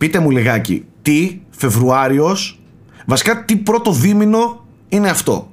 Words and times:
πείτε 0.00 0.18
μου 0.18 0.30
λιγάκι, 0.30 0.84
τι 1.02 1.38
Φεβρουάριος, 1.50 2.60
βασικά 3.06 3.44
τι 3.44 3.56
πρώτο 3.56 3.92
δίμηνο 3.92 4.64
είναι 4.88 5.08
αυτό; 5.08 5.50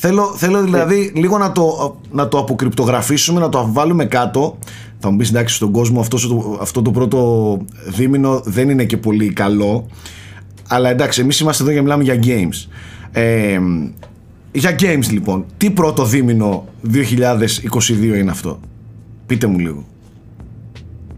Θέλω, 0.00 0.24
θέλω 0.36 0.62
δηλαδή 0.62 1.12
λίγο 1.14 1.38
να 1.38 1.52
το, 1.52 1.96
να 2.10 2.28
το 2.28 2.38
αποκρυπτογραφήσουμε, 2.38 3.40
να 3.40 3.48
το 3.48 3.72
βάλουμε 3.72 4.04
κάτω. 4.04 4.58
Θα 4.98 5.10
μου 5.10 5.16
πεις 5.16 5.28
εντάξει 5.28 5.54
στον 5.54 5.70
κόσμο 5.72 6.00
αυτός 6.00 6.28
το, 6.28 6.58
αυτό 6.60 6.82
το 6.82 6.90
πρώτο 6.90 7.58
δίμηνο 7.86 8.40
δεν 8.44 8.68
είναι 8.68 8.84
και 8.84 8.96
πολύ 8.96 9.32
καλό. 9.32 9.86
Αλλά 10.68 10.90
εντάξει 10.90 11.20
εμείς 11.20 11.40
είμαστε 11.40 11.62
εδώ 11.62 11.72
για 11.72 11.82
μιλάμε 11.82 12.02
για 12.02 12.18
games. 12.22 12.68
Ε, 13.12 13.58
για 14.52 14.74
games 14.78 15.10
λοιπόν. 15.10 15.44
Τι 15.56 15.70
πρώτο 15.70 16.04
δίμηνο 16.04 16.64
2022 16.92 16.98
είναι 18.00 18.30
αυτό; 18.30 18.60
Πείτε 19.26 19.46
μου 19.46 19.58
λίγο. 19.58 19.84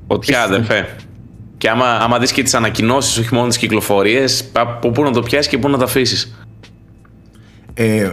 Φωτιά 0.06 0.42
αδερφέ. 0.42 0.96
Και 1.60 1.68
άμα, 1.68 1.86
άμα 1.86 2.18
δεις 2.18 2.32
και 2.32 2.42
τις 2.42 2.54
ανακοινώσεις, 2.54 3.18
όχι 3.18 3.34
μόνο 3.34 3.48
τις 3.48 3.56
κυκλοφορίες, 3.56 4.50
από 4.52 4.90
πού 4.90 5.02
να 5.02 5.10
το 5.10 5.22
πιάσεις 5.22 5.50
και 5.50 5.58
πού 5.58 5.68
να 5.68 5.78
τα 5.78 5.84
αφήσεις. 5.84 6.46
Ε, 7.74 8.10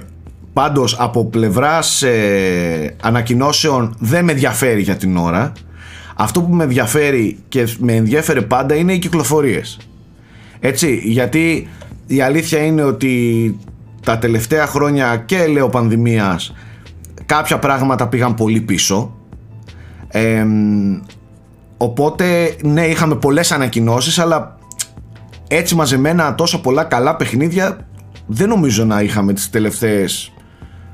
πάντως 0.53 0.95
από 0.99 1.25
πλευράς 1.25 2.01
ε, 2.01 2.95
ανακοινώσεων 3.01 3.95
δεν 3.99 4.25
με 4.25 4.31
ενδιαφέρει 4.31 4.81
για 4.81 4.95
την 4.95 5.17
ώρα. 5.17 5.51
Αυτό 6.15 6.41
που 6.41 6.53
με 6.53 6.63
ενδιαφέρει 6.63 7.37
και 7.47 7.67
με 7.79 7.93
ενδιαφέρει 7.93 8.41
πάντα 8.41 8.75
είναι 8.75 8.93
οι 8.93 8.99
κυκλοφορίες. 8.99 9.77
Έτσι, 10.59 11.01
γιατί 11.03 11.67
η 12.07 12.21
αλήθεια 12.21 12.59
είναι 12.59 12.83
ότι 12.83 13.59
τα 14.03 14.17
τελευταία 14.17 14.67
χρόνια 14.67 15.23
και 15.25 15.47
λέω 15.47 15.69
πανδημίας 15.69 16.53
κάποια 17.25 17.59
πράγματα 17.59 18.07
πήγαν 18.07 18.35
πολύ 18.35 18.61
πίσω. 18.61 19.15
Ε, 20.07 20.45
Οπότε 21.77 22.55
ναι 22.63 22.85
είχαμε 22.85 23.15
πολλές 23.15 23.51
ανακοινώσεις 23.51 24.19
αλλά 24.19 24.57
έτσι 25.47 25.75
μαζεμένα 25.75 26.35
τόσο 26.35 26.61
πολλά 26.61 26.83
καλά 26.83 27.15
παιχνίδια 27.15 27.87
δεν 28.25 28.49
νομίζω 28.49 28.85
να 28.85 29.01
είχαμε 29.01 29.33
τις 29.33 29.49
τελευταίες, 29.49 30.33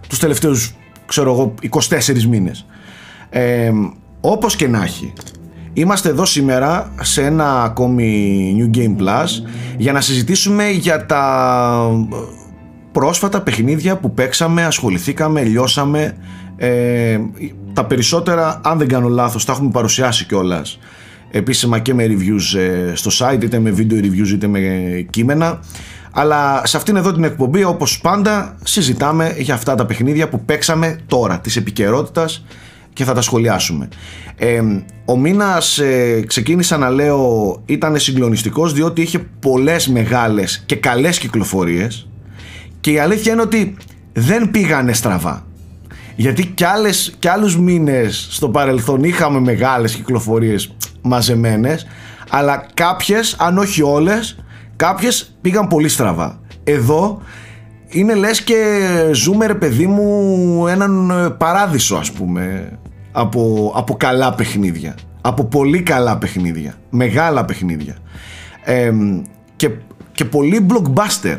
τους 0.08 0.20
τελευταίους 0.20 0.76
ξέρω 1.06 1.31
εγώ 1.31 1.54
24 1.89 2.23
μήνες. 2.23 2.66
Ε, 3.30 3.72
όπως 4.22 4.56
και 4.56 4.67
να 4.67 4.84
έχει 4.84 5.14
Είμαστε 5.73 6.09
εδώ 6.09 6.26
σήμερα 6.26 6.94
σε 7.02 7.23
ένα 7.26 7.64
ακόμη 7.64 8.56
New 8.59 8.78
Game 8.78 9.02
Plus 9.02 9.28
για 9.78 9.92
να 9.92 10.02
συζητήσουμε 10.02 10.70
για 10.70 11.06
τα 11.06 12.08
πρόσφατα 12.92 13.42
παιχνίδια 13.42 13.98
που 13.98 14.14
παίξαμε, 14.14 14.66
ασχοληθήκαμε, 14.66 15.44
λιώσαμε 15.44 16.17
ε, 16.58 17.20
τα 17.74 17.86
περισσότερα, 17.86 18.62
αν 18.64 18.78
δεν 18.78 18.88
κάνω 18.88 19.08
λάθος, 19.08 19.46
τα 19.46 19.52
έχουμε 19.52 19.70
παρουσιάσει 19.72 20.26
κιόλας 20.26 20.80
επίσημα 21.36 21.80
και 21.80 21.94
με 21.94 22.06
reviews 22.06 22.60
ε, 22.60 22.96
στο 22.96 23.12
site, 23.20 23.44
είτε 23.44 23.60
με 23.60 23.74
video 23.78 24.04
reviews 24.04 24.30
είτε 24.32 24.48
με 24.48 24.60
κείμενα. 25.10 25.60
Αλλά 26.12 26.62
σε 26.66 26.78
αυτήν 26.78 26.96
εδώ 26.96 27.14
την 27.14 27.24
εκπομπή, 27.24 27.64
όπως 27.64 28.00
πάντα, 28.00 28.58
συζητάμε 28.64 29.36
για 29.38 29.54
αυτά 29.54 29.76
τα 29.76 29.86
παιχνίδια 29.86 30.30
που 30.30 30.46
παίξαμε 30.46 31.00
τώρα, 31.08 31.40
της 31.40 31.56
επικαιρότητας 31.56 32.46
και 32.94 33.04
θα 33.04 33.14
τα 33.14 33.22
σχολιάσουμε. 33.22 33.88
Ε, 34.36 34.62
ο 35.06 35.18
μήνας 35.18 35.78
ε, 35.78 36.24
ξεκίνησα 36.28 36.78
να 36.78 36.90
λέω 36.90 37.62
ήταν 37.66 38.00
συγκλονιστικός 38.00 38.74
διότι 38.74 39.02
είχε 39.02 39.20
πολλές 39.40 39.88
μεγάλες 39.88 40.64
και 40.66 40.76
καλές 40.76 41.18
κυκλοφορίες 41.18 42.08
και 42.80 42.92
η 42.92 43.00
αλήθεια 43.00 43.32
είναι 43.32 43.42
ότι 43.42 43.76
δεν 44.14 44.52
πήγανε 44.52 44.94
στραβά. 44.94 45.46
Γιατί 46.16 46.45
κι, 46.45 46.64
άλλες, 46.64 47.16
κι 47.19 47.28
άλλους 47.28 47.58
μήνες 47.58 48.28
στο 48.31 48.50
παρελθόν 48.50 49.03
είχαμε 49.03 49.39
μεγάλες 49.39 49.95
κυκλοφορίες 49.95 50.75
μαζεμένες 51.02 51.86
αλλά 52.30 52.66
κάποιες, 52.73 53.36
αν 53.39 53.58
όχι 53.58 53.81
όλες, 53.81 54.38
κάποιες 54.75 55.36
πήγαν 55.42 55.67
πολύ 55.67 55.88
στραβά. 55.88 56.39
Εδώ 56.64 57.22
είναι 57.88 58.14
λες 58.14 58.42
και 58.42 58.89
ζούμε 59.11 59.45
ρε 59.45 59.55
παιδί 59.55 59.88
μου 59.88 60.67
έναν 60.67 61.10
ε, 61.10 61.30
παράδεισο 61.30 61.95
ας 61.95 62.11
πούμε 62.11 62.71
από, 63.11 63.71
από 63.76 63.93
καλά 63.93 64.33
παιχνίδια. 64.33 64.95
Από 65.21 65.43
πολύ 65.45 65.82
καλά 65.82 66.17
παιχνίδια. 66.17 66.73
Μεγάλα 66.89 67.45
παιχνίδια. 67.45 67.95
και, 69.55 69.70
και 70.11 70.26
πολύ 70.26 70.65
blockbuster. 70.70 71.38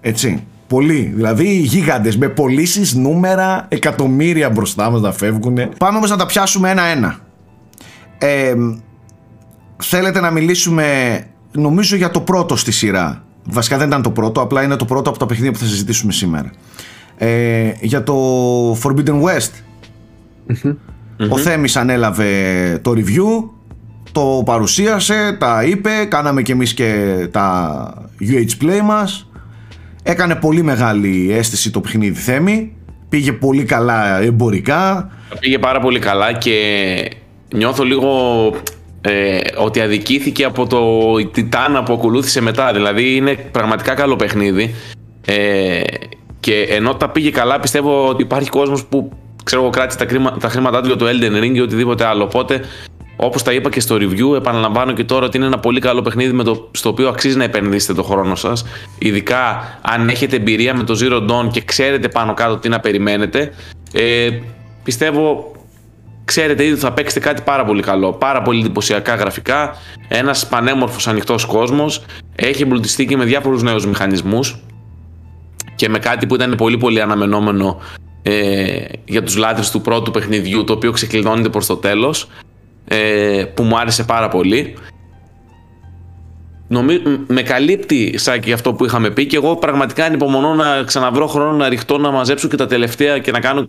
Έτσι. 0.00 0.46
Πολύ. 0.66 1.12
Δηλαδή 1.14 1.56
γίγαντες 1.56 2.16
με 2.16 2.28
πωλήσεις, 2.28 2.94
νούμερα, 2.94 3.66
εκατομμύρια 3.68 4.50
μπροστά 4.50 4.90
μας 4.90 5.00
να 5.00 5.12
φεύγουν. 5.12 5.58
Πάμε 5.78 5.96
όμως 5.96 6.10
να 6.10 6.16
τα 6.16 6.26
πιάσουμε 6.26 6.70
ένα-ένα. 6.70 7.18
Ε, 8.18 8.54
θέλετε 9.76 10.20
να 10.20 10.30
μιλήσουμε 10.30 11.18
νομίζω 11.52 11.96
για 11.96 12.10
το 12.10 12.20
πρώτο 12.20 12.56
στη 12.56 12.72
σειρά. 12.72 13.24
Βασικά 13.44 13.78
δεν 13.78 13.86
ήταν 13.86 14.02
το 14.02 14.10
πρώτο, 14.10 14.40
απλά 14.40 14.62
είναι 14.62 14.76
το 14.76 14.84
πρώτο 14.84 15.10
από 15.10 15.18
τα 15.18 15.26
παιχνίδια 15.26 15.52
που 15.52 15.58
θα 15.58 15.64
συζητήσουμε 15.64 16.12
σήμερα. 16.12 16.50
Ε, 17.18 17.72
για 17.80 18.02
το 18.02 18.14
Forbidden 18.72 19.22
West. 19.22 19.50
Ο 21.30 21.38
Θέμης 21.38 21.76
ανέλαβε 21.76 22.78
το 22.82 22.92
review, 22.96 23.48
το 24.12 24.42
παρουσίασε, 24.44 25.36
τα 25.38 25.64
είπε, 25.64 25.90
κάναμε 26.08 26.42
και 26.42 26.52
εμείς 26.52 26.74
και 26.74 27.16
τα 27.30 28.08
UH 28.20 28.64
Play 28.64 28.80
μας 28.84 29.25
Έκανε 30.08 30.34
πολύ 30.34 30.62
μεγάλη 30.62 31.32
αίσθηση 31.32 31.70
το 31.70 31.80
παιχνίδι 31.80 32.20
Θέμη. 32.20 32.72
Πήγε 33.08 33.32
πολύ 33.32 33.64
καλά 33.64 34.20
εμπορικά. 34.20 35.10
Πήγε 35.40 35.58
πάρα 35.58 35.80
πολύ 35.80 35.98
καλά 35.98 36.32
και 36.32 36.56
νιώθω 37.54 37.84
λίγο 37.84 38.10
ε, 39.00 39.38
ότι 39.56 39.80
αδικήθηκε 39.80 40.44
από 40.44 40.66
το 40.66 40.80
Τιτάνα 41.30 41.82
που 41.82 41.92
ακολούθησε 41.92 42.40
μετά. 42.40 42.72
Δηλαδή 42.72 43.16
είναι 43.16 43.34
πραγματικά 43.34 43.94
καλό 43.94 44.16
παιχνίδι. 44.16 44.74
Ε, 45.26 45.80
και 46.40 46.60
ενώ 46.60 46.94
τα 46.94 47.10
πήγε 47.10 47.30
καλά, 47.30 47.60
πιστεύω 47.60 48.08
ότι 48.08 48.22
υπάρχει 48.22 48.48
κόσμος 48.48 48.84
που 48.84 49.12
ξέρω 49.44 49.70
κράτησε 49.70 49.98
τα, 49.98 50.36
τα 50.40 50.48
χρήματά 50.48 50.80
του 50.80 50.86
για 50.86 50.96
το 50.96 51.06
Elden 51.08 51.42
Ring 51.44 51.54
ή 51.54 51.60
οτιδήποτε 51.60 52.04
άλλο. 52.04 52.22
Οπότε 52.22 52.60
Όπως 53.16 53.42
τα 53.42 53.52
είπα 53.52 53.70
και 53.70 53.80
στο 53.80 53.96
review, 53.96 54.36
επαναλαμβάνω 54.36 54.92
και 54.92 55.04
τώρα 55.04 55.26
ότι 55.26 55.36
είναι 55.36 55.46
ένα 55.46 55.58
πολύ 55.58 55.80
καλό 55.80 56.02
παιχνίδι 56.02 56.32
με 56.32 56.42
το, 56.44 56.68
στο 56.70 56.88
οποίο 56.88 57.08
αξίζει 57.08 57.36
να 57.36 57.44
επενδύσετε 57.44 57.94
το 57.94 58.02
χρόνο 58.02 58.34
σας. 58.34 58.64
Ειδικά 58.98 59.78
αν 59.82 60.08
έχετε 60.08 60.36
εμπειρία 60.36 60.74
με 60.74 60.82
το 60.82 60.98
Zero 61.02 61.30
Dawn 61.30 61.50
και 61.50 61.60
ξέρετε 61.60 62.08
πάνω 62.08 62.34
κάτω 62.34 62.56
τι 62.56 62.68
να 62.68 62.80
περιμένετε. 62.80 63.52
Ε, 63.92 64.28
πιστεύω 64.82 65.52
ξέρετε 66.24 66.62
ήδη 66.62 66.72
ότι 66.72 66.80
θα 66.80 66.92
παίξετε 66.92 67.20
κάτι 67.20 67.42
πάρα 67.42 67.64
πολύ 67.64 67.82
καλό. 67.82 68.12
Πάρα 68.12 68.42
πολύ 68.42 68.60
εντυπωσιακά 68.60 69.14
γραφικά. 69.14 69.76
Ένας 70.08 70.46
πανέμορφος 70.48 71.08
ανοιχτός 71.08 71.44
κόσμος. 71.44 72.04
Έχει 72.36 72.62
εμπλουτιστεί 72.62 73.06
και 73.06 73.16
με 73.16 73.24
διάφορους 73.24 73.62
νέους 73.62 73.86
μηχανισμούς. 73.86 74.60
Και 75.74 75.88
με 75.88 75.98
κάτι 75.98 76.26
που 76.26 76.34
ήταν 76.34 76.54
πολύ 76.56 76.78
πολύ 76.78 77.00
αναμενόμενο 77.00 77.80
ε, 78.22 78.84
για 79.04 79.22
τους 79.22 79.36
λάτρες 79.36 79.70
του 79.70 79.80
πρώτου 79.80 80.10
παιχνιδιού 80.10 80.64
το 80.64 80.72
οποίο 80.72 80.92
ξεκλειδώνεται 80.92 81.48
προς 81.48 81.66
το 81.66 81.76
τέλος 81.76 82.28
ε, 82.88 83.44
που 83.54 83.62
μου 83.62 83.78
άρεσε 83.78 84.04
πάρα 84.04 84.28
πολύ. 84.28 84.74
Νομίζω, 86.68 87.00
με 87.26 87.42
καλύπτει 87.42 88.18
Σάκη 88.18 88.52
αυτό 88.52 88.74
που 88.74 88.84
είχαμε 88.84 89.10
πει 89.10 89.26
και 89.26 89.36
εγώ 89.36 89.56
πραγματικά 89.56 90.04
ανυπομονώ 90.04 90.54
να 90.54 90.82
ξαναβρω 90.82 91.26
χρόνο 91.26 91.56
να 91.56 91.68
ρηχτώ 91.68 91.98
να 91.98 92.10
μαζέψω 92.10 92.48
και 92.48 92.56
τα 92.56 92.66
τελευταία 92.66 93.18
και 93.18 93.30
να 93.30 93.40
κάνω 93.40 93.68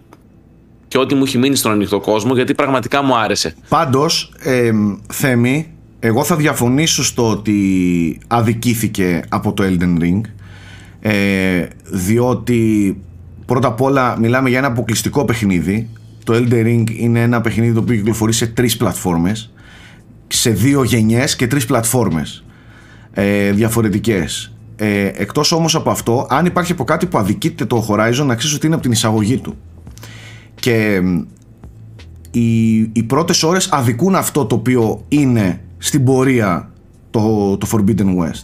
και 0.88 0.97
ό,τι 0.97 1.16
μου 1.16 1.23
έχει 1.23 1.38
μείνει 1.38 1.55
στον 1.55 1.72
ανοιχτό 1.72 2.00
κόσμο 2.00 2.33
γιατί 2.33 2.53
πραγματικά 2.53 3.03
μου 3.03 3.17
άρεσε. 3.17 3.55
Πάντως, 3.69 4.33
ε, 4.39 4.72
Θέμη, 5.13 5.72
εγώ 5.99 6.23
θα 6.23 6.35
διαφωνήσω 6.35 7.03
στο 7.03 7.29
ότι 7.29 8.19
αδικήθηκε 8.28 9.23
από 9.29 9.53
το 9.53 9.63
Elden 9.63 10.01
Ring 10.01 10.22
ε, 10.99 11.66
διότι 11.84 12.97
πρώτα 13.45 13.67
απ' 13.67 13.81
όλα 13.81 14.19
μιλάμε 14.19 14.49
για 14.49 14.57
ένα 14.57 14.67
αποκλειστικό 14.67 15.25
παιχνίδι 15.25 15.89
το 16.27 16.33
Elden 16.33 16.65
Ring 16.65 16.83
είναι 16.97 17.21
ένα 17.21 17.41
παιχνίδι 17.41 17.73
το 17.73 17.79
οποίο 17.79 17.95
κυκλοφορεί 17.95 18.33
σε 18.33 18.47
τρεις 18.47 18.77
πλατφόρμες 18.77 19.53
σε 20.27 20.49
δύο 20.49 20.83
γενιές 20.83 21.35
και 21.35 21.47
τρεις 21.47 21.65
πλατφόρμες 21.65 22.43
ε, 23.11 23.52
διαφορετικές. 23.52 24.53
Ε, 24.75 25.05
εκτός 25.05 25.52
όμως 25.52 25.75
από 25.75 25.90
αυτό 25.90 26.28
αν 26.29 26.46
υπάρχει 26.46 26.72
από 26.72 26.84
κάτι 26.84 27.05
που 27.05 27.17
αδικείται 27.17 27.66
το 27.66 27.85
Horizon 27.90 28.25
να 28.25 28.35
ξέρεις 28.35 28.55
ότι 28.55 28.66
είναι 28.66 28.75
από 28.75 28.84
την 28.84 28.91
εισαγωγή 28.91 29.37
του. 29.37 29.57
Και 30.55 31.02
οι, 32.31 32.78
οι 32.78 33.03
πρώτες 33.07 33.43
ώρες 33.43 33.69
αδικούν 33.72 34.16
αυτό 34.16 34.46
το 34.46 34.55
οποίο 34.55 35.05
είναι 35.07 35.61
στην 35.78 36.03
πορεία 36.03 36.72
το, 37.09 37.57
το 37.57 37.67
Forbidden 37.72 38.17
West. 38.17 38.43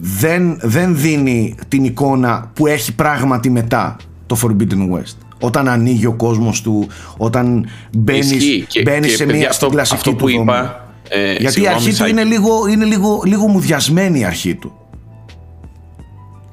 Δεν, 0.00 0.58
δεν 0.62 0.96
δίνει 0.96 1.54
την 1.68 1.84
εικόνα 1.84 2.50
που 2.54 2.66
έχει 2.66 2.94
πράγματι 2.94 3.50
μετά 3.50 3.96
το 4.26 4.36
Forbidden 4.42 4.90
West 4.92 5.27
όταν 5.40 5.68
ανοίγει 5.68 6.06
ο 6.06 6.12
κόσμος 6.12 6.62
του, 6.62 6.88
όταν 7.16 7.68
μπαίνει 7.96 9.08
σε 9.08 9.24
μια 9.24 9.52
στην 9.52 9.68
κλασική 9.68 9.96
αυτό 9.96 10.14
που 10.14 10.28
είπα, 10.28 10.88
ε, 11.08 11.32
Γιατί 11.32 11.62
η 11.62 11.66
αρχή 11.66 11.94
του 11.94 12.06
είναι, 12.06 12.24
λίγο, 12.24 12.66
είναι 12.66 12.84
λίγο, 12.84 13.22
λίγο 13.24 13.46
μουδιασμένη 13.46 14.20
η 14.20 14.24
αρχή 14.24 14.54
του. 14.54 14.72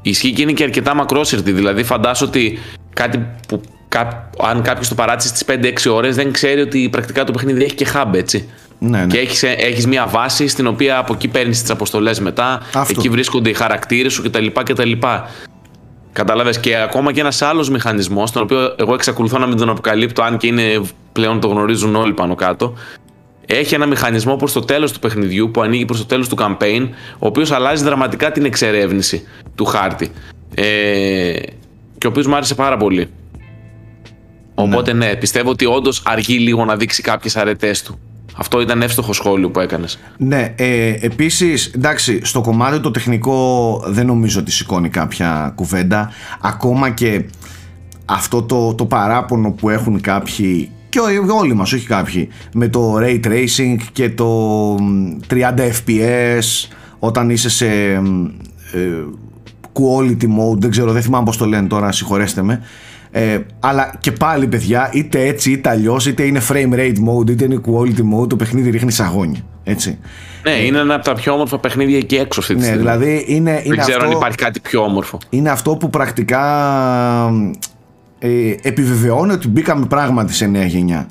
Ισχύει 0.01 0.31
και 0.31 0.41
είναι 0.41 0.51
και 0.51 0.63
αρκετά 0.63 0.95
μακρόσυρτη. 0.95 1.51
Δηλαδή, 1.51 1.83
φαντάσου 1.83 2.25
ότι 2.27 2.59
κάτι 2.93 3.25
που 3.47 3.61
αν 4.39 4.61
κάποιος 4.61 4.87
το 4.87 4.95
παράτησε 4.95 5.27
στις 5.27 5.45
5-6 5.45 5.89
ώρες, 5.93 6.15
δεν 6.15 6.31
ξέρει 6.31 6.61
ότι 6.61 6.89
πρακτικά 6.89 7.23
το 7.23 7.31
παιχνίδι 7.31 7.63
έχει 7.63 7.75
και 7.75 7.87
hub, 7.93 8.13
έτσι. 8.13 8.49
Ναι, 8.79 8.99
ναι. 8.99 9.05
Και 9.05 9.17
έχεις, 9.17 9.43
έχεις 9.43 9.87
μια 9.87 10.07
βάση 10.07 10.47
στην 10.47 10.67
οποία 10.67 10.97
από 10.97 11.13
εκεί 11.13 11.27
παίρνεις 11.27 11.61
τις 11.61 11.69
αποστολές 11.69 12.19
μετά, 12.19 12.61
Αυτό. 12.73 12.93
εκεί 12.97 13.09
βρίσκονται 13.09 13.49
οι 13.49 13.53
χαρακτήρες 13.53 14.13
σου 14.13 14.23
κτλ. 14.23 14.45
κτλ. 14.63 14.91
Κατάλαβες 16.15 16.59
και 16.59 16.77
ακόμα 16.77 17.11
και 17.11 17.19
ένας 17.19 17.41
άλλος 17.41 17.69
μηχανισμός, 17.69 18.31
τον 18.31 18.41
οποίο 18.41 18.75
εγώ 18.77 18.93
εξακολουθώ 18.93 19.37
να 19.37 19.47
μην 19.47 19.57
τον 19.57 19.69
αποκαλύπτω, 19.69 20.21
αν 20.21 20.37
και 20.37 20.47
είναι 20.47 20.81
πλέον 21.11 21.39
το 21.39 21.47
γνωρίζουν 21.47 21.95
όλοι 21.95 22.13
πάνω 22.13 22.35
κάτω, 22.35 22.73
έχει 23.45 23.75
ένα 23.75 23.85
μηχανισμό 23.85 24.35
προς 24.35 24.53
το 24.53 24.59
τέλος 24.59 24.91
του 24.91 24.99
παιχνιδιού 24.99 25.51
που 25.51 25.61
ανοίγει 25.61 25.85
προς 25.85 25.99
το 25.99 26.05
τέλος 26.05 26.29
του 26.29 26.35
campaign 26.39 26.89
ο 27.13 27.27
οποίος 27.27 27.51
αλλάζει 27.51 27.83
δραματικά 27.83 28.31
την 28.31 28.45
εξερεύνηση 28.45 29.27
του 29.55 29.65
χάρτη. 29.65 30.11
Ε, 30.55 30.63
και 31.97 32.07
ο 32.07 32.09
οποίος 32.09 32.27
μου 32.27 32.35
άρεσε 32.35 32.55
πάρα 32.55 32.77
πολύ. 32.77 33.09
Οπότε 34.55 34.93
ναι, 34.93 35.15
πιστεύω 35.15 35.49
ότι 35.49 35.65
όντως 35.65 36.01
αργεί 36.05 36.37
λίγο 36.37 36.65
να 36.65 36.75
δείξει 36.75 37.01
κάποιες 37.01 37.35
αρετές 37.35 37.83
του 37.83 37.99
αυτό 38.37 38.61
ήταν 38.61 38.81
εύστοχο 38.81 39.13
σχόλιο 39.13 39.49
που 39.49 39.59
έκανες 39.59 39.99
Ναι, 40.17 40.53
ε, 40.57 40.93
επίσης, 40.99 41.65
εντάξει, 41.75 42.19
στο 42.23 42.41
κομμάτι 42.41 42.79
το 42.79 42.91
τεχνικό 42.91 43.81
δεν 43.87 44.05
νομίζω 44.05 44.39
ότι 44.39 44.51
σηκώνει 44.51 44.89
κάποια 44.89 45.51
κουβέντα. 45.55 46.09
Ακόμα 46.41 46.89
και 46.89 47.25
αυτό 48.05 48.43
το, 48.43 48.73
το 48.73 48.85
παράπονο 48.85 49.51
που 49.51 49.69
έχουν 49.69 50.01
κάποιοι 50.01 50.69
και 50.89 50.99
ό- 50.99 51.35
όλοι 51.39 51.53
μας, 51.53 51.73
όχι 51.73 51.85
κάποιοι, 51.87 52.27
με 52.53 52.67
το 52.67 52.95
Ray 52.99 53.19
Tracing 53.25 53.75
και 53.91 54.09
το 54.09 54.25
μ, 54.81 55.17
30 55.29 55.35
FPS 55.85 56.67
όταν 56.99 57.29
είσαι 57.29 57.49
σε 57.49 57.65
μ, 58.01 58.25
ε, 58.73 59.03
quality 59.73 60.23
mode, 60.23 60.57
δεν 60.57 60.69
ξέρω, 60.69 60.91
δεν 60.91 61.01
θυμάμαι 61.01 61.25
πώς 61.25 61.37
το 61.37 61.45
λένε 61.45 61.67
τώρα, 61.67 61.91
συγχωρέστε 61.91 62.41
με. 62.43 62.61
Ε, 63.17 63.39
αλλά 63.59 63.93
και 63.99 64.11
πάλι 64.11 64.47
παιδιά, 64.47 64.89
είτε 64.93 65.25
έτσι 65.25 65.51
είτε 65.51 65.69
αλλιώς, 65.69 66.05
είτε 66.05 66.23
είναι 66.23 66.41
frame 66.49 66.73
rate 66.73 66.95
mode, 67.09 67.29
είτε 67.29 67.43
είναι 67.45 67.61
quality 67.65 68.19
mode, 68.21 68.29
το 68.29 68.35
παιχνίδι 68.35 68.69
ρίχνει 68.69 68.91
σαγόνια. 68.91 69.39
Έτσι. 69.63 69.97
Ναι, 70.43 70.51
είναι 70.51 70.77
ένα 70.77 70.95
από 70.95 71.03
τα 71.03 71.13
πιο 71.13 71.33
όμορφα 71.33 71.59
παιχνίδια 71.59 71.97
εκεί 71.97 72.15
έξω 72.15 72.39
αυτή 72.39 72.53
τη 72.53 72.59
Ναι, 72.59 72.65
στιγμή. 72.65 72.81
δηλαδή 72.81 73.25
είναι, 73.27 73.51
είναι, 73.51 73.61
Δεν 73.75 73.77
ξέρω 73.77 73.97
αυτό, 73.97 74.09
αν 74.09 74.17
υπάρχει 74.17 74.37
κάτι 74.37 74.59
πιο 74.59 74.81
όμορφο. 74.81 75.17
είναι 75.29 75.49
αυτό 75.49 75.75
που 75.75 75.89
πρακτικά 75.89 76.43
ε, 78.19 78.29
επιβεβαιώνει 78.61 79.31
ότι 79.31 79.47
μπήκαμε 79.47 79.85
πράγματι 79.85 80.33
σε 80.33 80.45
νέα 80.45 80.65
γενιά. 80.65 81.07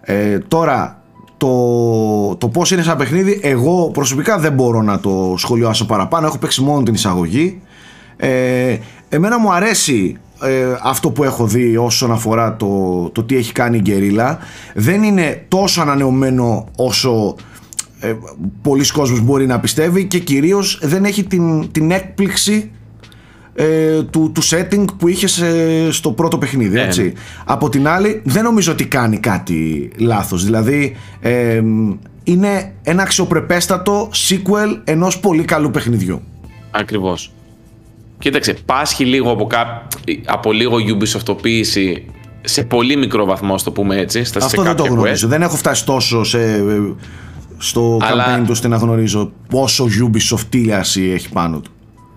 Ε, 0.00 0.38
τώρα, 0.38 1.02
το, 1.36 2.36
το 2.36 2.48
πώς 2.48 2.70
είναι 2.70 2.82
σαν 2.82 2.96
παιχνίδι, 2.96 3.40
εγώ 3.42 3.90
προσωπικά 3.90 4.38
δεν 4.38 4.52
μπορώ 4.52 4.82
να 4.82 5.00
το 5.00 5.34
σχολιάσω 5.38 5.86
παραπάνω. 5.86 6.26
Έχω 6.26 6.38
παίξει 6.38 6.62
μόνο 6.62 6.82
την 6.82 6.94
εισαγωγή. 6.94 7.60
Ε, 8.16 8.76
εμένα 9.08 9.38
μου 9.38 9.52
αρέσει 9.52 10.18
ε, 10.42 10.64
αυτό 10.82 11.10
που 11.10 11.24
έχω 11.24 11.46
δει 11.46 11.76
όσον 11.76 12.12
αφορά 12.12 12.56
το, 12.56 13.10
το 13.12 13.22
τι 13.22 13.36
έχει 13.36 13.52
κάνει 13.52 13.76
η 13.76 13.80
Γκερίλα. 13.80 14.38
Δεν 14.74 15.02
είναι 15.02 15.44
τόσο 15.48 15.80
ανανεωμένο 15.80 16.68
όσο 16.76 17.34
ε, 18.00 18.14
πολλοί 18.62 18.90
κόσμος 18.92 19.20
μπορεί 19.20 19.46
να 19.46 19.60
πιστεύει 19.60 20.04
και 20.04 20.18
κυρίως 20.18 20.78
δεν 20.82 21.04
έχει 21.04 21.24
την, 21.24 21.72
την 21.72 21.90
έκπληξη 21.90 22.70
ε, 23.54 24.02
του, 24.02 24.32
του 24.34 24.42
setting 24.44 24.84
που 24.98 25.08
είχε 25.08 25.26
σε- 25.26 25.92
στο 25.92 26.12
πρώτο 26.12 26.38
παιχνίδι. 26.38 26.74
Ναι. 26.74 26.82
Έτσι. 26.82 27.12
Από 27.44 27.68
την 27.68 27.88
άλλη, 27.88 28.20
δεν 28.24 28.42
νομίζω 28.44 28.72
ότι 28.72 28.86
κάνει 28.86 29.18
κάτι 29.18 29.90
λάθος. 29.96 30.44
Δηλαδή, 30.44 30.96
ε, 31.20 31.62
είναι 32.24 32.72
ένα 32.82 33.02
αξιοπρεπέστατο 33.02 34.10
sequel 34.28 34.80
ενός 34.84 35.18
πολύ 35.20 35.44
καλού 35.44 35.70
παιχνιδιού. 35.70 36.22
Ακριβώς. 36.70 37.33
Κοίταξε, 38.18 38.52
πάσχει 38.66 39.04
λίγο 39.04 39.30
από, 39.30 39.46
κά... 39.46 39.86
από 40.24 40.52
λίγο 40.52 40.76
Ubisoftoποίηση 40.76 41.94
σε 42.40 42.62
πολύ 42.64 42.96
μικρό 42.96 43.24
βαθμό, 43.24 43.54
ας 43.54 43.62
το 43.62 43.70
πούμε 43.72 43.96
έτσι, 43.96 44.24
στα 44.24 44.40
σε 44.40 44.46
Αυτό 44.46 44.62
δεν 44.62 44.76
το 44.76 44.82
κάποια 44.82 44.96
γνωρίζω. 44.96 45.26
quest. 45.26 45.30
Δεν 45.30 45.42
έχω 45.42 45.56
φτάσει 45.56 45.84
τόσο 45.84 46.24
σε, 46.24 46.40
ε, 46.42 46.62
στο 47.58 47.98
Αλλά- 48.02 48.24
campaign 48.26 48.40
τους 48.40 48.50
ώστε 48.50 48.68
να 48.68 48.76
γνωρίζω 48.76 49.32
πόσο 49.48 49.86
Ubisoft 50.00 50.44
τήλιαση 50.48 51.02
έχει 51.02 51.28
πάνω 51.28 51.60
του. 51.60 51.70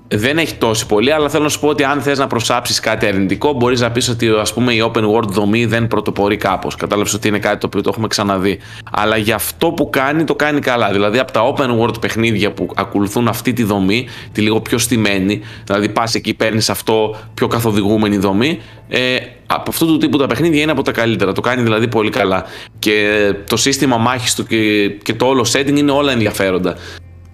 Δεν 0.10 0.38
έχει 0.38 0.56
τόσο 0.56 0.86
πολύ, 0.86 1.12
αλλά 1.12 1.30
θέλω 1.30 1.44
να 1.44 1.50
σου 1.50 1.60
πω 1.60 1.68
ότι 1.68 1.84
αν 1.84 2.02
θες 2.02 2.18
να 2.18 2.28
προσάψεις 2.28 2.80
κάτι 2.80 3.06
αρνητικό, 3.06 3.54
μπορείς 3.54 3.80
να 3.82 3.92
πεις 3.92 4.10
ότι 4.10 4.30
ας 4.30 4.54
πούμε 4.54 4.74
η 4.74 4.92
open 4.94 5.04
world 5.10 5.28
δομή 5.28 5.66
δεν 5.66 5.88
πρωτοπορεί 5.88 6.38
κάπως. 6.38 6.76
Κατάλαβες 6.76 7.14
ότι 7.14 7.28
είναι 7.28 7.40
κάτι 7.40 7.58
το 7.58 7.66
οποίο 7.66 7.82
το 7.82 7.90
έχουμε 7.94 8.08
ξαναδεί. 8.08 8.60
Αλλά 8.92 9.18
για 9.18 9.36
αυτό 9.36 9.72
που 9.72 9.90
κάνει, 9.90 10.24
το 10.24 10.36
κάνει 10.36 10.60
καλά. 10.60 10.92
Δηλαδή 10.92 11.20
από 11.20 11.32
τα 11.32 11.54
open 11.54 11.80
world 11.80 12.02
παιχνίδια 12.02 12.52
που 12.52 12.70
ακολουθούν 12.76 13.28
αυτή 13.28 13.54
τη 13.54 13.64
δομή, 13.64 14.08
τη 14.32 14.42
λίγο 14.42 14.62
πιο 14.62 14.78
στημένη, 14.78 15.42
δηλαδή 15.66 15.90
πας 15.90 16.16
εκεί, 16.16 16.34
παίρνεις 16.34 16.70
αυτό 16.70 17.16
πιο 17.34 17.48
καθοδηγούμενη 17.48 18.18
δομή, 18.18 18.60
ε, 18.90 19.16
από 19.48 19.70
αυτού 19.70 19.86
του 19.86 19.98
τύπου 19.98 20.18
τα 20.18 20.28
παιχνίδια 20.28 20.62
είναι 20.62 20.72
από 20.72 20.82
τα 20.82 20.92
καλύτερα. 20.92 21.32
Το 21.32 21.42
κάνει 21.42 21.62
δηλαδή 21.62 21.88
πολύ 21.88 22.10
καλά. 22.10 22.44
Και 22.80 23.34
το 23.50 23.58
σύστημα 23.58 23.98
μάχης 23.98 24.36
του 24.36 24.46
και, 24.46 24.90
και 24.90 25.14
το 25.14 25.26
όλο 25.26 25.46
setting 25.54 25.78
είναι 25.78 25.92
όλα 25.92 26.12
ενδιαφέροντα. 26.12 26.76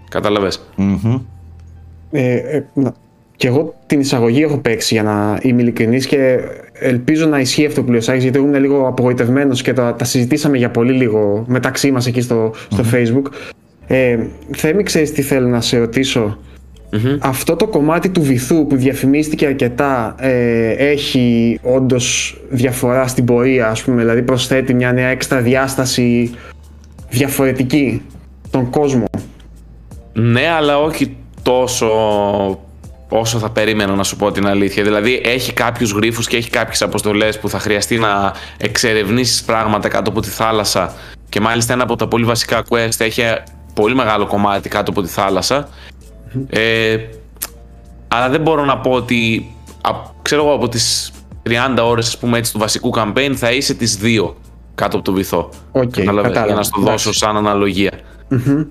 Κατάλαβες; 0.09 0.59
Ε, 2.15 2.33
ε, 2.35 2.63
να- 2.73 2.93
και 3.35 3.47
εγώ 3.47 3.73
την 3.85 3.99
εισαγωγή 3.99 4.41
έχω 4.43 4.57
παίξει 4.57 4.93
για 4.93 5.03
να 5.03 5.39
είμαι 5.41 5.61
ειλικρινής 5.61 6.05
και 6.05 6.39
ελπίζω 6.73 7.25
να 7.27 7.39
ισχύει 7.39 7.65
αυτό 7.65 7.83
που 7.83 7.89
λέει 7.89 7.99
ο 7.99 8.01
Σάκης, 8.01 8.23
γιατί 8.23 8.37
ήμουν 8.37 8.55
λίγο 8.55 8.87
απογοητευμένος 8.87 9.61
και 9.61 9.73
τα, 9.73 9.95
τα 9.95 10.05
συζητήσαμε 10.05 10.57
για 10.57 10.69
πολύ 10.69 10.91
λίγο 10.93 11.43
μεταξύ 11.47 11.91
μας 11.91 12.07
εκεί 12.07 12.21
στο, 12.21 12.53
στο 12.69 12.83
Facebook. 12.93 13.31
Ε, 13.87 14.17
Θέμη, 14.55 14.83
ξέρεις 14.83 15.11
τι 15.11 15.21
θέλω 15.21 15.47
να 15.47 15.61
σε 15.61 15.77
ρωτήσω; 15.77 16.37
Αυτό 17.19 17.55
το 17.55 17.67
κομμάτι 17.67 18.09
του 18.09 18.21
βυθού 18.21 18.67
που 18.67 18.75
διαφημίστηκε 18.75 19.45
αρκετά 19.45 20.15
ε, 20.19 20.69
έχει 20.71 21.59
όντως 21.63 22.37
διαφορά 22.49 23.07
στην 23.07 23.25
πορεία, 23.25 23.67
ας 23.67 23.83
πούμε, 23.83 24.01
δηλαδή 24.01 24.21
προσθέτει 24.21 24.73
μια 24.73 24.91
νέα 24.91 25.07
έξτρα 25.07 25.41
διάσταση 25.41 26.31
διαφορετική 27.09 28.01
τον 28.49 28.69
κόσμο; 28.69 29.05
Ναι, 30.13 30.47
αλλά 30.57 30.79
όχι 30.79 31.15
τόσο 31.43 31.87
όσο 33.09 33.39
θα 33.39 33.49
περίμενα 33.49 33.93
να 33.95 34.03
σου 34.03 34.15
πω 34.15 34.31
την 34.31 34.47
αλήθεια. 34.47 34.83
Δηλαδή 34.83 35.21
έχει 35.25 35.53
κάποιους 35.53 35.91
γρίφους 35.91 36.27
και 36.27 36.37
έχει 36.37 36.49
κάποιες 36.49 36.81
αποστολές 36.81 37.39
που 37.39 37.49
θα 37.49 37.59
χρειαστεί 37.59 37.97
να 37.97 38.33
εξερευνήσεις 38.57 39.43
πράγματα 39.43 39.87
κάτω 39.87 40.09
από 40.09 40.21
τη 40.21 40.29
θάλασσα 40.29 40.93
και 41.29 41.39
μάλιστα 41.39 41.73
ένα 41.73 41.83
από 41.83 41.95
τα 41.95 42.07
πολύ 42.07 42.25
βασικά 42.25 42.63
quest 42.69 42.95
έχει 42.99 43.23
πολύ 43.73 43.95
μεγάλο 43.95 44.25
κομμάτι 44.27 44.69
κάτω 44.69 44.91
από 44.91 45.01
τη 45.01 45.07
θάλασσα. 45.07 45.67
Ε, 46.49 46.97
αλλά 48.07 48.29
δεν 48.29 48.41
μπορώ 48.41 48.65
να 48.65 48.77
πω 48.77 48.91
ότι 48.91 49.51
α- 49.81 50.09
ξέρω 50.21 50.43
εγώ 50.45 50.53
από 50.53 50.69
τις 50.69 51.11
30 51.49 51.83
ώρες 51.83 52.07
ας 52.07 52.17
πούμε 52.17 52.37
έτσι 52.37 52.53
του 52.53 52.59
βασικού 52.59 52.91
campaign 52.95 53.31
θα 53.35 53.51
είσαι 53.51 53.73
τις 53.73 53.95
δύο 53.97 54.35
κάτω 54.75 54.95
από 54.95 55.05
το 55.05 55.11
βυθό. 55.13 55.49
Οκ, 55.71 55.89
Κατάλαβες, 55.91 56.31
για 56.31 56.39
κατάλαβα. 56.39 56.53
να 56.55 56.63
στο 56.63 56.79
Εντάξει. 56.81 57.03
δώσω 57.05 57.19
σαν 57.19 57.37
αναλογία. 57.37 57.91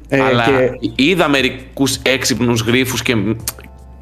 Ε, 0.09 0.21
Αλλά 0.21 0.45
και- 0.45 0.93
είδα 0.95 1.29
μερικούς 1.29 1.97
έξυπνους 2.03 2.61
γρίφους 2.61 2.97
και 2.97 3.17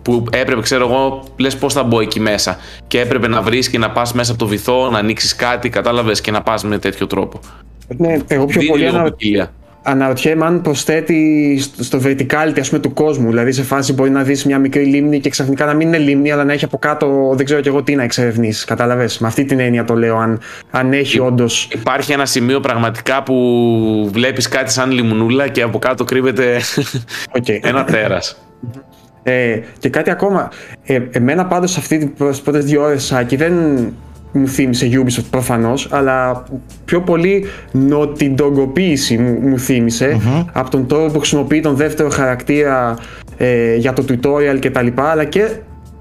που 0.03 0.25
έπρεπε, 0.31 0.61
ξέρω 0.61 0.89
εγώ, 0.89 1.25
λες 1.37 1.57
πώς 1.57 1.73
θα 1.73 1.83
μπω 1.83 2.01
εκεί 2.01 2.21
μέσα. 2.21 2.59
Και 2.87 3.01
έπρεπε 3.01 3.29
να 3.29 3.43
βρεις 3.43 3.69
και 3.71 3.79
να 3.79 3.91
πας 3.91 4.13
μέσα 4.13 4.31
από 4.31 4.41
το 4.41 4.47
βυθό, 4.47 4.91
να 4.91 4.99
ανοίξεις 4.99 5.35
κάτι, 5.35 5.69
κατάλαβες 5.69 6.21
και 6.21 6.31
να 6.31 6.43
πας 6.43 6.65
με 6.65 6.79
τέτοιο 6.79 7.07
τρόπο. 7.07 7.41
Ναι, 7.97 8.17
εγώ 8.27 8.45
πιο 8.47 8.61
Δίνει 8.61 8.71
πολύ 8.71 8.85
λίγο 8.85 8.97
ανα... 8.97 9.15
ποικιλία. 9.83 10.03
αναρωτιέμαι 10.03 10.45
αν 10.45 10.61
προσθέτει 10.61 11.59
στο, 11.61 11.85
στο 11.85 12.01
verticality 12.05 12.61
ας 12.61 12.69
πούμε, 12.69 12.81
του 12.81 12.93
κόσμου. 12.93 13.29
Δηλαδή 13.29 13.53
σε 13.53 13.63
φάση 13.63 13.93
μπορεί 13.93 14.11
να 14.11 14.23
δεις 14.23 14.45
μια 14.45 14.59
μικρή 14.59 14.85
λίμνη 14.85 15.21
και 15.21 15.29
ξαφνικά 15.31 15.65
να 15.65 15.75
μην 15.75 15.87
είναι 15.87 15.99
λίμνη, 15.99 16.31
αλλά 16.31 16.45
να 16.45 16.53
έχει 16.53 16.65
από 16.65 16.79
κάτω 16.79 17.33
δεν 17.35 17.45
ξέρω 17.45 17.61
και 17.61 17.69
εγώ 17.69 17.83
τι 17.83 17.95
να 17.95 18.03
εξερευνήσει. 18.03 18.67
Κατάλαβες; 18.67 19.19
Με 19.19 19.27
αυτή 19.27 19.45
την 19.45 19.61
έννοια 19.61 19.85
το 19.85 19.95
λέω. 19.95 20.17
Αν, 20.17 20.41
αν 20.71 20.93
έχει 20.93 21.19
όντω. 21.19 21.47
Υπάρχει 21.73 22.13
ένα 22.13 22.27
σημείο 22.27 22.61
πραγματικά 22.61 23.23
που 23.23 24.11
βλέπεις 24.13 24.49
κάτι 24.49 24.73
σαν 24.73 24.91
λιμνούλα 24.91 25.49
και 25.49 25.63
από 25.63 25.79
κάτω 25.79 26.05
κρύβεται 26.05 26.61
ένα 27.63 27.85
τέρας. 27.85 28.37
Ε, 29.23 29.61
και 29.79 29.89
κάτι 29.89 30.11
ακόμα. 30.11 30.51
Ε, 30.85 31.01
εμένα 31.11 31.47
πάντως 31.47 31.77
αυτή 31.77 32.13
τις 32.19 32.41
πρώτες 32.41 32.65
δύο 32.65 32.83
ώρες 32.83 33.05
Σάκη 33.05 33.37
δεν 33.37 33.55
μου 34.33 34.49
θύμισε 34.49 34.89
Ubisoft 34.93 35.25
προφανώς 35.31 35.89
αλλά 35.91 36.45
πιο 36.85 37.01
πολύ 37.01 37.45
νοτιντογκοποίηση 37.73 39.19
μου, 39.19 39.49
μου 39.49 39.59
θύμισε 39.59 40.21
από 40.53 40.71
τον 40.71 40.87
τρόπο 40.87 41.13
που 41.13 41.19
χρησιμοποιεί 41.19 41.61
τον 41.61 41.77
δεύτερο 41.77 42.11
χαρακτήρα 42.11 42.97
ε, 43.37 43.75
για 43.77 43.93
το 43.93 44.05
tutorial 44.09 44.59
και 44.59 44.71
τα 44.71 44.83
λοιπά 44.83 45.11
αλλά 45.11 45.25
και 45.25 45.49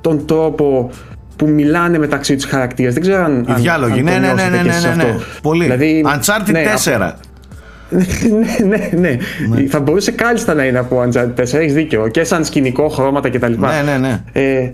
τον 0.01 0.25
τρόπο 0.25 0.89
που 1.35 1.47
μιλάνε 1.47 1.97
μεταξύ 1.97 2.35
τους 2.35 2.45
χαρακτήρες 2.45 2.93
δεν 2.93 3.01
ξέρω 3.01 3.23
αν, 3.23 3.45
Οι 3.47 3.51
αν- 3.51 3.61
διάλογοι, 3.61 3.99
αν 3.99 4.03
ναι, 4.05 4.11
το 4.11 4.19
ναι, 4.19 4.25
ναι, 4.25 4.33
νιώσετε 4.33 4.49
ναι, 4.49 4.57
κι 4.57 4.63
ναι, 4.63 4.69
εσείς 4.73 4.83
ναι, 4.85 5.03
ναι. 5.03 5.03
αυτό. 5.03 5.23
Πολύ. 5.41 5.63
Δηλαδή, 5.63 6.05
Uncharted 6.07 6.51
ναι, 6.51 6.63
4. 6.83 7.11
ναι, 8.69 8.89
ναι, 8.99 9.17
ναι. 9.49 9.67
Θα 9.67 9.79
μπορούσε 9.79 10.11
κάλλιστα 10.11 10.53
να 10.53 10.63
είναι 10.63 10.79
από 10.79 11.03
Uncharted 11.03 11.41
4, 11.41 11.53
έχεις 11.53 11.73
δίκιο. 11.73 12.07
Και 12.07 12.23
σαν 12.23 12.45
σκηνικό, 12.45 12.87
χρώματα 12.89 13.29
κτλ. 13.29 13.53
Ναι, 13.57 13.81
ναι, 13.85 13.97
ναι. 13.97 14.21
Ε, 14.31 14.71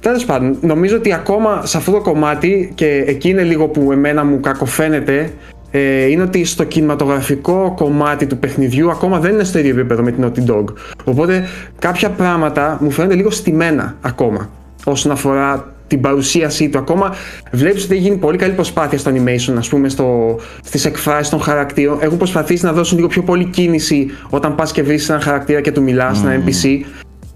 Τέλος 0.00 0.24
πάντων, 0.24 0.56
νομίζω 0.60 0.96
ότι 0.96 1.12
ακόμα 1.12 1.66
σε 1.66 1.76
αυτό 1.76 1.92
το 1.92 2.00
κομμάτι 2.00 2.72
και 2.74 3.04
εκεί 3.06 3.28
είναι 3.28 3.42
λίγο 3.42 3.68
που 3.68 3.92
εμένα 3.92 4.24
μου 4.24 4.40
κακοφαίνεται 4.40 5.32
ε, 5.70 6.04
είναι 6.04 6.22
ότι 6.22 6.44
στο 6.44 6.64
κινηματογραφικό 6.64 7.72
κομμάτι 7.76 8.26
του 8.26 8.38
παιχνιδιού 8.38 8.90
ακόμα 8.90 9.18
δεν 9.18 9.32
είναι 9.32 9.44
στο 9.44 9.58
ίδιο 9.58 9.70
επίπεδο 9.70 10.02
με 10.02 10.12
την 10.12 10.24
Naughty 10.24 10.50
Dog. 10.50 10.64
Οπότε 11.04 11.46
κάποια 11.78 12.10
πράγματα 12.10 12.78
μου 12.80 12.90
φαίνονται 12.90 13.14
λίγο 13.14 13.30
στημένα 13.30 13.96
ακόμα 14.00 14.50
όσον 14.84 15.12
αφορά 15.12 15.72
την 15.86 16.00
παρουσίασή 16.00 16.68
του. 16.68 16.78
Ακόμα 16.78 17.14
βλέπεις 17.52 17.84
ότι 17.84 17.94
έχει 17.94 18.02
γίνει 18.02 18.16
πολύ 18.16 18.38
καλή 18.38 18.52
προσπάθεια 18.52 18.98
στο 18.98 19.10
animation, 19.14 19.54
ας 19.58 19.68
πούμε, 19.68 19.88
στο, 19.88 20.38
στις 20.64 20.84
εκφράσεις 20.84 21.28
των 21.28 21.40
χαρακτήρων. 21.40 21.98
Έχουν 22.00 22.16
προσπαθήσει 22.16 22.64
να 22.64 22.72
δώσουν 22.72 22.96
λίγο 22.96 23.08
πιο 23.08 23.22
πολύ 23.22 23.44
κίνηση 23.44 24.10
όταν 24.30 24.54
πας 24.54 24.72
και 24.72 24.82
βρεις 24.82 25.08
έναν 25.08 25.20
χαρακτήρα 25.20 25.60
και 25.60 25.72
του 25.72 25.82
μιλάς, 25.82 26.22
mm. 26.22 26.28
ένα 26.28 26.44
NPC. 26.44 26.84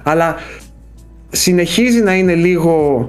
Αλλά 0.03 0.37
συνεχίζει 1.33 2.01
να 2.01 2.15
είναι 2.15 2.35
λίγο 2.35 3.09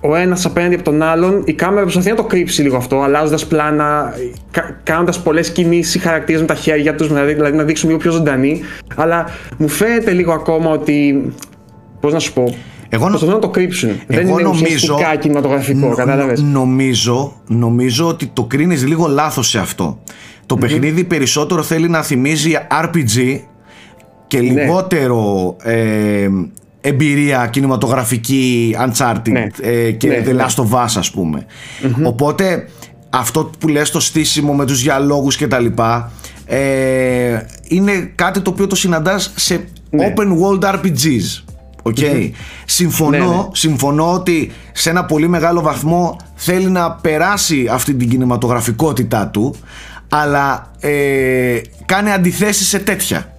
ο 0.00 0.14
ένας 0.14 0.44
απέναντι 0.44 0.74
από 0.74 0.84
τον 0.84 1.02
άλλον, 1.02 1.42
η 1.44 1.52
κάμερα 1.52 1.82
προσπαθεί 1.82 2.08
να 2.08 2.14
το 2.14 2.24
κρύψει 2.24 2.62
λίγο 2.62 2.76
αυτό, 2.76 3.00
αλλάζοντας 3.00 3.46
πλάνα, 3.46 4.14
κάνοντας 4.82 5.22
πολλές 5.22 5.50
κινήσεις 5.50 6.02
χαρακτήρες 6.02 6.40
με 6.40 6.46
τα 6.46 6.54
χέρια 6.54 6.94
τους, 6.94 7.08
δηλαδή, 7.08 7.34
δηλαδή 7.34 7.56
να 7.56 7.64
δείξουν 7.64 7.88
λίγο 7.88 8.00
πιο 8.00 8.10
ζωντανοί. 8.10 8.60
Αλλά 8.96 9.26
μου 9.56 9.68
φαίνεται 9.68 10.10
λίγο 10.10 10.32
ακόμα 10.32 10.70
ότι. 10.70 11.24
Πώς 12.00 12.12
να 12.12 12.18
σου 12.18 12.32
πω. 12.32 12.54
Εγώ 12.88 13.06
προσπαθούν 13.06 13.34
να 13.34 13.40
το 13.40 13.48
κρύψουν. 13.48 13.90
Δεν 14.06 14.26
είναι 14.26 14.42
νομίζω, 14.42 14.64
ουσιαστικά 14.64 15.16
κινηματογραφικό, 15.16 15.94
κατάλαβες; 15.94 16.42
Νομίζω, 16.42 17.32
νομίζω 17.46 18.08
ότι 18.08 18.30
το 18.32 18.44
κρίνεις 18.44 18.86
λίγο 18.86 19.06
λάθος 19.06 19.48
σε 19.48 19.58
αυτό. 19.58 19.98
Το 20.46 20.56
παιχνίδι 20.56 21.04
περισσότερο 21.04 21.62
θέλει 21.62 21.88
να 21.88 22.02
θυμίζει 22.02 22.52
RPG 22.84 23.40
και 24.26 24.40
ναι. 24.40 24.42
λιγότερο 24.42 25.56
ε, 25.62 26.28
εμπειρία 26.86 27.46
κινηματογραφική 27.46 28.76
Uncharted 28.78 29.30
ναι. 29.30 29.46
ε, 29.60 29.90
και 29.90 30.08
ναι, 30.08 30.22
The 30.26 30.34
ναι. 30.34 30.44
Last 30.44 30.62
of 30.62 30.84
Us 30.84 30.92
ας 30.96 31.10
πουμε 31.10 31.46
Οπότε 32.02 32.68
αυτό 33.10 33.50
που 33.58 33.68
λες 33.68 33.90
το 33.90 34.00
στήσιμο 34.00 34.52
με 34.52 34.66
τους 34.66 34.82
διαλόγους 34.82 35.36
και 35.36 35.46
τα 35.46 35.58
λοιπά 35.58 36.12
ε, 36.46 37.38
είναι 37.68 38.12
κάτι 38.14 38.40
το 38.40 38.50
οποίο 38.50 38.66
το 38.66 38.76
συναντάς 38.76 39.32
σε 39.36 39.64
ναι. 39.90 40.14
open 40.16 40.28
world 40.28 40.74
RPGs. 40.74 41.42
Okay. 41.82 42.30
Συμφωνώ, 42.64 43.50
συμφωνώ 43.52 44.12
ότι 44.12 44.52
σε 44.72 44.90
ένα 44.90 45.04
πολύ 45.04 45.28
μεγάλο 45.28 45.60
βαθμό 45.60 46.16
θέλει 46.34 46.66
να 46.66 46.92
περάσει 46.92 47.68
αυτή 47.70 47.94
την 47.94 48.08
κινηματογραφικότητά 48.08 49.28
του 49.28 49.54
αλλά 50.08 50.70
ε, 50.80 51.60
κάνει 51.86 52.10
αντιθέσεις 52.10 52.68
σε 52.68 52.78
τέτοια. 52.78 53.35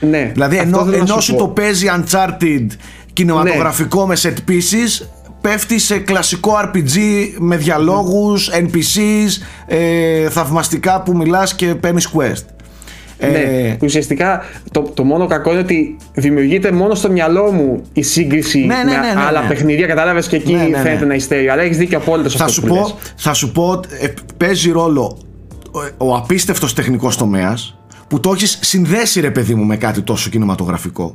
Ναι, 0.00 0.30
δηλαδή 0.32 0.56
ενώ, 0.56 0.88
ενώ 0.94 1.20
σου 1.20 1.34
το 1.34 1.48
παίζει 1.48 1.86
Uncharted 1.96 2.66
κινηματογραφικό 3.12 4.06
ναι. 4.06 4.06
με 4.06 4.16
set 4.22 4.50
pieces 4.50 5.06
πέφτει 5.40 5.78
σε 5.78 5.98
κλασικό 5.98 6.52
RPG 6.64 6.98
με 7.38 7.56
διαλόγους, 7.56 8.50
NPCs, 8.52 9.42
ε, 9.66 10.28
θαυμαστικά 10.28 11.02
που 11.02 11.16
μιλάς 11.16 11.54
και 11.54 11.66
παίρνεις 11.66 12.08
quest. 12.14 12.44
Ναι, 13.18 13.38
ε, 13.38 13.76
ουσιαστικά 13.82 14.42
το, 14.70 14.80
το 14.94 15.04
μόνο 15.04 15.26
κακό 15.26 15.50
είναι 15.50 15.60
ότι 15.60 15.96
δημιουργείται 16.14 16.72
μόνο 16.72 16.94
στο 16.94 17.10
μυαλό 17.10 17.52
μου 17.52 17.82
η 17.92 18.02
σύγκριση 18.02 18.58
ναι, 18.58 18.74
ναι, 18.84 18.96
με 19.14 19.20
άλλα 19.28 19.40
παιχνίδια. 19.48 19.86
Κατάλαβες 19.86 20.26
και 20.26 20.36
εκεί 20.36 20.74
φαίνεται 20.82 21.04
να 21.04 21.14
είστε. 21.14 21.50
Αλλά 21.50 21.62
έχεις 21.62 21.76
δίκιο 21.76 21.98
απόλυτο 21.98 22.30
θα 22.30 22.48
σου 22.48 22.62
πω, 22.62 22.98
Θα 23.16 23.32
σου 23.32 23.52
πω, 23.52 23.80
ε, 24.00 24.08
παίζει 24.36 24.70
ρόλο 24.70 25.18
ο, 25.70 26.06
ο 26.06 26.16
απίστευτος 26.16 26.74
τεχνικός 26.74 27.16
τομέας 27.16 27.78
που 28.08 28.20
το 28.20 28.32
έχεις 28.32 28.58
συνδέσει 28.62 29.20
ρε 29.20 29.30
παιδί 29.30 29.54
μου 29.54 29.64
με 29.64 29.76
κάτι 29.76 30.02
τόσο 30.02 30.30
κινηματογραφικό. 30.30 31.14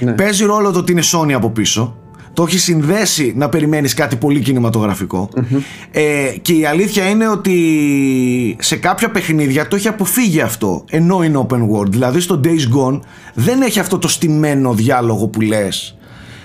Ναι. 0.00 0.12
Παίζει 0.12 0.44
ρόλο 0.44 0.70
το 0.70 0.78
ότι 0.78 0.92
είναι 0.92 1.02
Sony 1.12 1.32
από 1.32 1.50
πίσω. 1.50 1.96
Το 2.32 2.44
έχεις 2.44 2.62
συνδέσει 2.62 3.32
να 3.36 3.48
περιμένεις 3.48 3.94
κάτι 3.94 4.16
πολύ 4.16 4.42
Ε, 5.90 6.02
και 6.42 6.52
η 6.52 6.64
αλήθεια 6.64 7.08
είναι 7.08 7.28
ότι 7.28 8.56
σε 8.60 8.76
κάποια 8.76 9.10
παιχνίδια 9.10 9.68
το 9.68 9.76
έχει 9.76 9.88
αποφύγει 9.88 10.40
αυτό 10.40 10.84
ενώ 10.90 11.22
είναι 11.22 11.46
open 11.48 11.60
world. 11.70 11.88
Δηλαδή 11.88 12.20
στο 12.20 12.40
Days 12.44 12.76
Gone 12.76 13.00
δεν 13.34 13.62
έχει 13.62 13.78
αυτό 13.78 13.98
το 13.98 14.08
στημένο 14.08 14.74
διάλογο 14.74 15.28
που 15.28 15.40
λες. 15.40 15.96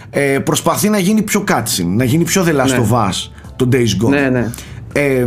Ε, 0.09 0.39
προσπαθεί 0.39 0.89
να 0.89 0.97
γίνει 0.97 1.21
πιο 1.21 1.43
cutscene, 1.47 1.85
να 1.85 2.03
γίνει 2.03 2.23
πιο 2.23 2.43
The 2.47 2.61
Last 2.61 2.69
ναι. 2.69 2.87
of 2.89 3.07
Us 3.07 3.31
το 3.55 3.69
Days 3.71 4.05
Gone. 4.05 4.09
Ναι, 4.09 4.29
ναι. 4.29 4.49
Ε, 4.93 5.25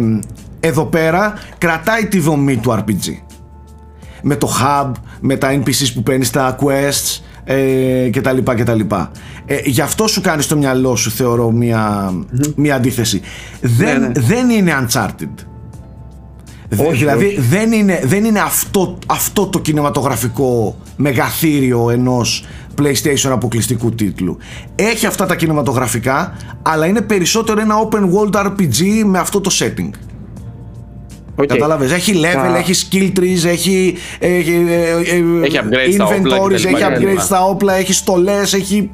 εδώ 0.60 0.84
πέρα 0.84 1.34
κρατάει 1.58 2.06
τη 2.06 2.18
δομή 2.18 2.56
του 2.56 2.70
RPG 2.78 3.25
με 4.28 4.36
το 4.36 4.48
hub, 4.60 4.92
με 5.20 5.36
τα 5.36 5.60
NPCs 5.60 5.90
που 5.94 6.02
παίρνεις 6.02 6.26
στα 6.26 6.58
quests 6.60 7.20
ε, 7.44 8.08
και 8.10 8.20
τα 8.20 8.32
λοιπά 8.32 8.54
και 8.54 8.64
τα 8.64 8.74
λοιπά. 8.74 9.10
Ε, 9.46 9.56
γι' 9.64 9.80
αυτό 9.80 10.06
σου 10.06 10.20
κάνει 10.20 10.42
στο 10.42 10.56
μυαλό 10.56 10.96
σου 10.96 11.10
θεωρώ 11.10 11.50
μια, 11.50 12.12
μια 12.56 12.74
αντίθεση. 12.74 13.20
Δεν, 13.60 14.00
ναι, 14.00 14.06
ναι. 14.06 14.12
δεν 14.20 14.50
είναι 14.50 14.72
Uncharted. 14.80 15.44
Όχι, 16.76 16.96
δηλαδή 16.96 17.36
Δεν, 17.38 17.72
είναι, 17.72 18.00
δεν 18.04 18.24
είναι 18.24 18.40
αυτό, 18.40 18.98
αυτό 19.06 19.46
το 19.46 19.58
κινηματογραφικό 19.58 20.76
μεγαθύριο 20.96 21.90
ενός 21.90 22.44
PlayStation 22.82 23.30
αποκλειστικού 23.30 23.90
τίτλου. 23.90 24.38
Έχει 24.74 25.06
αυτά 25.06 25.26
τα 25.26 25.36
κινηματογραφικά, 25.36 26.36
αλλά 26.62 26.86
είναι 26.86 27.00
περισσότερο 27.00 27.60
ένα 27.60 27.74
open 27.88 28.00
world 28.00 28.46
RPG 28.46 29.02
με 29.04 29.18
αυτό 29.18 29.40
το 29.40 29.50
setting. 29.58 29.90
Okay. 31.38 31.46
Κατάλαβες, 31.46 31.92
έχει 31.92 32.12
level, 32.14 32.54
έχει 32.56 32.88
skill 32.90 33.18
trees, 33.18 33.48
έχει, 33.48 33.94
έχει, 34.18 34.66
ε, 34.68 35.44
έχει 35.44 35.60
upgrade 35.62 36.02
inventories, 36.02 36.52
έχει 36.52 36.84
upgrade 36.88 37.20
στα 37.20 37.44
όπλα, 37.44 37.74
έχει 37.74 37.92
στολές, 37.92 38.52
έχει... 38.52 38.90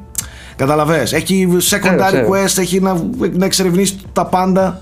Κατάλαβες, 0.57 1.13
έχει 1.13 1.49
secondary 1.71 2.29
quest, 2.29 2.59
έχει 2.59 2.81
να, 2.81 3.05
να 3.33 3.45
εξερευνήσεις 3.45 3.97
τα 4.13 4.27
πάντα. 4.27 4.81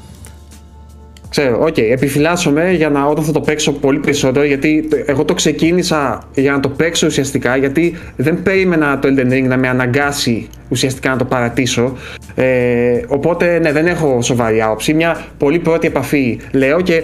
Ξέρω, 1.31 1.61
ok, 1.61 1.66
okay. 1.69 1.88
επιφυλάσσομαι 1.90 2.73
για 2.73 2.90
να 2.90 3.05
όταν 3.05 3.25
θα 3.25 3.33
το 3.33 3.40
παίξω 3.40 3.73
πολύ 3.73 3.99
περισσότερο 3.99 4.45
γιατί 4.45 4.88
εγώ 5.07 5.25
το 5.25 5.35
ξεκίνησα 5.35 6.23
για 6.35 6.52
να 6.52 6.61
το 6.61 6.69
παίξω 6.69 7.07
ουσιαστικά 7.07 7.57
γιατί 7.57 7.97
δεν 8.17 8.43
περίμενα 8.43 8.99
το 8.99 9.09
Elden 9.09 9.33
Ring 9.33 9.45
να 9.49 9.57
με 9.57 9.69
αναγκάσει 9.69 10.49
ουσιαστικά 10.69 11.11
να 11.11 11.17
το 11.17 11.25
παρατήσω 11.25 11.97
ε, 12.35 13.00
οπότε 13.07 13.59
ναι 13.59 13.73
δεν 13.73 13.87
έχω 13.87 14.23
σοβαρή 14.23 14.62
άποψη, 14.62 14.95
μια 14.95 15.25
πολύ 15.38 15.59
πρώτη 15.59 15.87
επαφή 15.87 16.38
λέω 16.52 16.81
και 16.81 17.02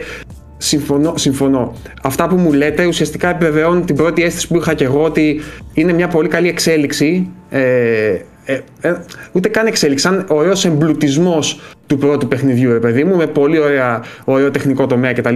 Συμφωνώ, 0.59 1.13
συμφωνώ. 1.17 1.73
Αυτά 2.03 2.29
που 2.29 2.37
μου 2.37 2.53
λέτε 2.53 2.87
ουσιαστικά 2.87 3.29
επιβεβαιώνουν 3.29 3.87
την 3.87 3.97
πρώτη 3.97 4.23
αίσθηση 4.23 4.49
που 4.49 4.57
είχα 4.57 4.75
και 4.75 4.85
εγώ 4.85 5.03
ότι 5.03 5.41
είναι 5.73 5.93
μια 5.93 6.09
πολύ 6.09 6.29
καλή 6.29 6.49
εξέλιξη. 6.49 7.29
Ε, 7.51 8.19
ε, 8.45 8.61
ε, 8.81 8.95
ούτε 9.33 9.49
καν 9.49 9.67
εξέλιξη, 9.67 10.05
σαν 10.05 10.25
ωραίος 10.29 10.65
εμπλουτισμός 10.65 11.61
του 11.87 11.99
πρώτου 11.99 12.29
παιχνιδιού, 12.29 12.73
ρε 12.73 12.79
παιδί 12.79 13.05
μου, 13.05 13.17
με 13.17 13.27
πολύ 13.27 13.59
ωραία, 13.59 14.03
ωραίο 14.25 14.51
τεχνικό 14.51 14.87
τομέα 14.87 15.13
κτλ. 15.13 15.35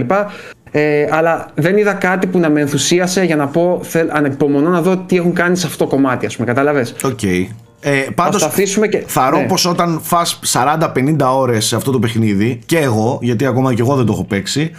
Ε, 0.71 1.07
αλλά 1.09 1.47
δεν 1.55 1.77
είδα 1.77 1.93
κάτι 1.93 2.27
που 2.27 2.39
να 2.39 2.49
με 2.49 2.61
ενθουσίασε 2.61 3.23
για 3.23 3.35
να 3.35 3.47
πω 3.47 3.79
θέλ, 3.83 4.07
ανυπομονώ 4.11 4.69
να 4.69 4.81
δω 4.81 4.97
τι 4.97 5.15
έχουν 5.15 5.33
κάνει 5.33 5.57
σε 5.57 5.67
αυτό 5.67 5.83
το 5.83 5.89
κομμάτι, 5.89 6.25
ας 6.25 6.35
πούμε, 6.35 6.47
κατάλαβες; 6.47 6.95
Ok. 7.03 7.19
Okay. 7.21 7.47
Ε, 7.83 8.05
πάντως 8.15 8.49
και... 8.89 9.03
θα 9.05 9.29
ρω 9.29 9.37
ναι. 9.37 9.47
πως 9.47 9.65
όταν 9.65 9.99
φας 10.03 10.39
40-50 10.53 11.15
ώρες 11.35 11.65
σε 11.65 11.75
αυτό 11.75 11.91
το 11.91 11.99
παιχνίδι 11.99 12.59
και 12.65 12.77
εγώ, 12.77 13.19
γιατί 13.21 13.45
ακόμα 13.45 13.73
και 13.73 13.81
εγώ 13.81 13.95
δεν 13.95 14.05
το 14.05 14.13
έχω 14.13 14.23
παίξει 14.23 14.71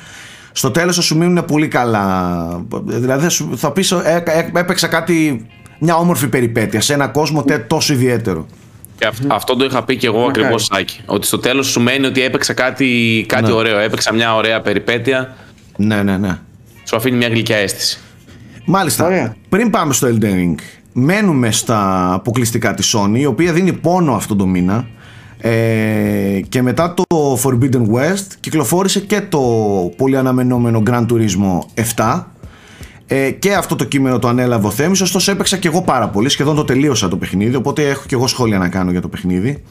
στο 0.53 0.71
τέλος 0.71 0.97
θα 0.97 1.03
σου 1.03 1.17
μείνουν 1.17 1.45
πολύ 1.45 1.69
καλά. 1.69 2.65
Δηλαδή 2.85 3.27
θα 3.55 3.73
πεις 3.73 3.91
ε, 3.93 4.23
ε, 4.27 4.59
έπαιξα 4.59 4.87
κάτι, 4.87 5.47
μια 5.79 5.97
όμορφη 5.97 6.29
περιπέτεια 6.29 6.81
σε 6.81 6.93
ένα 6.93 7.09
κόσμο 7.09 7.45
τόσο 7.67 7.93
ιδιαίτερο. 7.93 8.47
Και 8.99 9.11
αυτό 9.29 9.57
το 9.57 9.65
είχα 9.65 9.85
πει 9.85 9.97
και 9.97 10.07
εγώ 10.07 10.25
ακριβώς, 10.25 10.65
Σάκη. 10.65 11.01
Ότι 11.07 11.27
στο 11.27 11.39
τέλος 11.39 11.67
σου 11.67 11.81
μένει 11.81 12.07
ότι 12.07 12.23
έπαιξα 12.23 12.53
κάτι, 12.53 13.25
κάτι 13.29 13.47
ναι. 13.47 13.53
ωραίο. 13.53 13.79
Έπαιξα 13.79 14.13
μια 14.15 14.35
ωραία 14.35 14.61
περιπέτεια. 14.61 15.37
Ναι, 15.77 16.03
ναι, 16.03 16.17
ναι. 16.17 16.39
Σου 16.85 16.97
αφήνει 16.97 17.17
μια 17.17 17.29
γλυκιά 17.29 17.57
αίσθηση. 17.57 17.99
Μάλιστα. 18.65 19.35
Πριν 19.49 19.71
πάμε 19.71 19.93
στο 19.93 20.09
Elden 20.09 20.25
Ring, 20.25 20.55
μένουμε 20.93 21.51
στα 21.51 22.13
αποκλειστικά 22.13 22.75
της 22.75 22.97
Sony, 22.97 23.19
η 23.19 23.25
οποία 23.27 23.53
δίνει 23.53 23.73
πόνο 23.73 24.15
αυτό 24.15 24.37
το 24.37 24.47
μήνα. 24.47 24.87
Ε, 25.45 26.41
και 26.49 26.63
μετά 26.63 26.95
το 26.95 27.39
Forbidden 27.43 27.83
West 27.95 28.27
κυκλοφόρησε 28.41 29.01
και 29.01 29.21
το 29.21 29.41
πολύ 29.97 30.17
αναμενόμενο 30.17 30.83
Gran 30.87 31.07
Turismo 31.07 31.59
7 31.97 32.23
ε, 33.07 33.31
και 33.31 33.55
αυτό 33.55 33.77
το 33.77 33.85
κείμενο 33.85 34.19
το 34.19 34.29
ανέλαβε 34.29 34.67
ο 34.67 34.71
Θέμης 34.71 35.01
ωστόσο 35.01 35.31
έπαιξα 35.31 35.57
και 35.57 35.69
εγώ 35.69 35.83
πάρα 35.83 36.09
πολύ 36.09 36.29
σχεδόν 36.29 36.57
το 36.57 36.65
τελείωσα 36.65 37.09
το 37.09 37.17
παιχνίδι 37.17 37.55
οπότε 37.55 37.89
έχω 37.89 38.03
και 38.07 38.15
εγώ 38.15 38.27
σχόλια 38.27 38.59
να 38.59 38.69
κάνω 38.69 38.91
για 38.91 39.01
το 39.01 39.09
παιχνίδι. 39.09 39.63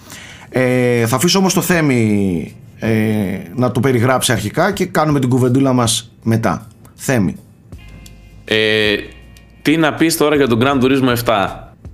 Ε, 0.49 1.05
θα 1.07 1.15
αφήσω 1.15 1.39
όμως 1.39 1.53
το 1.53 1.61
Θέμη 1.61 2.55
ε, 2.79 3.37
να 3.55 3.71
το 3.71 3.79
περιγράψει 3.79 4.31
αρχικά 4.31 4.71
και 4.71 4.85
κάνουμε 4.85 5.19
την 5.19 5.29
κουβεντούλα 5.29 5.73
μας 5.73 6.11
μετά. 6.23 6.67
Θέμη. 6.95 7.35
Ε, 8.45 8.95
τι 9.61 9.77
να 9.77 9.93
πεις 9.93 10.17
τώρα 10.17 10.35
για 10.35 10.47
τον 10.47 10.59
Gran 10.61 10.83
Turismo 10.83 11.15
7 11.25 11.47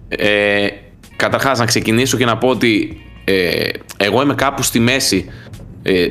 ε, 0.08 0.68
Καταρχάς 1.16 1.60
να 1.60 1.66
ξεκινήσω 1.66 2.18
και 2.18 2.26
να 2.26 2.38
πω 2.38 2.48
ότι 2.48 3.02
ε, 3.30 3.70
εγώ 3.98 4.22
είμαι 4.22 4.34
κάπου 4.34 4.64
στη 4.64 4.80
μέση 4.80 5.26
ε, 5.84 6.08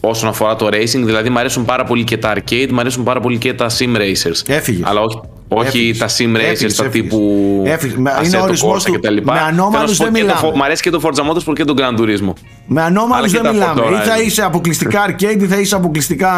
όσον 0.00 0.28
αφορά 0.28 0.56
το 0.56 0.66
racing. 0.66 1.02
Δηλαδή, 1.04 1.30
μου 1.30 1.38
αρέσουν 1.38 1.64
πάρα 1.64 1.84
πολύ 1.84 2.04
και 2.04 2.16
τα 2.16 2.32
arcade, 2.36 2.68
μου 2.70 2.80
αρέσουν 2.80 3.04
πάρα 3.04 3.20
πολύ 3.20 3.38
και 3.38 3.54
τα 3.54 3.70
sim 3.78 3.96
racers. 3.96 4.42
Έφυγες. 4.46 4.86
Αλλά 4.88 5.00
όχι, 5.00 5.20
όχι 5.48 5.94
τα 5.98 6.06
sim 6.08 6.36
racers, 6.36 6.72
τα 6.76 6.88
τύπου. 6.88 7.62
Έφυγες. 7.66 7.96
Είναι 8.24 8.38
ορισμός 8.40 8.84
του. 8.84 9.00
Με 9.22 9.40
ανώμαλους 9.40 9.96
δεν 9.96 10.10
μιλάμε. 10.10 10.52
Μ' 10.54 10.62
αρέσει 10.62 10.82
και 10.82 10.90
το 10.90 11.00
Forza 11.04 11.30
Motorsport 11.30 11.54
και 11.54 11.64
τον 11.64 11.76
Gran 11.78 12.00
Turismo. 12.00 12.32
Με 12.66 12.82
ανώμαλους 12.82 13.32
δεν 13.32 13.52
μιλάμε. 13.52 13.82
Ή 13.90 14.06
θα 14.08 14.20
είσαι 14.20 14.42
αποκλειστικά 14.42 15.04
arcade 15.08 15.40
ή 15.40 15.46
θα 15.46 15.60
είσαι 15.60 15.74
αποκλειστικά. 15.74 16.32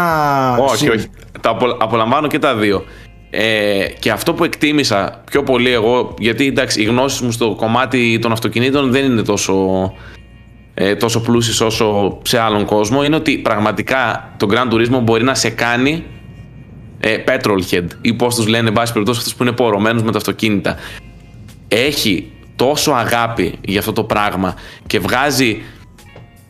Όχι, 0.59 0.91
όχι. 0.91 1.07
Τα 1.41 1.57
απολαμβάνω 1.79 2.26
και 2.26 2.38
τα 2.38 2.55
δύο. 2.55 2.85
Ε, 3.35 3.87
και 3.99 4.11
αυτό 4.11 4.35
που 4.35 4.45
εκτίμησα 4.45 5.23
πιο 5.31 5.43
πολύ 5.43 5.71
εγώ, 5.71 6.15
γιατί 6.19 6.47
εντάξει, 6.47 6.83
οι 6.83 6.85
γνώσεις 6.85 7.21
μου 7.21 7.31
στο 7.31 7.55
κομμάτι 7.55 8.19
των 8.19 8.33
αυτοκινήτων 8.33 8.91
δεν 8.91 9.05
είναι 9.05 9.23
τόσο 9.23 9.93
ε, 10.75 10.95
τόσο 10.95 11.21
πλούσιες 11.21 11.61
όσο 11.61 12.19
σε 12.23 12.39
άλλον 12.39 12.65
κόσμο 12.65 13.05
είναι 13.05 13.17
ότι 13.17 13.39
πραγματικά 13.39 14.33
το 14.37 14.47
Grand 14.51 14.73
Turismo 14.73 15.01
μπορεί 15.03 15.25
να 15.25 15.35
σε 15.35 15.51
κάνει 15.51 16.05
ε, 17.01 17.17
petrol 17.27 17.59
ή 18.01 18.12
πώς 18.12 18.35
τους 18.35 18.47
λένε 18.47 18.69
εν 18.69 18.75
πάση 18.75 18.93
περιπτώσει 18.93 19.19
αυτούς 19.19 19.35
που 19.35 19.43
είναι 19.43 19.53
πορωμένους 19.53 20.03
με 20.03 20.12
τα 20.12 20.19
αυτοκίνητα. 20.19 20.77
Έχει 21.69 22.31
τόσο 22.57 22.91
αγάπη 22.93 23.59
για 23.65 23.79
αυτό 23.79 23.93
το 23.93 24.05
πράγμα 24.05 24.55
και 24.87 24.99
βγάζει 24.99 25.62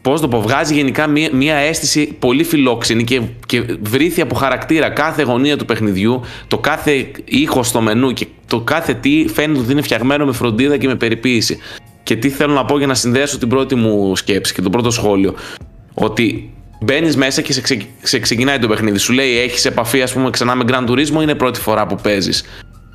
πώς 0.03 0.21
το 0.21 0.29
πω, 0.29 0.41
βγάζει 0.41 0.75
γενικά 0.75 1.07
μια, 1.07 1.29
μια 1.33 1.55
αίσθηση 1.55 2.17
πολύ 2.19 2.45
φιλόξενη 2.45 3.05
και, 3.05 3.21
και 3.47 3.65
βρήθη 3.81 4.21
από 4.21 4.35
χαρακτήρα 4.35 4.91
κάθε 4.91 5.23
γωνία 5.23 5.57
του 5.57 5.65
παιχνιδιού, 5.65 6.21
το 6.49 6.59
κάθε 6.59 7.11
ήχος 7.25 7.69
στο 7.69 7.81
μενού 7.81 8.13
και 8.13 8.27
το 8.47 8.61
κάθε 8.61 8.95
τι 8.95 9.25
φαίνεται 9.35 9.61
ότι 9.61 9.73
είναι 9.73 9.83
φτιαγμένο 9.83 10.25
με 10.25 10.33
φροντίδα 10.33 10.77
και 10.77 10.87
με 10.87 10.95
περιποίηση. 10.95 11.59
Και 12.03 12.17
τι 12.17 12.29
θέλω 12.29 12.53
να 12.53 12.65
πω 12.65 12.79
για 12.79 12.87
να 12.87 12.95
συνδέσω 12.95 13.39
την 13.39 13.49
πρώτη 13.49 13.75
μου 13.75 14.17
σκέψη 14.17 14.55
και 14.55 14.63
το 14.63 14.71
πρώτο 14.71 14.91
σχόλιο. 14.91 15.35
Ότι 15.95 16.53
μπαίνεις 16.81 17.17
μέσα 17.17 17.43
και 17.43 17.53
σε, 18.03 18.19
ξεκινάει 18.19 18.59
το 18.59 18.69
παιχνίδι. 18.69 18.99
Σου 18.99 19.13
λέει: 19.13 19.39
Έχεις 19.39 19.65
επαφή, 19.65 20.03
ας 20.03 20.13
πούμε, 20.13 20.31
ξανά 20.31 20.55
με 20.55 20.65
Grand 20.69 20.91
Turismo, 20.91 21.23
είναι 21.23 21.35
πρώτη 21.35 21.61
φορά 21.61 21.87
που 21.87 21.97
παίζεις. 22.03 22.45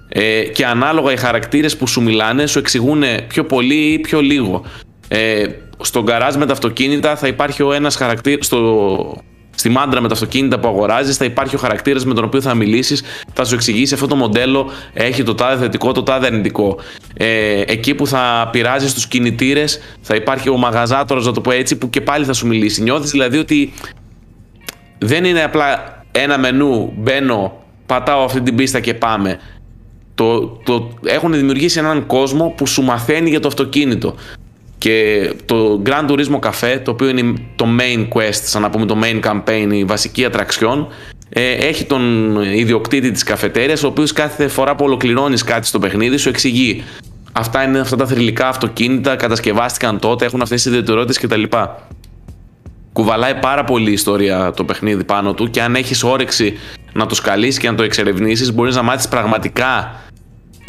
Ε, 0.09 0.41
και 0.41 0.65
ανάλογα 0.65 1.11
οι 1.11 1.17
χαρακτήρες 1.17 1.77
που 1.77 1.87
σου 1.87 2.01
μιλάνε 2.01 2.45
σου 2.45 2.59
εξηγούν 2.59 3.03
πιο 3.27 3.43
πολύ 3.43 3.93
ή 3.93 3.99
πιο 3.99 4.21
λίγο. 4.21 4.63
Ε, 5.07 5.45
στον 5.81 6.03
γκαράζ 6.03 6.35
με 6.35 6.45
τα 6.45 6.53
αυτοκίνητα 6.53 7.15
θα 7.15 7.27
υπάρχει 7.27 7.63
ο 7.63 7.73
ένας 7.73 7.95
χαρακτήρα. 7.95 8.43
Στο, 8.43 9.21
στη 9.55 9.69
μάντρα 9.69 10.01
με 10.01 10.07
τα 10.07 10.13
αυτοκίνητα 10.13 10.59
που 10.59 10.67
αγοράζεις, 10.67 11.17
θα 11.17 11.25
υπάρχει 11.25 11.55
ο 11.55 11.57
χαρακτήρας 11.57 12.05
με 12.05 12.13
τον 12.13 12.23
οποίο 12.23 12.41
θα 12.41 12.53
μιλήσεις, 12.53 13.03
θα 13.33 13.45
σου 13.45 13.55
εξηγήσει 13.55 13.93
αυτό 13.93 14.07
το 14.07 14.15
μοντέλο 14.15 14.71
έχει 14.93 15.23
το 15.23 15.35
τάδε 15.35 15.61
θετικό, 15.61 15.91
το 15.91 16.03
τάδε 16.03 16.25
αρνητικό. 16.25 16.79
Ε, 17.13 17.61
εκεί 17.61 17.95
που 17.95 18.07
θα 18.07 18.49
πειράζεις 18.51 18.93
τους 18.93 19.07
κινητήρες, 19.07 19.79
θα 20.01 20.15
υπάρχει 20.15 20.49
ο 20.49 20.57
μαγαζάτορα, 20.57 21.21
να 21.21 21.31
το 21.31 21.41
πω 21.41 21.51
έτσι, 21.51 21.75
που 21.75 21.89
και 21.89 22.01
πάλι 22.01 22.25
θα 22.25 22.33
σου 22.33 22.47
μιλήσει. 22.47 22.81
Νιώθεις 22.81 23.11
δηλαδή 23.11 23.37
ότι 23.37 23.73
δεν 24.97 25.25
είναι 25.25 25.43
απλά 25.43 26.01
ένα 26.11 26.37
μενού, 26.37 26.93
μπαίνω, 26.97 27.63
πατάω 27.85 28.23
αυτή 28.23 28.41
την 28.41 28.55
πίστα 28.55 28.79
και 28.79 28.93
πάμε. 28.93 29.39
Το, 30.15 30.47
το, 30.47 30.89
έχουν 31.05 31.33
δημιουργήσει 31.33 31.79
έναν 31.79 32.05
κόσμο 32.05 32.53
που 32.57 32.67
σου 32.67 32.81
μαθαίνει 32.81 33.29
για 33.29 33.39
το 33.39 33.47
αυτοκίνητο. 33.47 34.15
Και 34.87 35.33
το 35.45 35.81
Grand 35.85 36.09
Turismo 36.09 36.39
Café, 36.39 36.79
το 36.83 36.91
οποίο 36.91 37.09
είναι 37.09 37.33
το 37.55 37.65
main 37.79 38.07
quest, 38.13 38.41
σαν 38.43 38.61
να 38.61 38.69
πούμε 38.69 38.85
το 38.85 38.99
main 39.03 39.19
campaign, 39.21 39.67
η 39.71 39.83
βασική 39.83 40.25
ατραξιόν, 40.25 40.87
ε, 41.29 41.51
έχει 41.51 41.85
τον 41.85 42.35
ιδιοκτήτη 42.41 43.11
της 43.11 43.23
καφετέριας, 43.23 43.83
ο 43.83 43.87
οποίος 43.87 44.13
κάθε 44.13 44.47
φορά 44.47 44.75
που 44.75 44.85
ολοκληρώνεις 44.85 45.43
κάτι 45.43 45.67
στο 45.67 45.79
παιχνίδι 45.79 46.17
σου 46.17 46.29
εξηγεί 46.29 46.83
αυτά 47.31 47.63
είναι 47.63 47.79
αυτά 47.79 47.95
τα 47.95 48.05
θρηλυκά 48.05 48.47
αυτοκίνητα, 48.47 49.15
κατασκευάστηκαν 49.15 49.99
τότε, 49.99 50.25
έχουν 50.25 50.41
αυτές 50.41 50.61
τις 50.61 50.71
ιδιαιτερότητες 50.71 51.17
κτλ. 51.19 51.43
Κουβαλάει 52.93 53.35
πάρα 53.35 53.63
πολύ 53.63 53.91
ιστορία 53.91 54.51
το 54.55 54.63
παιχνίδι 54.63 55.03
πάνω 55.03 55.33
του 55.33 55.49
και 55.49 55.61
αν 55.61 55.75
έχεις 55.75 56.03
όρεξη 56.03 56.57
να 56.93 57.05
το 57.05 57.15
σκαλείς 57.15 57.57
και 57.57 57.69
να 57.69 57.75
το 57.75 57.83
εξερευνήσεις 57.83 58.53
μπορείς 58.53 58.75
να 58.75 58.81
μάθεις 58.81 59.07
πραγματικά 59.07 59.95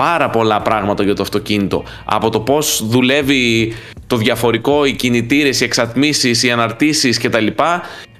πάρα 0.02 0.30
πολλά 0.30 0.62
πράγματα 0.62 1.02
για 1.02 1.14
το 1.14 1.22
αυτοκίνητο. 1.22 1.84
Από 2.04 2.30
το 2.30 2.40
πώς 2.40 2.82
δουλεύει 2.88 3.72
το 4.06 4.16
διαφορικό, 4.16 4.84
οι 4.84 4.92
κινητήρες, 4.92 5.60
οι 5.60 5.64
εξατμίσεις, 5.64 6.42
οι 6.42 6.50
αναρτήσεις 6.50 7.18
κτλ. 7.18 7.46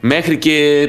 Μέχρι 0.00 0.38
και 0.38 0.88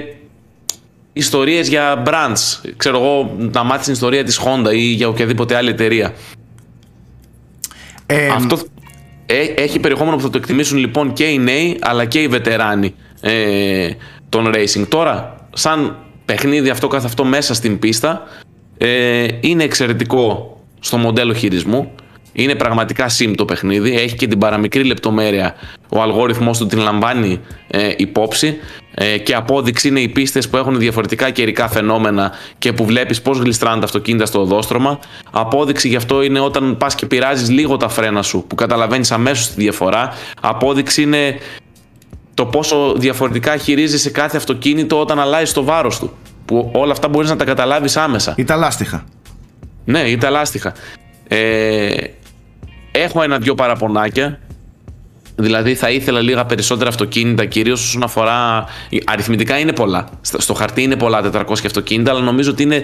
ιστορίες 1.13 1.67
για 1.67 2.03
brands. 2.05 2.69
Ξέρω 2.77 2.97
εγώ 2.97 3.35
να 3.37 3.63
μάθεις 3.63 3.83
την 3.83 3.93
ιστορία 3.93 4.23
της 4.23 4.39
Honda 4.39 4.73
ή 4.73 4.77
για 4.77 5.07
οποιαδήποτε 5.07 5.55
άλλη 5.55 5.69
εταιρεία. 5.69 6.13
Ε, 8.05 8.27
Αυτό 8.27 8.59
ε, 9.25 9.41
έχει 9.41 9.79
περιεχόμενο 9.79 10.15
που 10.15 10.21
θα 10.21 10.29
το 10.29 10.37
εκτιμήσουν 10.37 10.77
λοιπόν 10.77 11.13
και 11.13 11.23
οι 11.23 11.37
νέοι 11.37 11.77
αλλά 11.81 12.05
και 12.05 12.21
οι 12.21 12.27
βετεράνοι 12.27 12.95
ε, 13.21 13.89
των 14.29 14.51
racing. 14.53 14.87
Τώρα, 14.87 15.35
σαν 15.53 15.97
παιχνίδι 16.25 16.69
αυτό 16.69 16.87
καθ' 16.87 17.05
αυτό 17.05 17.25
μέσα 17.25 17.53
στην 17.53 17.79
πίστα, 17.79 18.23
ε, 18.77 19.27
είναι 19.39 19.63
εξαιρετικό 19.63 20.53
στο 20.79 20.97
μοντέλο 20.97 21.33
χειρισμού. 21.33 21.91
Είναι 22.31 22.55
πραγματικά 22.55 23.09
sim 23.17 23.33
το 23.37 23.45
παιχνίδι, 23.45 23.95
έχει 23.99 24.15
και 24.15 24.27
την 24.27 24.39
παραμικρή 24.39 24.83
λεπτομέρεια, 24.83 25.55
ο 25.89 26.01
αλγόριθμός 26.01 26.57
του 26.57 26.67
την 26.67 26.79
λαμβάνει 26.79 27.39
ε, 27.67 27.93
υπόψη 27.97 28.57
ε, 28.93 29.17
και 29.17 29.35
απόδειξη 29.35 29.87
είναι 29.87 29.99
οι 29.99 30.07
πίστες 30.07 30.49
που 30.49 30.57
έχουν 30.57 30.77
διαφορετικά 30.77 31.29
καιρικά 31.29 31.67
φαινόμενα 31.67 32.31
και 32.57 32.73
που 32.73 32.85
βλέπεις 32.85 33.21
πώς 33.21 33.37
γλιστράνε 33.37 33.79
τα 33.79 33.85
αυτοκίνητα 33.85 34.25
στο 34.25 34.41
οδόστρωμα. 34.41 34.99
Απόδειξη 35.31 35.87
γι' 35.87 35.95
αυτό 35.95 36.21
είναι 36.21 36.39
όταν 36.39 36.77
πας 36.77 36.95
και 36.95 37.05
πειράζεις 37.05 37.49
λίγο 37.49 37.77
τα 37.77 37.89
φρένα 37.89 38.21
σου 38.21 38.45
που 38.47 38.55
καταλαβαίνεις 38.55 39.11
αμέσως 39.11 39.47
τη 39.47 39.61
διαφορά. 39.61 40.13
Απόδειξη 40.41 41.01
είναι 41.01 41.37
το 42.33 42.45
πόσο 42.45 42.93
διαφορετικά 42.97 43.57
χειρίζεσαι 43.57 44.09
κάθε 44.09 44.37
αυτοκίνητο 44.37 44.99
όταν 44.99 45.19
αλλάζεις 45.19 45.53
το 45.53 45.63
βάρος 45.63 45.99
του. 45.99 46.11
Που 46.45 46.71
όλα 46.73 46.91
αυτά 46.91 47.07
μπορείς 47.07 47.29
να 47.29 47.35
τα 47.35 47.45
καταλάβεις 47.45 47.97
άμεσα. 47.97 48.33
Ή 48.37 48.43
τα 48.43 48.55
λάστιχα. 48.55 49.05
Ναι, 49.89 49.99
ή 49.99 50.17
τα 50.17 50.29
λάστιχα. 50.29 50.73
Ε, 51.27 51.91
έχω 52.91 53.21
ένα-δυο 53.21 53.55
παραπονάκια. 53.55 54.39
Δηλαδή 55.35 55.75
θα 55.75 55.89
ήθελα 55.89 56.21
λίγα 56.21 56.45
περισσότερα 56.45 56.89
αυτοκίνητα, 56.89 57.45
κυρίως 57.45 57.83
όσον 57.83 58.03
αφορά. 58.03 58.65
Αριθμητικά 59.05 59.57
είναι 59.57 59.73
πολλά. 59.73 60.09
Στο 60.21 60.53
χαρτί 60.53 60.81
είναι 60.81 60.95
πολλά 60.95 61.31
400 61.33 61.51
αυτοκίνητα, 61.65 62.11
αλλά 62.11 62.21
νομίζω 62.21 62.51
ότι 62.51 62.63
είναι, 62.63 62.83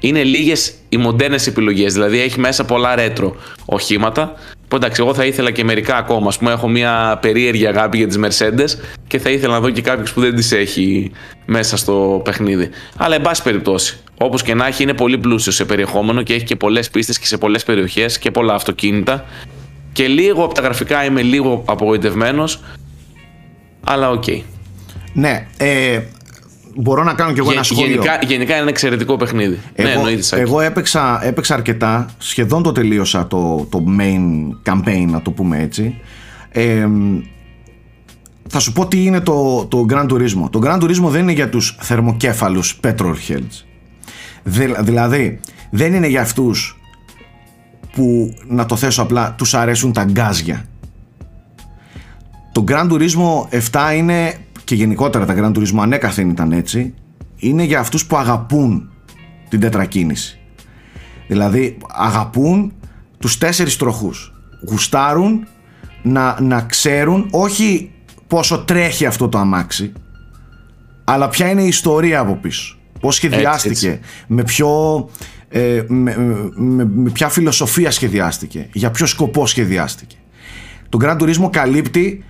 είναι 0.00 0.22
λίγες 0.22 0.74
οι 0.88 0.96
μοντέρνες 0.96 1.46
επιλογές. 1.46 1.92
Δηλαδή 1.92 2.20
έχει 2.20 2.40
μέσα 2.40 2.64
πολλά 2.64 2.94
ρέτρο 2.94 3.36
οχήματα. 3.64 4.34
Που 4.68 4.76
εντάξει, 4.76 5.02
εγώ 5.02 5.14
θα 5.14 5.24
ήθελα 5.24 5.50
και 5.50 5.64
μερικά 5.64 5.96
ακόμα. 5.96 6.30
Ας 6.34 6.38
πούμε, 6.38 6.52
έχω 6.52 6.68
μια 6.68 7.18
περίεργη 7.20 7.66
αγάπη 7.66 7.96
για 7.96 8.06
τις 8.06 8.18
Mercedes 8.22 8.80
και 9.06 9.18
θα 9.18 9.30
ήθελα 9.30 9.52
να 9.52 9.60
δω 9.60 9.70
και 9.70 9.82
κάποιου 9.82 10.12
που 10.14 10.20
δεν 10.20 10.34
τις 10.34 10.52
έχει 10.52 11.10
μέσα 11.46 11.76
στο 11.76 12.20
παιχνίδι. 12.24 12.70
Αλλά 12.96 13.14
εν 13.14 13.20
πάση 13.20 13.42
περιπτώσει, 13.42 13.98
Όπως 14.22 14.42
και 14.42 14.54
να 14.54 14.66
έχει, 14.66 14.82
είναι 14.82 14.94
πολύ 14.94 15.18
πλούσιο 15.18 15.52
σε 15.52 15.64
περιεχόμενο 15.64 16.22
και 16.22 16.34
έχει 16.34 16.44
και 16.44 16.56
πολλές 16.56 16.90
πίστες 16.90 17.18
και 17.18 17.26
σε 17.26 17.38
πολλές 17.38 17.64
περιοχές 17.64 18.18
και 18.18 18.30
πολλά 18.30 18.54
αυτοκίνητα. 18.54 19.24
Και 19.92 20.06
λίγο 20.06 20.44
από 20.44 20.54
τα 20.54 20.62
γραφικά 20.62 21.04
είμαι 21.04 21.22
λίγο 21.22 21.62
απογοητευμένος. 21.66 22.60
Αλλά 23.84 24.10
ok. 24.10 24.24
Okay. 24.26 24.40
Ναι. 25.12 25.46
Ε, 25.56 26.00
μπορώ 26.74 27.02
να 27.02 27.14
κάνω 27.14 27.32
κι 27.32 27.38
εγώ 27.38 27.52
ένα 27.52 27.62
σχόλιο. 27.62 27.90
Γενικά, 27.90 28.18
γενικά 28.26 28.52
είναι 28.52 28.60
ένα 28.60 28.70
εξαιρετικό 28.70 29.16
παιχνίδι. 29.16 29.58
Εγώ, 29.74 29.88
ναι, 29.88 29.94
εννοείται. 29.94 30.40
Εγώ 30.40 30.60
έπαιξα, 30.60 31.20
έπαιξα 31.26 31.54
αρκετά. 31.54 32.06
Σχεδόν 32.18 32.62
το 32.62 32.72
τελείωσα 32.72 33.26
το, 33.26 33.66
το 33.70 33.84
main 33.98 34.70
campaign, 34.72 35.06
να 35.06 35.22
το 35.22 35.30
πούμε 35.30 35.58
έτσι. 35.60 36.00
Ε, 36.48 36.88
θα 38.48 38.58
σου 38.58 38.72
πω 38.72 38.86
τι 38.86 39.04
είναι 39.04 39.20
το, 39.20 39.66
το 39.66 39.86
Grand 39.90 40.08
Turismo. 40.08 40.50
Το 40.50 40.60
Grand 40.64 40.82
Turismo 40.82 41.08
δεν 41.08 41.22
είναι 41.22 41.32
για 41.32 41.48
τους 41.48 41.76
θερμοκέφαλους 41.80 42.80
petrolheads. 42.82 43.71
Δηλαδή, 44.42 45.40
δεν 45.70 45.94
είναι 45.94 46.06
για 46.06 46.20
αυτούς 46.20 46.80
που, 47.92 48.34
να 48.46 48.66
το 48.66 48.76
θέσω 48.76 49.02
απλά, 49.02 49.34
τους 49.34 49.54
αρέσουν 49.54 49.92
τα 49.92 50.04
γκάζια. 50.04 50.64
Το 52.52 52.64
Grand 52.68 52.90
Turismo 52.90 53.48
7 53.70 53.96
είναι, 53.96 54.34
και 54.64 54.74
γενικότερα 54.74 55.26
τα 55.26 55.34
Grand 55.38 55.58
Turismo 55.58 55.80
ανέκαθεν 55.80 56.30
ήταν 56.30 56.52
έτσι, 56.52 56.94
είναι 57.36 57.62
για 57.62 57.80
αυτούς 57.80 58.06
που 58.06 58.16
αγαπούν 58.16 58.90
την 59.48 59.60
τετρακίνηση. 59.60 60.38
Δηλαδή, 61.28 61.78
αγαπούν 61.88 62.72
τους 63.18 63.38
τέσσερις 63.38 63.76
τροχούς. 63.76 64.32
Γουστάρουν 64.68 65.46
να, 66.02 66.40
να 66.40 66.62
ξέρουν 66.62 67.28
όχι 67.30 67.90
πόσο 68.26 68.58
τρέχει 68.58 69.06
αυτό 69.06 69.28
το 69.28 69.38
αμάξι, 69.38 69.92
αλλά 71.04 71.28
ποια 71.28 71.50
είναι 71.50 71.62
η 71.62 71.66
ιστορία 71.66 72.20
από 72.20 72.34
πίσω. 72.34 72.76
Πώς 73.02 73.14
σχεδιάστηκε, 73.14 74.00
Με, 74.26 74.42
ποιο, 74.42 74.70
ε, 75.48 75.82
με, 75.88 76.16
με, 76.54 77.10
ποια 77.10 77.28
φιλοσοφία 77.28 77.90
σχεδιάστηκε, 77.90 78.68
για 78.72 78.90
ποιο 78.90 79.06
σκοπό 79.06 79.46
σχεδιάστηκε. 79.46 80.16
Το 80.88 80.98
Grand 81.02 81.18
Turismo 81.18 81.50
καλύπτει 81.50 82.24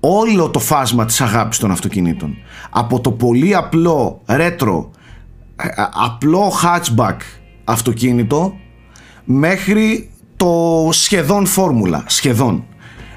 όλο 0.00 0.50
το 0.50 0.58
φάσμα 0.58 1.04
της 1.04 1.20
αγάπης 1.20 1.58
των 1.58 1.70
αυτοκινήτων. 1.70 2.36
Από 2.70 3.00
το 3.00 3.12
πολύ 3.12 3.54
απλό 3.54 4.22
retro, 4.26 4.86
ε, 5.56 5.68
απλό 6.04 6.52
hatchback 6.62 7.16
αυτοκίνητο 7.64 8.54
μέχρι 9.24 10.10
το 10.36 10.88
σχεδόν 10.92 11.46
φόρμουλα, 11.46 12.04
σχεδόν, 12.06 12.64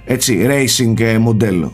έτσι, 0.06 0.48
racing 0.50 1.00
ε, 1.00 1.18
μοντέλο 1.18 1.74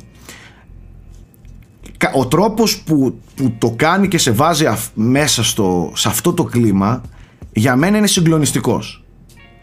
ο 2.13 2.27
τρόπος 2.27 2.77
που, 2.77 3.19
που 3.35 3.53
το 3.57 3.73
κάνει 3.75 4.07
και 4.07 4.17
σε 4.17 4.31
βάζει 4.31 4.65
μέσα 4.93 5.43
στο, 5.43 5.91
σε 5.95 6.07
αυτό 6.07 6.33
το 6.33 6.43
κλίμα 6.43 7.01
για 7.53 7.75
μένα 7.75 7.97
είναι 7.97 8.07
συγκλονιστικός. 8.07 9.03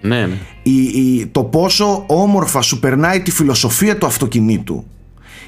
Ναι, 0.00 0.26
ναι. 0.26 0.38
Η, 0.62 1.26
το 1.26 1.44
πόσο 1.44 2.05
όμορφα 2.07 2.61
σου 2.61 2.79
περνάει 2.79 3.20
τη 3.20 3.31
φιλοσοφία 3.31 3.98
του 3.98 4.07
αυτοκινήτου 4.07 4.85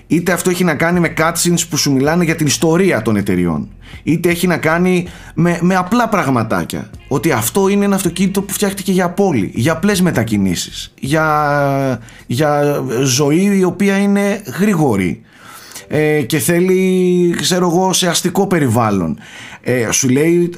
είτε 0.06 0.32
αυτό 0.32 0.50
έχει 0.50 0.64
να 0.64 0.74
κάνει 0.74 1.00
με 1.00 1.14
cutscenes 1.16 1.60
που 1.70 1.76
σου 1.76 1.92
μιλάνε 1.92 2.24
για 2.24 2.36
την 2.36 2.46
ιστορία 2.46 3.02
των 3.02 3.16
εταιριών, 3.16 3.68
είτε 4.02 4.28
έχει 4.28 4.46
να 4.46 4.56
κάνει 4.56 5.06
με, 5.34 5.58
με 5.60 5.74
απλά 5.74 6.08
πραγματάκια. 6.08 6.90
Ότι 7.08 7.30
αυτό 7.30 7.68
είναι 7.68 7.84
ένα 7.84 7.94
αυτοκίνητο 7.94 8.42
που 8.42 8.52
φτιάχτηκε 8.52 8.92
για 8.92 9.10
πόλη, 9.10 9.50
για 9.54 9.72
απλές 9.72 10.00
μετακινήσεις, 10.00 10.92
για, 11.00 12.00
για 12.26 12.82
ζωή 13.02 13.58
η 13.58 13.64
οποία 13.64 13.96
είναι 13.98 14.42
γρήγορη 14.58 15.22
ε, 15.94 16.22
και 16.22 16.38
θέλει, 16.38 17.34
ξέρω 17.40 17.68
εγώ, 17.68 17.92
σε 17.92 18.08
αστικό 18.08 18.46
περιβάλλον. 18.46 19.18
Ε, 19.60 19.90
σου 19.90 20.08
λέει 20.08 20.54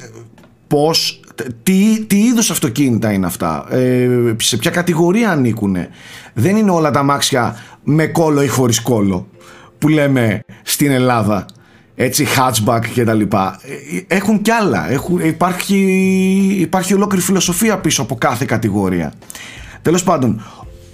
πώς 0.67 1.19
τι, 1.63 2.05
τι 2.07 2.23
είδους 2.23 2.49
αυτοκίνητα 2.49 3.11
είναι 3.11 3.25
αυτά, 3.25 3.65
ε, 3.69 4.09
σε 4.37 4.57
ποια 4.57 4.71
κατηγορία 4.71 5.29
ανήκουν. 5.29 5.77
Δεν 6.33 6.55
είναι 6.55 6.71
όλα 6.71 6.91
τα 6.91 7.03
μάξια 7.03 7.55
με 7.83 8.07
κόλλο 8.07 8.43
ή 8.43 8.47
χωρίς 8.47 8.81
κόλλο 8.81 9.27
που 9.77 9.87
λέμε 9.87 10.39
στην 10.63 10.91
Ελλάδα. 10.91 11.45
Έτσι, 11.95 12.27
hatchback 12.37 12.81
και 12.93 13.03
τα 13.03 13.13
λοιπά. 13.13 13.59
Ε, 14.07 14.15
έχουν 14.15 14.41
κι 14.41 14.51
άλλα. 14.51 14.91
Έχουν, 14.91 15.19
υπάρχει, 15.19 15.77
υπάρχει 16.59 16.93
ολόκληρη 16.93 17.23
φιλοσοφία 17.23 17.77
πίσω 17.77 18.01
από 18.01 18.15
κάθε 18.15 18.45
κατηγορία. 18.45 19.13
Τέλος 19.81 20.03
πάντων, 20.03 20.41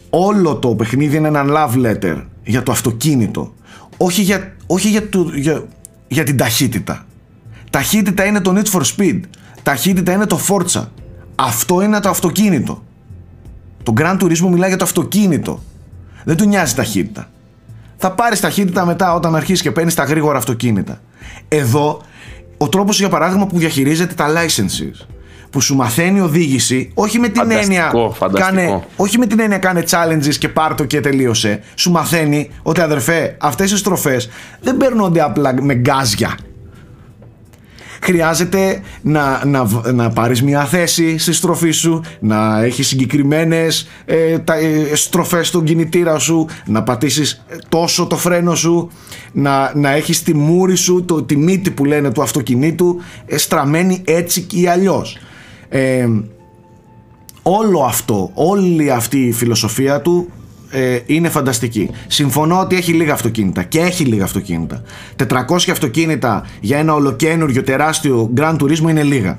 όλο 0.09 0.55
το 0.55 0.75
παιχνίδι 0.75 1.17
είναι 1.17 1.27
ένα 1.27 1.45
love 1.47 1.85
letter 1.85 2.21
για 2.43 2.63
το 2.63 2.71
αυτοκίνητο. 2.71 3.53
Όχι 4.03 4.21
για, 4.21 4.55
όχι 4.67 4.89
για, 4.89 5.09
το, 5.09 5.31
για, 5.33 5.63
για 6.07 6.23
την 6.23 6.37
ταχύτητα. 6.37 7.05
Ταχύτητα 7.69 8.25
είναι 8.25 8.41
το 8.41 8.53
Need 8.55 8.77
for 8.77 8.81
Speed. 8.95 9.19
Ταχύτητα 9.63 10.11
είναι 10.11 10.25
το 10.25 10.39
Forza. 10.47 10.87
Αυτό 11.35 11.81
είναι 11.81 11.99
το 11.99 12.09
αυτοκίνητο. 12.09 12.83
Το 13.83 13.93
Grand 13.97 14.17
Turismo 14.17 14.49
μιλάει 14.49 14.69
για 14.69 14.77
το 14.77 14.83
αυτοκίνητο. 14.83 15.63
Δεν 16.23 16.37
του 16.37 16.45
νοιάζει 16.45 16.75
ταχύτητα. 16.75 17.29
Θα 17.97 18.11
πάρεις 18.11 18.39
ταχύτητα 18.39 18.85
μετά 18.85 19.13
όταν 19.13 19.35
αρχίσεις 19.35 19.61
και 19.61 19.71
παίρνεις 19.71 19.93
τα 19.93 20.03
γρήγορα 20.03 20.37
αυτοκίνητα. 20.37 21.01
Εδώ, 21.47 22.01
ο 22.57 22.69
τρόπος 22.69 22.99
για 22.99 23.09
παράδειγμα 23.09 23.47
που 23.47 23.57
διαχειρίζεται 23.57 24.13
τα 24.13 24.27
licenses, 24.27 25.05
που 25.51 25.61
σου 25.61 25.75
μαθαίνει 25.75 26.19
οδήγηση, 26.19 26.91
όχι 26.93 27.19
με 27.19 27.27
την 27.27 27.51
έννοια. 27.51 27.91
Κάνε, 28.33 28.83
όχι 28.95 29.17
με 29.17 29.25
την 29.25 29.39
έννοια 29.39 29.57
κάνε 29.57 29.83
challenges 29.89 30.35
και 30.39 30.49
πάρτο 30.49 30.85
και 30.85 30.99
τελείωσε. 30.99 31.59
Σου 31.75 31.91
μαθαίνει 31.91 32.49
ότι 32.61 32.81
αδερφέ, 32.81 33.35
αυτές 33.39 33.71
οι 33.71 33.77
στροφές 33.77 34.29
δεν 34.61 34.77
παίρνονται 34.77 35.21
απλά 35.21 35.61
με 35.61 35.73
γκάζια 35.73 36.37
χρειάζεται 38.03 38.81
να, 39.01 39.45
να, 39.45 39.67
να 39.91 40.09
πάρεις 40.09 40.43
μια 40.43 40.65
θέση 40.65 41.17
στη 41.17 41.33
στροφή 41.33 41.71
σου, 41.71 42.03
να 42.19 42.63
έχεις 42.63 42.87
συγκεκριμένες 42.87 43.87
ε, 44.05 44.39
τα, 44.39 44.55
ε, 44.55 44.95
στροφές 44.95 45.47
στον 45.47 45.63
κινητήρα 45.63 46.19
σου, 46.19 46.47
να 46.65 46.83
πατήσεις 46.83 47.45
τόσο 47.69 48.05
το 48.05 48.17
φρένο 48.17 48.55
σου, 48.55 48.91
να, 49.31 49.71
να 49.75 49.91
έχεις 49.91 50.23
τη 50.23 50.35
μούρη 50.35 50.75
σου, 50.75 51.05
το, 51.05 51.23
τη 51.23 51.37
μύτη 51.37 51.71
που 51.71 51.85
λένε 51.85 52.11
του 52.11 52.21
αυτοκινήτου, 52.21 53.01
ε, 53.25 53.37
στραμμένη 53.37 54.01
έτσι 54.05 54.47
ή 54.51 54.67
αλλιώς. 54.67 55.17
Ε, 55.73 56.07
όλο 57.41 57.79
αυτό, 57.79 58.31
όλη 58.33 58.91
αυτή 58.91 59.17
η 59.19 59.31
φιλοσοφία 59.31 60.01
του 60.01 60.29
ε, 60.71 60.99
είναι 61.05 61.29
φανταστική. 61.29 61.89
Συμφωνώ 62.07 62.59
ότι 62.59 62.75
έχει 62.75 62.93
λίγα 62.93 63.13
αυτοκίνητα 63.13 63.63
και 63.63 63.79
έχει 63.79 64.03
λίγα 64.03 64.23
αυτοκίνητα. 64.23 64.83
400 65.29 65.35
αυτοκίνητα 65.71 66.45
για 66.59 66.77
ένα 66.77 66.93
ολοκένουργιο 66.93 67.63
τεράστιο 67.63 68.33
Grand 68.37 68.55
Turismo 68.55 68.89
είναι 68.89 69.03
λίγα. 69.03 69.37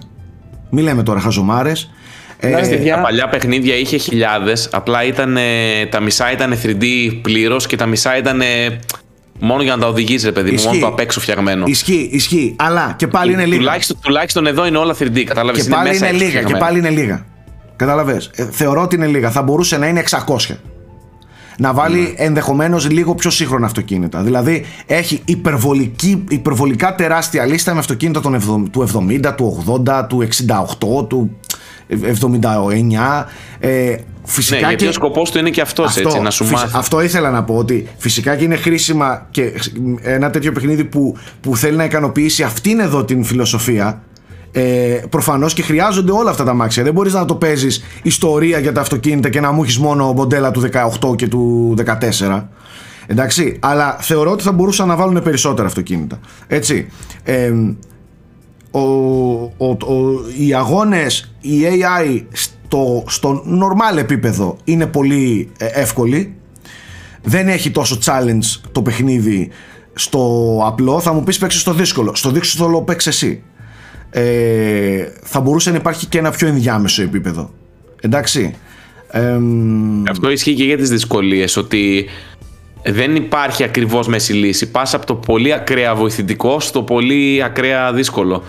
Μην 0.71 0.85
λέμε 0.85 1.03
τώρα 1.03 1.21
χαζομάρες. 1.21 1.91
Ε, 2.39 2.79
τα 2.89 3.01
παλιά 3.01 3.29
παιχνίδια 3.29 3.75
είχε 3.75 3.97
χιλιάδες, 3.97 4.69
απλά 4.73 5.05
ήταν, 5.05 5.37
τα 5.91 6.01
μισά 6.01 6.33
ήταν 6.33 6.59
3D 6.63 6.85
πλήρως 7.23 7.67
και 7.67 7.77
τα 7.77 7.87
μισά 7.87 8.17
ήταν 8.17 8.43
μόνο 9.45 9.63
για 9.63 9.77
να 9.77 9.83
τα 9.83 9.89
οδηγήσει, 9.89 10.25
ρε 10.25 10.33
παιδί 10.33 10.51
μου, 10.51 10.63
μόνο 10.63 10.79
το 10.79 10.87
απ' 10.87 10.99
έξω 10.99 11.21
φτιαγμένο. 11.21 11.65
Ισχύει, 11.67 12.09
ισχύει. 12.13 12.55
Αλλά 12.59 12.95
και 12.97 13.07
πάλι 13.07 13.33
είναι 13.33 13.45
λίγα. 13.45 13.59
Τουλάχιστον, 13.59 13.97
τουλάχιστον 14.01 14.47
εδώ 14.47 14.67
είναι 14.67 14.79
όλα 14.79 14.97
3D, 14.99 15.23
κατάλαβες. 15.23 15.63
Και, 15.63 15.71
πάλι 15.71 15.97
είναι, 15.97 16.13
λίγα, 16.13 16.43
και 16.43 16.55
πάλι 16.55 16.79
είναι 16.79 16.91
λίγα. 16.91 17.27
Κατάλαβες. 17.77 18.31
Ε, 18.35 18.49
θεωρώ 18.51 18.83
ότι 18.83 18.95
είναι 18.95 19.07
λίγα. 19.07 19.31
Θα 19.31 19.43
μπορούσε 19.43 19.79
να 19.79 19.87
είναι 19.87 20.03
600 20.11 20.57
να 21.59 21.73
βάλει 21.73 22.01
ναι. 22.01 22.25
ενδεχομένως 22.25 22.91
λίγο 22.91 23.15
πιο 23.15 23.31
σύγχρονα 23.31 23.67
αυτοκίνητα. 23.67 24.23
Δηλαδή 24.23 24.65
έχει 24.87 25.23
υπερβολική, 25.25 26.25
υπερβολικά 26.29 26.95
τεράστια 26.95 27.47
λίστα 27.47 27.73
με 27.73 27.79
αυτοκίνητα 27.79 28.21
του 28.71 28.87
70, 29.23 29.35
του 29.37 29.65
80, 29.87 30.07
του 30.09 30.29
68, 30.99 31.09
του 31.09 31.37
79. 31.93 33.25
Ε, 33.59 33.97
φυσικά 34.25 34.61
ναι, 34.61 34.67
γιατί 34.67 34.83
και... 34.83 34.89
ο 34.89 34.93
σκοπός 34.93 35.31
του 35.31 35.39
είναι 35.39 35.51
και 35.51 35.61
αυτός 35.61 35.87
αυτό, 35.87 36.09
έτσι, 36.09 36.21
να 36.21 36.31
σου 36.31 36.45
μάθει. 36.45 36.73
Αυτό 36.77 37.03
ήθελα 37.03 37.31
να 37.31 37.45
πω 37.45 37.55
ότι 37.55 37.89
φυσικά 37.97 38.37
και 38.37 38.45
είναι 38.45 38.57
χρήσιμα 38.57 39.27
και 39.31 39.53
ένα 40.03 40.31
τέτοιο 40.31 40.53
παιχνίδι 40.53 40.85
που, 40.85 41.17
που 41.41 41.57
θέλει 41.57 41.77
να 41.77 41.85
ικανοποιήσει 41.85 42.43
αυτήν 42.43 42.81
εδώ 42.81 43.05
την 43.05 43.25
φιλοσοφία 43.25 44.03
ε, 44.53 45.01
Προφανώς 45.09 45.55
και 45.55 45.63
χρειάζονται 45.63 46.13
όλα 46.13 46.31
αυτά 46.31 46.45
τα 46.45 46.55
μάξια. 46.55 46.83
Δεν 46.83 46.93
μπορείς 46.93 47.13
να 47.13 47.25
το 47.25 47.35
παίζεις 47.35 47.85
ιστορία 48.03 48.59
για 48.59 48.73
τα 48.73 48.81
αυτοκίνητα 48.81 49.29
και 49.29 49.41
να 49.41 49.53
μου 49.53 49.63
έχεις 49.63 49.79
μόνο 49.79 50.13
μοντέλα 50.13 50.51
του 50.51 50.63
18 51.01 51.17
και 51.17 51.29
του 51.29 51.75
14. 52.31 52.43
Εντάξει, 53.07 53.59
αλλά 53.61 53.97
θεωρώ 54.01 54.31
ότι 54.31 54.43
θα 54.43 54.53
μπορούσαν 54.53 54.89
να 54.89 54.97
βάλουν 54.97 55.23
περισσότερα 55.23 55.69
αυτοκίνητα. 55.69 56.19
Έτσι. 56.47 56.89
Ε, 57.23 57.53
ο, 58.73 58.81
ο, 59.57 59.67
ο, 59.67 60.25
οι 60.39 60.55
αγώνες, 60.55 61.35
η 61.41 61.61
AI 61.65 62.23
στο, 62.33 63.05
στο 63.07 63.45
normal 63.47 63.99
επίπεδο 63.99 64.57
είναι 64.65 64.87
πολύ 64.87 65.51
ε, 65.59 65.67
εύκολη. 65.67 66.35
Δεν 67.23 67.49
έχει 67.49 67.71
τόσο 67.71 67.99
challenge 68.05 68.61
το 68.73 68.83
παιχνίδι 68.83 69.51
στο 69.95 70.21
απλό. 70.67 71.01
Θα 71.01 71.13
μου 71.13 71.23
πεις 71.23 71.39
παίξεις 71.39 71.61
στο 71.61 71.73
δύσκολο. 71.73 72.15
Στο 72.15 72.31
δύσκολο 72.31 72.83
παίξεις 72.83 73.15
εσύ 73.15 73.43
ε, 74.13 75.13
θα 75.23 75.41
μπορούσε 75.41 75.71
να 75.71 75.77
υπάρχει 75.77 76.07
και 76.07 76.19
ένα 76.19 76.31
πιο 76.31 76.49
ενδιάμεσο 76.49 77.03
επίπεδο. 77.03 77.51
Εντάξει. 78.01 78.55
Αυτό 80.11 80.31
ισχύει 80.31 80.55
και 80.55 80.65
για 80.65 80.77
τις 80.77 80.89
δυσκολίες, 80.89 81.57
ότι 81.57 82.09
δεν 82.85 83.17
υπάρχει 83.17 83.65
ακριβώς 83.65 84.07
μέση 84.07 84.33
λύση. 84.33 84.71
Πας 84.71 84.95
από 84.95 85.07
το 85.07 85.15
πολύ 85.15 85.53
ακραία 85.53 85.95
βοηθητικό 85.95 86.61
στο 86.61 86.83
πολύ 86.83 87.43
ακραία 87.45 87.93
δύσκολο. 87.93 88.43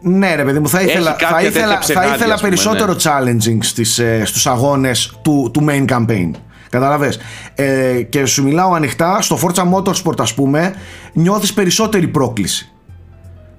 Ναι 0.00 0.34
ρε 0.34 0.44
παιδί 0.44 0.58
μου, 0.58 0.68
θα 0.68 0.80
ήθελα, 0.82 1.16
θα 1.18 1.42
ήθελα, 1.42 1.80
θα 1.80 2.14
ήθελα 2.14 2.38
περισσότερο 2.40 2.92
ναι. 2.92 2.98
challenging 3.02 3.58
στις, 3.60 3.98
ε, 3.98 4.22
στους 4.24 4.46
αγώνες 4.46 5.12
του, 5.22 5.50
του 5.52 5.66
main 5.68 5.84
campaign. 5.84 6.30
Καταλαβες; 6.70 7.18
Ε, 7.54 8.02
και 8.02 8.26
σου 8.26 8.42
μιλάω 8.42 8.72
ανοιχτά, 8.72 9.20
στο 9.22 9.38
Forza 9.42 9.62
Motorsport 9.74 10.18
ας 10.20 10.34
πούμε, 10.34 10.74
νιώθεις 11.12 11.52
περισσότερη 11.52 12.08
πρόκληση 12.08 12.72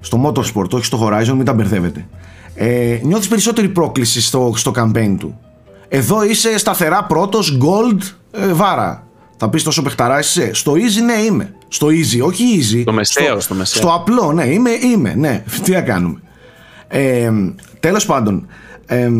στο 0.00 0.22
Motorsport, 0.26 0.70
όχι 0.70 0.84
στο 0.84 1.06
Horizon, 1.06 1.32
μην 1.36 1.44
τα 1.44 1.52
μπερδεύετε. 1.52 2.06
Ε, 2.54 2.98
νιώθεις 3.02 3.28
περισσότερη 3.28 3.68
πρόκληση 3.68 4.20
στο, 4.20 4.52
στο 4.56 4.72
campaign 4.76 5.16
του. 5.18 5.38
Εδώ 5.88 6.24
είσαι 6.24 6.58
σταθερά 6.58 7.04
πρώτος, 7.04 7.58
gold, 7.62 8.00
ε, 8.30 8.52
βάρα. 8.52 9.04
Θα 9.42 9.48
πεις 9.48 9.62
τόσο 9.62 9.82
παιχταράς 9.82 10.28
είσαι. 10.28 10.50
Στο 10.54 10.72
easy 10.72 11.04
ναι 11.04 11.12
είμαι. 11.12 11.54
Στο 11.68 11.86
easy, 11.86 12.26
όχι 12.26 12.44
easy. 12.58 12.80
Στο 12.80 12.92
μεσαίο, 12.92 13.40
στο, 13.40 13.54
στο, 13.54 13.64
στο 13.64 13.94
απλό, 13.94 14.32
ναι, 14.32 14.44
είμαι, 14.44 14.70
είμαι, 14.70 15.14
ναι. 15.14 15.44
Τι 15.64 15.70
να 15.70 15.80
κάνουμε. 15.80 16.20
Ε, 16.88 17.30
τέλος 17.80 18.06
πάντων, 18.06 18.46
ε, 18.86 19.10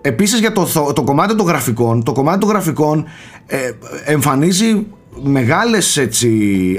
επίσης 0.00 0.40
για 0.40 0.52
το, 0.52 0.92
το, 0.94 1.02
κομμάτι 1.02 1.36
των 1.36 1.46
γραφικών, 1.46 2.02
το 2.02 2.12
κομμάτι 2.12 2.38
των 2.38 2.48
γραφικών 2.48 3.04
ε, 3.46 3.70
εμφανίζει 4.04 4.86
μεγάλες 5.22 5.96
έτσι 5.96 6.30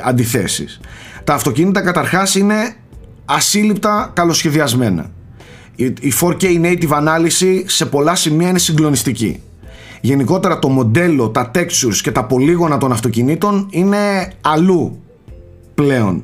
αντιθέσεις. 0.04 0.80
Τα 1.24 1.34
αυτοκίνητα 1.34 1.82
καταρχάς 1.82 2.36
είναι 2.36 2.76
ασύλληπτα 3.26 4.12
καλοσχεδιασμένα. 4.14 5.12
Η 5.76 6.14
4K 6.22 6.44
native 6.44 6.92
ανάλυση 6.92 7.64
σε 7.68 7.86
πολλά 7.86 8.16
σημεία 8.16 8.50
είναι 8.50 8.60
συγκλονιστική. 8.60 9.42
Γενικότερα 10.02 10.60
το 10.60 10.70
μοντέλο, 10.70 11.30
τα 11.30 11.52
textures 11.56 11.96
και 12.02 12.12
τα 12.12 12.26
πολύγωνα 12.26 12.78
των 12.78 12.92
αυτοκινήτων 12.92 13.68
είναι 13.70 14.32
αλλού 14.42 15.00
πλέον. 15.76 16.24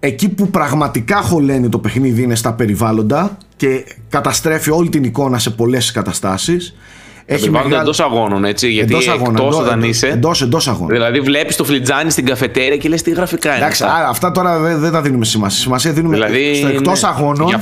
εκεί 0.00 0.28
που 0.28 0.48
πραγματικά 0.50 1.16
χωλαίνει 1.22 1.68
το 1.68 1.78
παιχνίδι 1.78 2.22
είναι 2.22 2.34
στα 2.34 2.52
περιβάλλοντα 2.52 3.38
και 3.56 3.84
καταστρέφει 4.08 4.70
όλη 4.70 4.88
την 4.88 5.04
εικόνα 5.04 5.38
σε 5.38 5.50
πολλές 5.50 5.90
καταστάσεις 5.90 6.74
έχει 7.26 7.50
μεγάλο... 7.50 7.76
εντός 7.76 8.00
αγώνων, 8.00 8.44
έτσι. 8.44 8.68
Γιατί 8.68 8.94
εκτός 8.94 9.08
αγώνων, 9.08 9.36
εκτός 9.36 9.58
όταν 9.58 9.82
είσαι. 9.82 10.06
Εντό 10.06 10.30
εντός 10.42 10.68
αγώνων. 10.68 10.88
Δηλαδή 10.88 11.20
βλέπεις 11.20 11.56
το 11.56 11.64
φλιτζάνι 11.64 12.10
στην 12.10 12.24
καφετέρια 12.24 12.76
και 12.76 12.88
λες 12.88 13.02
τι 13.02 13.10
γραφικά 13.10 13.48
είναι. 13.48 13.58
Εντάξει, 13.58 13.84
αυτά. 13.84 14.08
αυτά 14.08 14.30
τώρα 14.30 14.58
δεν, 14.58 14.78
δεν 14.78 14.92
τα 14.92 15.02
δίνουμε 15.02 15.24
σημασία. 15.24 15.60
Σημασία 15.60 15.92
δίνουμε 15.92 16.14
δηλαδή, 16.14 16.54
στο 16.54 16.68
εκτός 16.68 17.02
ναι. 17.02 17.08
αγώνων. 17.08 17.60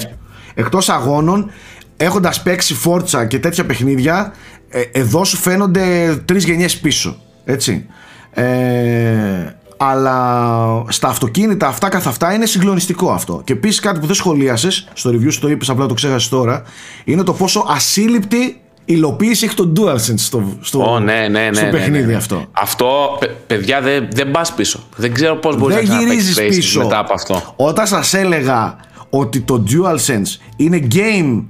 Εκτός 0.55 0.89
αγώνων, 0.89 1.51
έχοντας 1.97 2.43
παίξει 2.43 2.75
φόρτσα 2.75 3.25
και 3.27 3.39
τέτοια 3.39 3.67
παιχνίδια, 3.67 4.33
ε, 4.69 4.81
εδώ 4.93 5.25
σου 5.25 5.37
φαίνονται 5.37 6.17
τρεις 6.25 6.45
γενιές 6.45 6.79
πίσω. 6.79 7.17
Έτσι. 7.45 7.87
Ε, 8.31 9.57
αλλά 9.77 10.85
στα 10.89 11.09
αυτοκίνητα 11.09 11.67
αυτά 11.67 11.89
καθ' 11.89 12.07
αυτά 12.07 12.35
είναι 12.35 12.47
συγκλονιστικό 12.47 13.11
αυτό. 13.11 13.41
Και 13.45 13.53
επίσης 13.53 13.81
κάτι 13.81 14.01
που 14.01 14.07
δεν 14.07 14.15
σχολίασες, 14.15 14.89
στο 14.93 15.11
review 15.11 15.33
σου 15.33 15.41
το 15.41 15.49
είπες, 15.49 15.69
απλά 15.69 15.87
το 15.87 15.95
ξέχασες 15.95 16.29
τώρα, 16.29 16.63
είναι 17.05 17.23
το 17.23 17.33
πόσο 17.33 17.65
ασύλληπτη 17.69 18.61
υλοποίηση 18.85 19.45
έχει 19.45 19.55
το 19.55 19.73
DualSense 19.77 20.15
στο, 20.17 20.57
στο, 20.61 20.93
Ω, 20.93 20.99
ναι, 21.01 21.29
ναι, 21.31 21.49
ναι, 21.49 21.53
στο 21.53 21.65
ναι, 21.65 21.71
παιχνίδι 21.71 22.05
ναι, 22.05 22.11
ναι. 22.11 22.17
αυτό. 22.17 22.45
Αυτό, 22.53 23.17
παι- 23.21 23.31
παιδιά, 23.47 23.81
δεν 23.81 24.09
δεν 24.13 24.31
πας 24.31 24.53
πίσω. 24.55 24.81
Δεν 24.97 25.13
ξέρω 25.15 25.37
πώς 25.37 25.57
μπορείς 25.57 25.75
να 25.75 25.81
Δεν 25.81 25.91
ξαναπαίξεις 25.91 26.29
γυρίζεις 26.29 26.57
Spaces 26.57 26.57
πίσω. 26.65 26.83
μετά 26.83 26.99
από 26.99 27.13
αυτό. 27.13 27.55
Όταν 27.57 27.87
σας 27.87 28.15
έλεγα 28.15 28.77
ότι 29.11 29.41
το 29.41 29.65
DualSense 29.69 30.41
είναι 30.57 30.87
game 30.95 31.43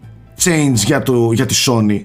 change 0.45 0.75
για, 0.75 1.03
το, 1.03 1.33
για 1.33 1.47
τη 1.47 1.55
Sony, 1.67 2.01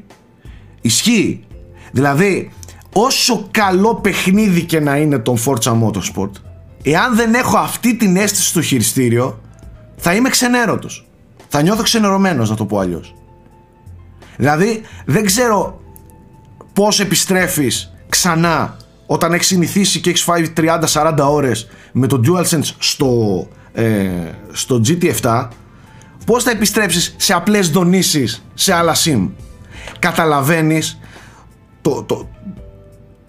ισχύει. 0.82 1.46
Δηλαδή, 1.92 2.52
όσο 2.94 3.48
καλό 3.52 3.96
παιχνίδι 3.96 4.64
και 4.64 4.80
να 4.80 4.98
είναι 4.98 5.20
τον 5.20 5.38
Forza 5.46 5.84
Motorsport, 5.84 6.32
εάν 6.84 7.16
δεν 7.16 7.34
έχω 7.34 7.58
αυτή 7.58 7.96
την 7.96 8.16
αίσθηση 8.16 8.48
στο 8.48 8.62
χειριστήριο, 8.62 9.40
θα 9.96 10.14
είμαι 10.14 10.30
ξενέρωτος. 10.30 11.08
Θα 11.48 11.62
νιώθω 11.62 11.84
ξενερωμένος, 11.84 12.50
να 12.50 12.56
το 12.56 12.66
πω 12.66 12.80
αλλιώς. 12.80 13.16
Δηλαδή, 14.38 14.82
δεν 15.06 15.26
ξέρω 15.26 15.82
πώς 16.74 17.00
επιστρέφεις 17.00 17.94
ξανά 18.10 18.78
όταν 19.06 19.34
έχεις 19.34 19.48
συνηθίσει 19.48 20.00
και 20.00 20.10
έχεις 20.10 20.24
φάει 20.24 20.54
30-40 20.58 21.16
ώρες 21.30 21.68
με 21.92 22.08
το 22.08 22.22
DualSense 22.26 22.76
στο, 22.78 23.48
ε, 23.74 24.10
στο 24.52 24.82
GT7 24.88 25.48
πώς 26.28 26.44
θα 26.44 26.52
επιστρέψεις 26.52 27.16
σε 27.18 27.34
απλές 27.34 27.70
δονήσεις 27.70 28.44
σε 28.54 28.74
άλλα 28.74 28.96
sim; 28.96 29.30
Καταλαβαίνεις 30.00 31.00
το, 31.82 32.04
το, 32.04 32.28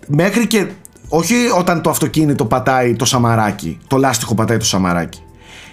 μέχρι 0.07 0.47
και 0.47 0.67
όχι 1.09 1.35
όταν 1.59 1.83
το 1.83 1.91
αυτοκίνητο 1.91 2.45
πατάει 2.45 2.97
το 2.97 3.05
σαμαράκι 3.05 3.79
το 3.87 3.97
λάστιχο 3.97 4.35
πατάει 4.35 4.57
το 4.57 4.65
σαμαράκι. 4.65 5.23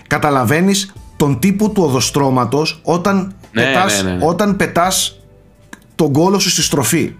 Καταλαβαίνεις 0.08 0.94
τον 1.16 1.40
τύπο 1.40 1.70
του 1.70 1.84
οδοστρώματος 1.84 2.80
όταν, 2.84 3.36
Ναι, 3.52 3.64
πετάς, 3.64 4.04
ναι, 4.04 4.12
ναι. 4.12 4.26
όταν 4.26 4.56
πετάς 4.56 5.20
τον 5.96 6.12
κώλο 6.13 6.39
σου 6.40 6.50
στη 6.50 6.62
στροφή. 6.62 7.16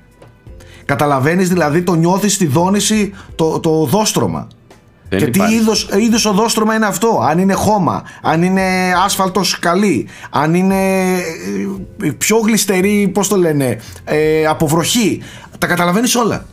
Καταλαβαίνεις 0.86 1.50
δηλαδή 1.50 1.82
το 1.82 1.94
νιώθεις 1.94 2.34
στη 2.34 2.46
δόνηση 2.46 3.14
το, 3.36 3.60
το 3.60 3.82
οδόστρωμα 3.82 4.48
Δεν 5.20 5.32
και 5.32 5.38
υπάρχει. 5.38 5.56
τι 5.56 5.62
είδος, 5.62 5.90
είδος 5.98 6.26
οδόστρωμα 6.26 6.76
είναι 6.76 6.86
αυτό 6.86 7.24
αν 7.30 7.40
είναι 7.40 7.54
χώμα, 7.54 8.04
αν 8.22 8.44
είναι 8.44 8.64
άσφαλτος 9.06 9.60
καλή 9.60 10.08
αν 10.30 10.54
είναι 10.54 10.76
ε, 12.04 12.12
πιο 12.18 12.38
γλιστερή 12.38 13.12
πώς 13.14 13.28
το 13.28 13.36
λένε 13.36 13.80
ε, 14.04 14.46
από 14.46 14.68
βροχή 14.68 15.22
τα 15.60 15.68
καταλαβαίνεις 15.68 16.16
όλα 16.16 16.46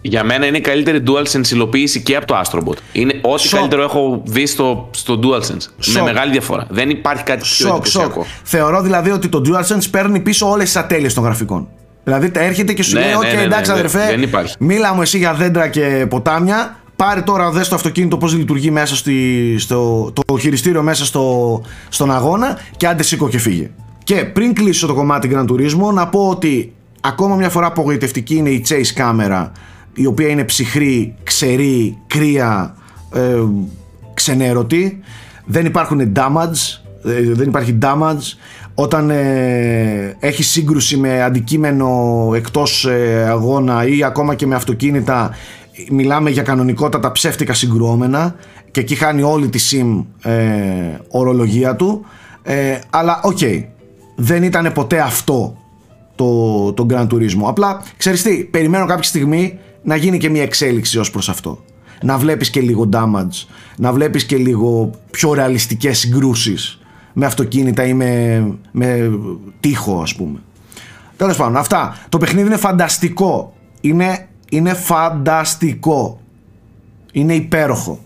Για 0.00 0.24
μένα 0.24 0.46
είναι 0.46 0.56
η 0.56 0.60
καλύτερη 0.60 1.02
DualSense 1.06 1.50
υλοποίηση 1.50 2.02
και 2.02 2.16
από 2.16 2.26
το 2.26 2.40
Astrobot. 2.40 2.76
Είναι 2.92 3.20
ό,τι 3.22 3.42
Σοκ. 3.42 3.58
καλύτερο 3.58 3.82
έχω 3.82 4.22
δει 4.24 4.46
στο, 4.46 4.90
στο 4.90 5.20
DualSense. 5.22 5.66
Σοκ. 5.78 5.94
Με 5.94 6.02
μεγάλη 6.02 6.32
διαφορά. 6.32 6.66
Δεν 6.70 6.90
υπάρχει 6.90 7.22
κάτι 7.22 7.40
πιο 7.40 7.48
Σοκ, 7.48 7.66
σοκ. 7.68 8.02
εντυπωσιακό. 8.02 8.26
Θεωρώ 8.42 8.82
δηλαδή 8.82 9.10
ότι 9.10 9.28
το 9.28 9.42
DualSense 9.46 9.90
παίρνει 9.90 10.20
πίσω 10.20 10.50
όλες 10.50 10.64
τις 10.64 10.76
ατέλειες 10.76 11.14
των 11.14 11.24
γραφικών. 11.24 11.68
Δηλαδή 12.04 12.30
τα 12.30 12.40
έρχεται 12.40 12.72
και 12.72 12.82
σου 12.82 12.94
Ναι, 12.94 13.00
λέει: 13.00 13.10
ναι, 13.10 13.16
Οκ, 13.16 13.22
ναι, 13.22 13.32
ναι, 13.32 13.42
εντάξει, 13.42 13.70
ναι, 13.70 13.76
αδερφέ, 13.76 14.06
δεν 14.06 14.22
υπάρχει. 14.22 14.54
μίλα 14.58 14.94
μου 14.94 15.02
εσύ 15.02 15.18
για 15.18 15.34
δέντρα 15.34 15.68
και 15.68 16.06
ποτάμια. 16.08 16.76
Πάρε 16.98 17.20
τώρα, 17.20 17.50
δες 17.50 17.68
το 17.68 17.74
αυτοκίνητο 17.74 18.16
πώς 18.16 18.34
λειτουργεί 18.34 18.70
μέσα 18.70 18.96
στη, 18.96 19.54
στο 19.58 20.12
το 20.26 20.38
χειριστήριο 20.38 20.82
μέσα 20.82 21.04
στο, 21.04 21.62
στον 21.88 22.12
αγώνα 22.12 22.58
και 22.76 22.86
άντε 22.86 23.02
σήκω 23.02 23.28
και 23.28 23.38
φύγε. 23.38 23.70
Και 24.04 24.14
πριν 24.24 24.54
κλείσω 24.54 24.86
το 24.86 24.94
κομμάτι 24.94 25.30
Gran 25.32 25.44
Turismo, 25.44 25.92
να 25.94 26.08
πω 26.08 26.28
ότι 26.28 26.72
ακόμα 27.00 27.34
μια 27.36 27.48
φορά 27.48 27.66
απογοητευτική 27.66 28.34
είναι 28.34 28.50
η 28.50 28.64
chase 28.68 28.92
κάμερα, 28.94 29.52
η 29.94 30.06
οποία 30.06 30.28
είναι 30.28 30.44
ψυχρή, 30.44 31.14
ξερή, 31.22 31.98
κρύα, 32.06 32.76
ε, 33.14 33.42
ξενέρωτη. 34.14 35.00
Δεν 35.44 35.66
υπάρχουν 35.66 36.12
damage, 36.16 36.80
ε, 37.04 37.32
δεν 37.32 37.48
υπάρχει 37.48 37.78
damage. 37.82 38.36
Όταν 38.74 39.10
ε, 39.10 40.16
έχει 40.18 40.42
σύγκρουση 40.42 40.96
με 40.96 41.22
αντικείμενο 41.22 42.30
εκτός 42.34 42.84
ε, 42.84 43.26
αγώνα 43.28 43.86
ή 43.86 44.04
ακόμα 44.04 44.34
και 44.34 44.46
με 44.46 44.54
αυτοκίνητα 44.54 45.30
μιλάμε 45.90 46.30
για 46.30 46.42
κανονικότατα 46.42 47.12
ψεύτικα 47.12 47.54
συγκρουόμενα 47.54 48.34
και 48.70 48.80
εκεί 48.80 48.94
χάνει 48.94 49.22
όλη 49.22 49.48
τη 49.48 49.58
sim 49.70 50.04
ε, 50.30 50.34
ορολογία 51.08 51.76
του 51.76 52.04
ε, 52.42 52.78
αλλά 52.90 53.20
οκ 53.22 53.38
δεν 54.16 54.42
ήταν 54.42 54.72
ποτέ 54.72 55.00
αυτό 55.00 55.56
το, 56.14 56.72
το 56.72 56.86
Gran 56.90 57.06
Turismo 57.06 57.44
απλά 57.44 57.82
ξέρεις 57.96 58.22
τι 58.22 58.44
περιμένω 58.44 58.86
κάποια 58.86 59.02
στιγμή 59.02 59.58
να 59.82 59.96
γίνει 59.96 60.18
και 60.18 60.30
μια 60.30 60.42
εξέλιξη 60.42 60.98
ως 60.98 61.10
προς 61.10 61.28
αυτό 61.28 61.64
να 62.02 62.18
βλέπεις 62.18 62.50
και 62.50 62.60
λίγο 62.60 62.88
damage 62.92 63.46
να 63.76 63.92
βλέπεις 63.92 64.24
και 64.24 64.36
λίγο 64.36 64.90
πιο 65.10 65.34
ρεαλιστικές 65.34 65.98
συγκρούσεις 65.98 66.78
με 67.12 67.26
αυτοκίνητα 67.26 67.86
ή 67.86 67.94
με, 67.94 68.42
με 68.70 69.10
τείχο 69.60 70.00
ας 70.02 70.14
πούμε 70.14 70.38
Τέλος 71.18 71.36
πάντων, 71.36 71.56
αυτά. 71.56 71.98
Το 72.08 72.18
παιχνίδι 72.18 72.46
είναι 72.46 72.56
φανταστικό. 72.56 73.52
Είναι, 73.80 74.28
είναι 74.50 74.74
φανταστικό. 74.74 76.20
Είναι 77.12 77.34
υπέροχο. 77.34 77.98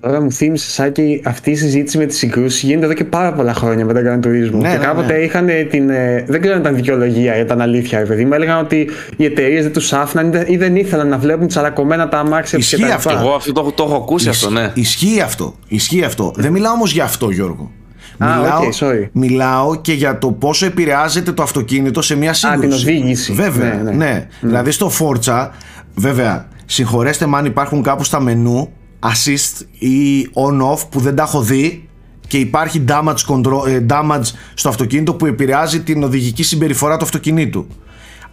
Τώρα 0.00 0.20
μου 0.20 0.32
θύμισε 0.32 0.70
Σάκη 0.70 1.20
αυτή 1.24 1.50
η 1.50 1.54
συζήτηση 1.56 1.98
με 1.98 2.06
τη 2.06 2.14
συγκρούση 2.14 2.66
γίνεται 2.66 2.84
εδώ 2.84 2.94
και 2.94 3.04
πάρα 3.04 3.32
πολλά 3.32 3.54
χρόνια 3.54 3.84
με 3.84 3.92
τον 3.92 4.02
Gran 4.06 4.26
Turismo. 4.26 4.60
Ναι, 4.60 4.70
και 4.72 4.78
ναι, 4.78 4.84
κάποτε 4.84 5.12
ναι. 5.12 5.18
είχαν 5.18 5.46
την. 5.70 5.90
ε, 5.90 6.24
Δεν 6.28 6.40
ξέρω 6.40 6.54
αν 6.54 6.60
ήταν 6.60 6.74
δικαιολογία 6.74 7.36
ή 7.36 7.40
ήταν 7.40 7.60
αλήθεια, 7.60 7.98
ρε 7.98 8.04
παιδί 8.04 8.24
μου. 8.24 8.32
Έλεγαν 8.32 8.58
ότι 8.64 8.88
οι 9.16 9.24
εταιρείες 9.24 9.62
δεν 9.62 9.72
τους 9.72 9.92
άφηναν 9.92 10.26
ή 10.26 10.30
δεν- 10.30 10.44
ή 10.48 10.56
δεν 10.56 10.76
ήθελαν 10.76 11.08
να 11.08 11.18
βλέπουν 11.18 11.46
τσαλακωμένα 11.48 12.08
τα 12.08 12.18
αμάξια 12.18 12.58
τους 12.58 12.72
Ισχύει 12.72 12.84
κτλ. 12.84 12.92
αυτό. 12.92 13.10
Εγώ 13.10 13.34
αυτό 13.34 13.52
το, 13.52 13.60
έχω- 13.60 13.72
το 13.72 13.82
έχω 13.82 13.94
ακούσει 13.96 14.28
αυτό, 14.28 14.50
ναι. 14.50 14.70
Ισχύει 14.74 15.20
αυτό. 15.20 15.54
Ισχύει 15.68 16.02
αυτό. 16.04 16.32
Δεν 16.36 16.52
μιλάω 16.52 16.72
όμως 16.72 16.92
για 16.92 17.04
αυτό, 17.04 17.30
Γιώργο. 17.30 17.70
Α, 18.18 18.36
μιλάω, 18.36 18.62
ok, 18.66 18.72
sorry. 18.78 19.08
μιλάω 19.12 19.80
και 19.80 19.92
για 19.92 20.18
το 20.18 20.32
πόσο 20.32 20.66
επηρεάζεται 20.66 21.32
το 21.32 21.42
αυτοκίνητο 21.42 22.02
σε 22.02 22.14
μια 22.14 22.32
σύγκρουση. 22.32 22.60
την 22.60 22.72
οδήγηση. 22.72 23.32
Βέβαια, 23.32 23.74
Ναι, 23.74 23.82
ναι. 23.82 23.96
ναι. 23.96 24.26
Δηλαδή 24.40 24.70
στο 24.70 24.90
Forza, 24.98 25.48
βέβαια, 25.94 26.48
συγχωρέστε 26.64 27.26
με 27.26 27.36
αν 27.36 27.44
υπάρχουν 27.44 27.82
κάπου 27.82 28.04
στα 28.04 28.20
μενού 28.20 28.68
assist 29.00 29.64
ή 29.78 30.28
on-off 30.34 30.78
που 30.90 31.00
δεν 31.00 31.14
τα 31.14 31.22
έχω 31.22 31.40
δει 31.40 31.88
και 32.26 32.38
υπάρχει 32.38 32.84
damage, 32.88 33.24
control, 33.28 33.68
ε, 33.68 33.86
damage 33.90 34.30
στο 34.54 34.68
αυτοκίνητο 34.68 35.14
που 35.14 35.26
επηρεάζει 35.26 35.80
την 35.82 36.02
οδηγική 36.02 36.42
συμπεριφορά 36.42 36.96
του 36.96 37.04
αυτοκινήτου. 37.04 37.66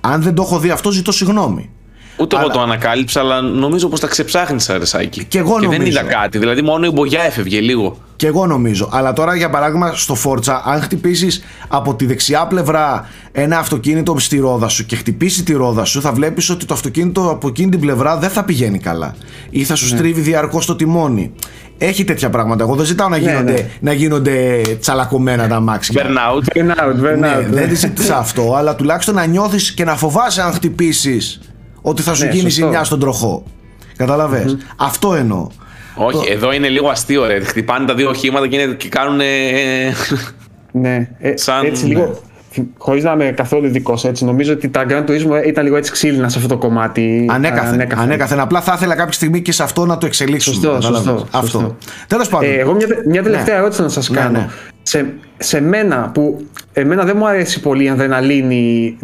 Αν 0.01 0.21
δεν 0.21 0.33
το 0.33 0.41
έχω 0.41 0.59
δει 0.59 0.69
αυτό, 0.69 0.91
ζητώ 0.91 1.11
συγγνώμη. 1.11 1.69
Ούτε 2.17 2.35
Αλλά- 2.35 2.45
εγώ 2.45 2.53
το 2.53 2.61
ανακάλυψα, 2.61 3.19
αλλά 3.19 3.41
νομίζω 3.41 3.87
πως 3.87 3.99
τα 3.99 4.07
ξεψάχνεις, 4.07 4.69
Αρεσάκη. 4.69 5.23
Κι 5.23 5.37
εγώ 5.37 5.59
και 5.59 5.67
δεν 5.67 5.79
νομίζω. 5.79 5.99
είδα 5.99 6.09
κάτι. 6.13 6.37
Δηλαδή, 6.37 6.61
μόνο 6.61 6.85
η 6.85 6.89
μπογιά 6.91 7.21
έφευγε 7.23 7.59
λίγο. 7.59 7.97
Και 8.15 8.27
εγώ 8.27 8.45
νομίζω. 8.45 8.89
Αλλά 8.91 9.13
τώρα 9.13 9.35
για 9.35 9.49
παράδειγμα 9.49 9.93
στο 9.93 10.15
Forza, 10.23 10.61
αν 10.65 10.81
χτυπήσεις 10.81 11.43
από 11.67 11.95
τη 11.95 12.05
δεξιά 12.05 12.47
πλευρά 12.47 13.09
ένα 13.31 13.57
αυτοκίνητο 13.57 14.15
στη 14.19 14.39
ρόδα 14.39 14.67
σου 14.67 14.85
και 14.85 14.95
χτυπήσει 14.95 15.43
τη 15.43 15.53
ρόδα 15.53 15.85
σου, 15.85 16.01
θα 16.01 16.11
βλέπεις 16.11 16.49
ότι 16.49 16.65
το 16.65 16.73
αυτοκίνητο 16.73 17.29
από 17.29 17.47
εκείνη 17.47 17.69
την 17.69 17.79
πλευρά 17.79 18.17
δεν 18.17 18.29
θα 18.29 18.43
πηγαίνει 18.43 18.79
καλά. 18.79 19.15
Ή 19.49 19.63
θα 19.63 19.75
σου 19.75 19.87
στρίβει 19.87 20.21
διαρκώς 20.21 20.65
το 20.65 20.75
τιμόνι. 20.75 21.31
Έχει 21.77 22.03
τέτοια 22.03 22.29
πράγματα. 22.29 22.63
Εγώ 22.63 22.75
δεν 22.75 22.85
ζητάω 22.85 23.09
να 23.09 23.17
γίνονται, 23.17 23.51
ναι. 23.51 23.69
να 23.79 23.93
γίνονται 23.93 24.61
τσαλακωμένα 24.79 25.47
τα 25.47 25.55
αμάξια. 25.55 26.03
Burnout. 26.05 26.57
Burnout, 26.57 27.05
burnout. 27.05 27.17
Ναι, 27.19 27.27
ναι. 27.27 27.47
δεν 27.49 27.69
τη 27.69 27.75
ζήτησα 27.75 28.17
αυτό, 28.17 28.53
αλλά 28.55 28.75
τουλάχιστον 28.75 29.15
να 29.15 29.25
νιώθεις 29.25 29.71
και 29.71 29.83
να 29.83 29.95
φοβάσαι 29.95 30.41
αν 30.41 30.51
χτυπήσεις 30.53 31.39
ότι 31.85 32.01
θα 32.01 32.13
σου 32.13 32.23
Ναι, 32.25 32.31
γίνει 32.31 32.49
σωστό. 32.49 32.65
ζημιά 32.65 32.83
στον 32.83 32.99
τροχό. 32.99 33.43
Καταλαβες; 33.97 34.57
Αυτό 34.75 35.15
εννοώ. 35.15 35.47
Όχι, 35.95 36.31
εδώ 36.31 36.53
είναι 36.53 36.67
λίγο 36.69 36.87
αστείο, 36.89 37.25
ρε. 37.25 37.39
Χτυπάνε 37.39 37.85
τα 37.85 37.93
δύο 37.95 38.09
οχήματα 38.09 38.47
και, 38.47 38.55
είναι, 38.59 38.73
και 38.73 38.89
κάνουν. 38.89 39.19
ε, 39.19 39.25
Ναι, 40.71 41.09
ε, 41.19 41.37
Σαν- 41.37 41.65
έτσι 41.65 41.85
λίγο. 41.85 42.21
Χωρίς 42.77 43.03
να 43.03 43.11
είμαι 43.11 43.31
καθόλου 43.35 43.65
ειδικός 43.65 44.05
έτσι, 44.05 44.25
νομίζω 44.25 44.53
ότι 44.53 44.69
τα 44.69 44.85
Gran 44.89 45.03
Turismo 45.09 45.45
ήταν 45.47 45.63
λίγο 45.63 45.75
έτσι 45.75 45.91
ξύλινα 45.91 46.29
σε 46.29 46.37
αυτό 46.37 46.49
το 46.49 46.57
κομμάτι. 46.57 47.25
Ανέκαθεν, 47.29 47.73
ανέκαθεν. 47.73 48.03
ανέκαθεν. 48.03 48.39
Απλά 48.39 48.61
θα 48.61 48.73
ήθελα 48.75 48.95
κάποια 48.95 49.11
στιγμή 49.11 49.41
και 49.41 49.51
σε 49.51 49.63
αυτό 49.63 49.85
να 49.85 49.97
το 49.97 50.05
εξελίξουμε. 50.05 50.55
Σωστό, 50.55 50.71
κατάλαβες. 50.73 51.11
σωστό, 51.11 51.27
Αυτό. 51.37 51.47
σωστό. 51.59 51.75
Τέλος 52.07 52.27
πάντων. 52.29 52.49
Ε, 52.49 52.53
εγώ 52.53 52.73
μια, 52.73 52.87
μια 53.07 53.23
τελευταία 53.23 53.53
Ναι. 53.55 53.59
ερώτηση 53.59 53.81
να 53.81 53.89
σας 53.89 54.09
Ναι, 54.09 54.17
κάνω. 54.17 54.37
ναι. 54.37 54.47
Σε, 54.83 55.13
σε 55.37 55.61
μένα 55.61 56.09
που 56.13 56.45
εμένα 56.73 57.03
δεν 57.03 57.15
μου 57.17 57.27
αρέσει 57.27 57.59
πολύ 57.61 57.83
η 57.83 57.89
αδρεναλίνη 57.89 58.97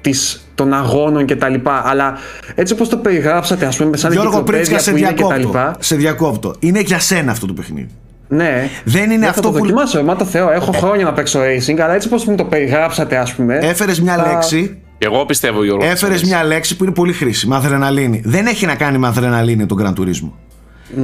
της, 0.00 0.45
των 0.56 0.72
αγώνων 0.74 1.24
και 1.24 1.36
τα 1.36 1.48
λοιπά, 1.48 1.82
αλλά 1.86 2.18
έτσι 2.54 2.72
όπως 2.72 2.88
το 2.88 2.96
περιγράψατε 2.96 3.66
ας 3.66 3.76
πούμε 3.76 3.96
σαν 3.96 4.12
Γιώργο 4.12 4.42
Πρίτσκα, 4.42 4.74
εγκυκλοπαίδεια 4.76 4.80
σε 4.80 4.90
που 4.90 4.96
είναι 4.96 5.06
και 5.12 5.22
τα 5.22 5.28
διακόπτω. 5.28 5.58
λοιπά. 5.58 5.76
Σε 5.78 5.96
διακόπτω. 5.96 6.54
Είναι 6.58 6.80
για 6.80 6.98
σένα 6.98 7.30
αυτό 7.32 7.46
το 7.46 7.52
παιχνίδι. 7.52 7.88
Ναι. 8.28 8.68
Δεν 8.84 9.10
είναι 9.10 9.24
θα 9.24 9.30
αυτό 9.30 9.40
το 9.42 9.50
που. 9.50 9.56
Ε. 9.56 9.60
δοκιμάσω, 9.60 10.02
μα 10.02 10.16
το 10.16 10.24
Θεό. 10.24 10.50
Έχω 10.50 10.72
χρόνια 10.72 11.04
να 11.04 11.12
παίξω 11.12 11.40
racing, 11.40 11.78
αλλά 11.78 11.94
έτσι 11.94 12.08
όπως 12.08 12.24
μου 12.24 12.34
το 12.36 12.44
περιγράψατε 12.44 13.16
ας 13.16 13.34
πούμε. 13.34 13.58
Έφερες 13.62 14.00
μια 14.00 14.14
θα- 14.16 14.26
λέξη. 14.32 14.78
και 14.98 15.06
εγώ 15.06 15.24
πιστεύω, 15.26 15.64
Γιώργο. 15.64 15.84
Έφερες 15.86 16.22
μια 16.24 16.44
λέξη 16.44 16.76
που 16.76 16.84
είναι 16.84 16.92
πολύ 16.92 17.12
χρήσιμη. 17.12 17.54
Αδρεναλίνη. 17.54 18.22
Δεν 18.24 18.46
έχει 18.46 18.66
να 18.66 18.74
κάνει 18.74 18.98
με 18.98 19.06
αδρεναλίνη 19.06 19.66
τον 19.66 19.78
Gran 19.82 20.00
Turismo. 20.00 20.30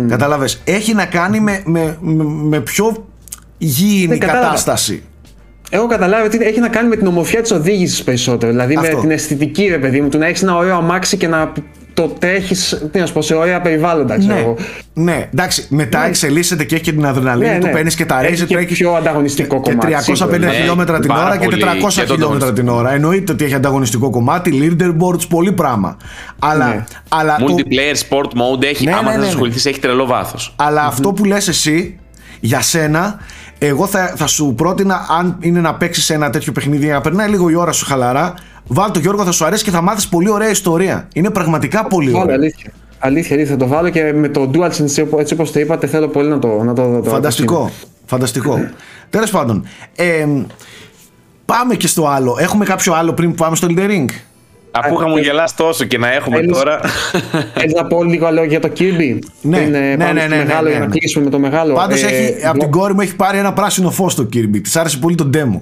Κατάλαβε. 0.08 0.48
Έχει 0.64 0.94
να 0.94 1.04
κάνει 1.06 1.40
με, 1.40 1.62
με, 1.64 1.96
με, 2.00 2.24
με 2.24 2.60
πιο 2.60 3.06
γήινη 3.58 4.06
Ναι, 4.06 4.16
κατάλαβα. 4.18 4.46
κατάσταση. 4.46 5.02
Έχω 5.74 5.86
καταλάβει 5.86 6.26
ότι 6.26 6.38
έχει 6.46 6.60
να 6.60 6.68
κάνει 6.68 6.88
με 6.88 6.96
την 6.96 7.06
ομορφιά 7.06 7.40
της 7.42 7.50
οδήγησης 7.50 8.02
περισσότερο. 8.02 8.52
Δηλαδή 8.52 8.74
Αυτό. 8.76 8.94
με 8.96 9.00
την 9.00 9.10
αισθητική, 9.10 9.66
ρε 9.66 9.78
παιδί 9.78 10.00
μου, 10.00 10.08
του 10.08 10.18
να 10.18 10.26
έχεις 10.26 10.42
ένα 10.42 10.56
ωραίο 10.56 10.76
αμάξι 10.76 11.16
και 11.16 11.28
να 11.28 11.52
το 11.54 11.62
το 11.94 12.08
τρέχει 12.18 12.54
σε 13.18 13.34
ωραία 13.34 13.60
περιβάλλοντα, 13.60 14.18
ξέρω 14.18 14.34
Ναι, 14.34 14.40
εγώ. 14.40 14.56
ναι, 14.94 15.28
εντάξει, 15.34 15.66
μετά 15.68 16.00
Ναι. 16.00 16.06
εξελίσσεται 16.06 16.64
και 16.64 16.74
έχει 16.74 16.84
και 16.84 16.92
την 16.92 17.06
αδρεναλίνη, 17.06 17.50
Ναι, 17.52 17.58
του 17.58 17.66
ναι. 17.66 17.72
παίρνεις 17.72 17.94
και 17.94 18.04
τα 18.06 18.24
Έχει 18.24 18.42
racer, 18.42 18.46
και 18.46 18.54
τρέχει 18.54 18.74
πιο 18.74 18.92
ανταγωνιστικό 18.92 19.60
και 19.60 19.70
κομμάτι, 19.70 19.94
350 19.94 20.02
σίγουρα. 20.14 20.38
Ναι, 20.38 20.52
χιλιόμετρα 20.52 20.98
την 20.98 21.08
πάρα 21.08 21.24
ώρα 21.26 21.36
και 21.36 21.44
πολύ 21.44 21.62
400 21.64 21.88
και 21.94 22.04
το 22.06 22.12
χιλιόμετρα 22.14 22.52
την 22.52 22.68
ώρα. 22.68 22.92
Εννοείται 22.92 23.32
ότι 23.32 23.44
έχει 23.44 23.54
ανταγωνιστικό 23.54 24.10
κομμάτι, 24.10 24.76
leaderboards, 24.78 25.28
πολύ 25.28 25.52
πράγμα. 25.52 25.96
Αλλά, 26.38 26.66
Ναι. 26.66 26.84
αλλά, 27.08 27.36
το, 27.36 27.44
Multiplayer 27.48 27.96
sport 28.08 28.26
mode 28.26 28.62
έχει, 28.64 28.84
Ναι, 28.84 28.92
άμα 28.92 29.02
ναι, 29.02 29.08
δεν 29.10 29.18
ναι, 29.18 29.24
ναι. 29.24 29.30
ασχοληθείς, 29.30 29.66
έχει 29.66 29.80
τρελό 29.80 30.06
βάθος. 30.06 30.54
αλλά 30.56 30.82
αυτό 30.84 31.12
που 31.12 31.24
λες 31.24 31.48
εσύ, 31.48 31.98
για 32.40 32.60
σένα, 32.60 33.18
εγώ 33.66 33.86
θα, 33.86 34.12
θα 34.16 34.26
σου 34.26 34.54
πρότεινα, 34.56 35.06
αν 35.18 35.36
είναι 35.40 35.60
να 35.60 35.74
παίξεις 35.74 36.10
ένα 36.10 36.30
τέτοιο 36.30 36.52
παιχνίδι, 36.52 36.86
να 36.86 37.00
περνάει 37.00 37.28
λίγο 37.28 37.48
η 37.50 37.54
ώρα 37.54 37.72
σου 37.72 37.84
χαλαρά, 37.84 38.34
βάλ 38.66 38.90
το 38.90 38.98
Γιώργο, 38.98 39.24
θα 39.24 39.32
σου 39.32 39.44
αρέσει 39.44 39.64
και 39.64 39.70
θα 39.70 39.80
μάθεις 39.80 40.08
πολύ 40.08 40.30
ωραία 40.30 40.50
ιστορία. 40.50 41.08
Είναι 41.14 41.30
πραγματικά 41.30 41.84
πολύ 41.86 42.10
Βάλε, 42.10 42.22
ωραία. 42.24 42.34
αλήθεια. 42.36 42.70
Αλήθεια, 42.98 43.36
αλήθεια, 43.36 43.52
θα 43.52 43.58
το 43.64 43.66
βάλω 43.66 43.88
και 43.88 44.12
με 44.12 44.28
το 44.28 44.50
DualSense 44.54 45.18
έτσι 45.18 45.32
όπως 45.34 45.52
το 45.52 45.60
είπατε 45.60 45.86
θέλω 45.86 46.08
πολύ 46.08 46.28
να 46.28 46.38
το, 46.38 46.62
να 46.62 46.72
το 46.74 46.88
δω. 46.88 47.00
το- 47.00 47.10
Φανταστικό. 47.10 47.70
Φανταστικό. 48.06 48.68
Τέλος 49.10 49.30
πάντων. 49.30 49.64
ε, 49.96 50.26
πάμε 51.44 51.74
και 51.74 51.86
στο 51.86 52.06
άλλο. 52.06 52.36
Έχουμε 52.40 52.64
κάποιο 52.64 52.92
άλλο 52.94 53.12
πριν 53.12 53.28
που 53.30 53.34
πάμε 53.34 53.56
στο 53.56 53.66
Elden 53.70 53.88
Ring; 53.90 54.04
Αφού 54.74 54.94
είχαμε 54.94 55.20
γελάσει 55.20 55.56
τόσο 55.56 55.84
και 55.84 55.98
να 55.98 56.12
έχουμε 56.12 56.36
Θέλεις- 56.36 56.52
τώρα. 56.56 56.80
Θέλεις 57.54 57.72
να 57.74 57.84
πω 57.86 58.02
λίγο 58.04 58.28
λόγια 58.30 58.44
για 58.58 58.60
το 58.60 58.70
Kirby; 58.78 59.18
Ναι, 59.40 59.56
Πριν, 59.56 59.74
ε, 59.74 59.78
ναι, 59.80 59.96
πάμε 59.96 60.12
ναι, 60.12 60.20
στο 60.20 60.28
ναι, 60.28 60.36
ναι, 60.36 60.44
μεγάλο 60.44 60.62
ναι, 60.64 60.70
για 60.70 60.78
να 60.78 60.86
ναι. 60.86 60.90
κλείσουμε 60.98 61.24
με 61.24 61.30
το 61.30 61.38
μεγάλο. 61.38 61.74
Πάντως 61.74 62.02
Ε, 62.02 62.06
έχει, 62.06 62.46
από 62.46 62.58
την 62.58 62.70
κόρη 62.70 62.94
μου 62.94 63.00
έχει 63.00 63.16
πάρει 63.16 63.38
ένα 63.38 63.52
πράσινο 63.52 63.90
φως 63.90 64.14
το 64.14 64.28
Kirby. 64.32 64.60
Της 64.62 64.76
άρεσε 64.76 64.98
πολύ 64.98 65.14
το 65.14 65.30
demo. 65.34 65.60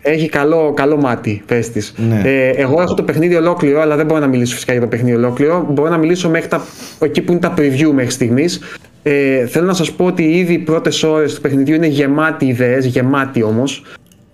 Έχει 0.00 0.28
καλό, 0.28 0.72
καλό 0.72 0.96
μάτι, 0.96 1.42
πες 1.46 1.70
της. 1.70 1.94
Ναι. 1.96 2.20
Ε, 2.24 2.48
εγώ 2.48 2.82
έχω 2.82 2.94
το 2.94 3.02
παιχνίδι 3.02 3.34
ολόκληρο, 3.34 3.80
αλλά 3.80 3.96
δεν 3.96 4.06
μπορώ 4.06 4.20
να 4.20 4.26
μιλήσω 4.26 4.54
φυσικά 4.54 4.72
για 4.72 4.80
το 4.80 4.86
παιχνίδι 4.86 5.16
ολόκληρο. 5.16 5.66
Μπορώ 5.70 5.88
να 5.90 5.96
μιλήσω 5.96 6.28
μέχρι 6.30 6.48
τα, 6.48 6.64
εκεί 7.00 7.20
που 7.20 7.32
είναι 7.32 7.40
τα 7.40 7.54
preview 7.58 7.90
μέχρι 7.94 8.10
στιγμής. 8.10 8.60
Ε, 9.02 9.46
θέλω 9.46 9.66
να 9.66 9.74
σας 9.74 9.92
πω 9.92 10.04
ότι 10.04 10.22
ήδη 10.22 10.52
οι 10.52 10.58
πρώτες 10.58 11.02
ώρες 11.02 11.34
του 11.34 11.40
παιχνιδιού 11.40 11.74
είναι 11.74 11.86
γεμάτη 11.86 12.46
ιδέες, 12.46 12.86
γεμάτη 12.86 13.42
όμως. 13.42 13.82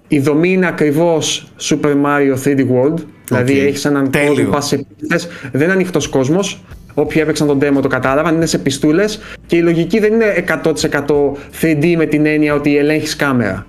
Η 0.09 0.19
δομή 0.21 0.53
είναι 0.53 0.67
ακριβώς 0.67 1.47
Super 1.61 1.93
Mario 2.05 2.37
3D 2.45 2.59
World. 2.61 2.99
Δηλαδή 3.33 3.67
έχεις 3.67 3.85
έναν 3.85 4.11
Τέλειο. 4.11 4.29
κόσμο, 4.35 4.51
πας 4.51 4.67
σε 4.67 4.85
πίστες. 4.99 5.29
Δεν 5.53 5.63
είναι 5.63 5.73
ανοιχτός 5.73 6.09
κόσμος. 6.09 6.63
Όποιοι 6.95 7.21
έπαιξαν 7.25 7.47
τον 7.47 7.59
demo 7.63 7.83
το 7.83 7.89
κατάλαβαν, 7.89 8.35
είναι 8.35 8.47
σε 8.47 8.59
πιστούλες 8.59 9.21
και 9.47 9.57
η 9.57 9.61
λογική 9.61 9.99
δεν 9.99 10.13
είναι 10.13 10.25
100% 10.35 11.37
3D 11.61 11.95
με 11.97 12.07
την 12.07 12.27
έννοια 12.27 12.55
ότι 12.55 12.77
ελέγχεις 12.77 13.17
κάμερα 13.17 13.67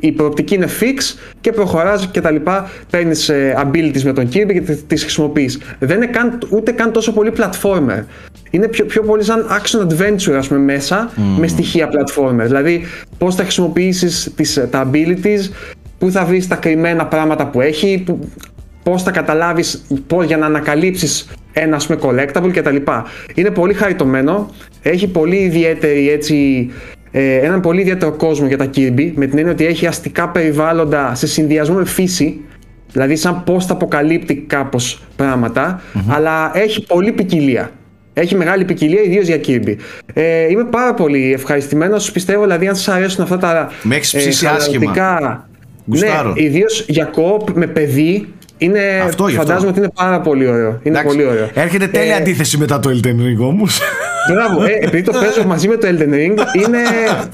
η 0.00 0.12
προοπτική 0.12 0.54
είναι 0.54 0.68
fix 0.80 1.18
και 1.40 1.52
προχωράς 1.52 2.06
και 2.10 2.20
τα 2.20 2.30
λοιπά, 2.30 2.70
παίρνεις 2.90 3.28
ε, 3.28 3.54
abilities 3.66 4.02
με 4.02 4.12
τον 4.12 4.24
Kirby 4.26 4.52
και 4.52 4.60
τε- 4.60 4.78
τις 4.86 5.02
χρησιμοποιείς. 5.02 5.60
Δεν 5.78 5.96
είναι 5.96 6.06
καν, 6.06 6.38
ούτε 6.50 6.72
καν 6.72 6.92
τόσο 6.92 7.12
πολύ 7.12 7.32
platformer. 7.36 8.02
Είναι 8.50 8.68
πιο, 8.68 8.84
πιο 8.84 9.02
πολύ 9.02 9.24
σαν 9.24 9.46
action 9.50 9.80
adventure 9.86 10.32
ας 10.32 10.48
πούμε 10.48 10.60
μέσα 10.60 11.10
με 11.38 11.46
στοιχεία 11.46 11.88
platformer. 11.92 12.44
Δηλαδή 12.44 12.84
πώς 13.18 13.34
θα 13.34 13.42
χρησιμοποιήσεις 13.42 14.32
τις, 14.36 14.56
ε, 14.56 14.68
τα 14.70 14.90
abilities, 14.92 15.50
πού 15.98 16.10
θα 16.10 16.24
βρεις 16.24 16.48
τα 16.48 16.54
κρυμμένα 16.54 17.06
πράγματα 17.06 17.46
που 17.46 17.60
έχει, 17.60 18.02
που, 18.06 18.18
πώς 18.84 19.02
θα 19.02 19.10
καταλάβεις 19.10 19.84
πώς 20.06 20.24
για 20.26 20.36
να 20.36 20.46
ανακαλύψεις 20.46 21.28
ένα 21.52 21.76
ας 21.76 21.86
πούμε 21.86 21.98
collectible 22.02 22.50
κτλ. 22.52 22.76
Είναι 23.34 23.50
πολύ 23.50 23.74
χαριτωμένο, 23.74 24.50
έχει 24.82 25.06
πολύ 25.08 25.36
ιδιαίτερη 25.36 26.10
έτσι 26.10 26.68
ε, 27.10 27.36
έναν 27.36 27.60
πολύ 27.60 27.80
ιδιαίτερο 27.80 28.12
κόσμο 28.12 28.46
για 28.46 28.56
τα 28.56 28.70
Kirby 28.76 29.12
με 29.14 29.26
την 29.26 29.38
έννοια 29.38 29.52
ότι 29.52 29.66
έχει 29.66 29.86
αστικά 29.86 30.28
περιβάλλοντα 30.28 31.14
σε 31.14 31.26
συνδυασμό 31.26 31.76
με 31.76 31.84
φύση 31.84 32.40
δηλαδή 32.92 33.16
σαν 33.16 33.42
πώς 33.44 33.66
τα 33.66 33.72
αποκαλύπτει 33.72 34.34
κάπως 34.34 35.02
πράγματα 35.16 35.80
αλλά 36.08 36.50
έχει 36.54 36.86
πολλή 36.86 37.12
ποικιλία 37.12 37.70
έχει 38.16 38.34
μεγάλη 38.36 38.64
ποικιλία 38.64 39.02
ιδίως 39.02 39.26
για 39.26 39.40
Kirby. 39.46 39.76
Ε, 40.14 40.48
είμαι 40.50 40.64
πάρα 40.64 40.94
πολύ 40.94 41.32
ευχαριστημένος. 41.32 42.12
Πιστεύω 42.12 42.42
δηλαδή, 42.42 42.66
αν 42.68 42.76
σας 42.76 42.88
αρέσουν 42.88 43.22
αυτά 43.22 43.38
τα. 43.38 43.70
Με 43.82 43.94
έχεις 43.96 44.12
ψήσει 44.16 44.46
άσχημα. 44.46 44.92
χαλαρωτικά- 44.94 45.48
Γουστάρω. 45.86 46.32
Ναι, 46.32 46.42
ιδίως 46.42 46.84
για 46.88 47.04
κοπ 47.04 47.48
με 47.56 47.66
παιδί. 47.66 48.26
Είναι, 48.58 49.02
Αυτό, 49.06 49.28
γι' 49.28 49.36
αυτό. 49.36 49.46
φαντάζομαι 49.46 49.70
ότι 49.70 49.78
είναι 49.78 49.90
πάρα 49.94 50.20
πολύ 50.20 50.46
ωραίο. 50.46 50.68
Είναι 50.82 50.98
Εντάξει, 50.98 51.06
πολύ 51.16 51.28
ωραίο. 51.28 51.48
Έρχεται 51.54 51.86
τέλεια 51.86 52.14
Ε, 52.14 52.16
αντίθεση 52.18 52.58
μετά 52.58 52.80
το 52.80 52.90
Elden 52.90 53.06
Ring 53.08 53.38
όμως. 53.48 53.80
Μπράβο, 54.32 54.64
ε, 54.64 54.78
επειδή 54.80 55.02
το 55.02 55.12
παίζω 55.12 55.44
μαζί 55.46 55.68
με 55.68 55.76
το 55.76 55.86
Elden 55.90 56.12
Ring, 56.14 56.38
είναι 56.62 56.78